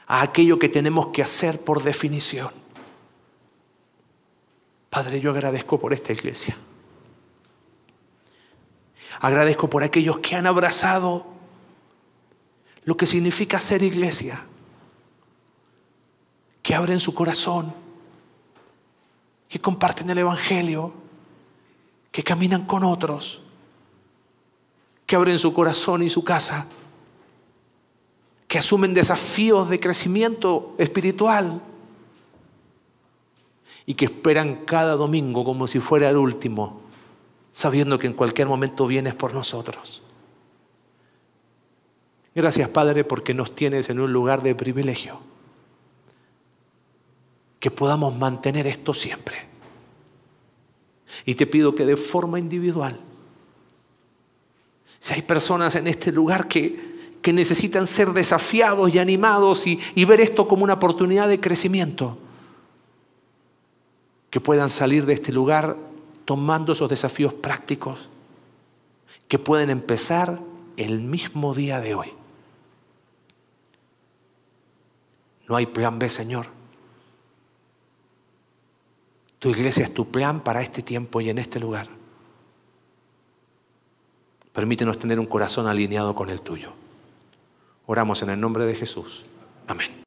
a 0.08 0.22
aquello 0.22 0.60
que 0.60 0.68
tenemos 0.68 1.08
que 1.08 1.24
hacer 1.24 1.62
por 1.62 1.84
definición. 1.84 2.52
Padre, 4.90 5.22
yo 5.22 5.32
agradezco 5.32 5.80
por 5.80 5.94
esta 5.94 6.12
iglesia. 6.12 6.58
Agradezco 9.22 9.70
por 9.70 9.84
aquellos 9.84 10.20
que 10.20 10.36
han 10.36 10.48
abrazado 10.48 11.26
lo 12.84 12.98
que 12.98 13.06
significa 13.06 13.60
ser 13.60 13.84
iglesia, 13.84 14.46
que 16.62 16.76
abren 16.76 17.00
su 17.00 17.14
corazón, 17.14 17.74
que 19.50 19.60
comparten 19.60 20.10
el 20.10 20.18
Evangelio, 20.20 20.94
que 22.12 22.24
caminan 22.24 22.66
con 22.66 22.84
otros, 22.84 23.42
que 25.06 25.16
abren 25.16 25.40
su 25.40 25.54
corazón 25.54 26.04
y 26.04 26.10
su 26.10 26.24
casa 26.24 26.68
que 28.52 28.58
asumen 28.58 28.94
desafíos 28.94 29.70
de 29.70 29.80
crecimiento 29.80 30.76
espiritual 30.78 31.62
y 33.86 33.94
que 33.94 34.04
esperan 34.04 34.66
cada 34.66 34.98
domingo 34.98 35.46
como 35.46 35.68
si 35.68 35.80
fuera 35.80 36.10
el 36.10 36.18
último, 36.18 36.82
sabiendo 37.54 37.98
que 37.98 38.08
en 38.08 38.14
cualquier 38.14 38.50
momento 38.50 38.88
vienes 38.88 39.16
por 39.16 39.34
nosotros. 39.34 40.04
Gracias 42.36 42.68
Padre 42.68 43.06
porque 43.06 43.34
nos 43.34 43.56
tienes 43.56 43.90
en 43.90 44.02
un 44.02 44.12
lugar 44.12 44.44
de 44.44 44.54
privilegio, 44.54 45.22
que 47.62 47.72
podamos 47.72 48.14
mantener 48.14 48.68
esto 48.68 48.94
siempre. 48.94 49.38
Y 51.26 51.36
te 51.36 51.48
pido 51.48 51.74
que 51.74 51.86
de 51.86 51.96
forma 51.96 52.40
individual, 52.40 53.00
si 55.00 55.14
hay 55.14 55.22
personas 55.22 55.76
en 55.76 55.88
este 55.88 56.12
lugar 56.12 56.50
que 56.50 56.92
que 57.22 57.34
necesitan 57.34 57.88
ser 57.88 58.14
desafiados 58.14 58.94
y 58.94 59.00
animados 59.00 59.68
y, 59.68 59.80
y 59.96 60.06
ver 60.06 60.22
esto 60.22 60.48
como 60.48 60.64
una 60.64 60.74
oportunidad 60.74 61.28
de 61.28 61.40
crecimiento. 61.40 62.18
Que 64.30 64.42
puedan 64.42 64.70
salir 64.70 65.06
de 65.06 65.14
este 65.14 65.32
lugar 65.32 65.78
tomando 66.26 66.74
esos 66.74 66.90
desafíos 66.90 67.34
prácticos, 67.34 68.10
que 69.28 69.38
pueden 69.38 69.70
empezar 69.70 70.40
el 70.78 71.00
mismo 71.00 71.54
día 71.54 71.80
de 71.80 71.96
hoy. 71.96 72.14
No 75.48 75.56
hay 75.58 75.66
plan 75.66 76.00
B, 76.00 76.10
Señor. 76.10 76.48
Tu 79.42 79.50
iglesia 79.50 79.84
es 79.84 79.92
tu 79.92 80.12
plan 80.12 80.44
para 80.44 80.62
este 80.62 80.84
tiempo 80.84 81.20
y 81.20 81.32
en 81.32 81.40
este 81.40 81.60
lugar. 81.60 81.88
Permítenos 84.54 85.00
tener 85.00 85.20
un 85.20 85.26
corazón 85.26 85.66
alineado 85.66 86.14
con 86.14 86.30
el 86.30 86.42
tuyo. 86.42 86.74
Oramos 87.88 88.22
en 88.22 88.30
el 88.30 88.40
nombre 88.40 88.66
de 88.66 88.76
Jesús. 88.76 89.26
Amén. 89.68 89.92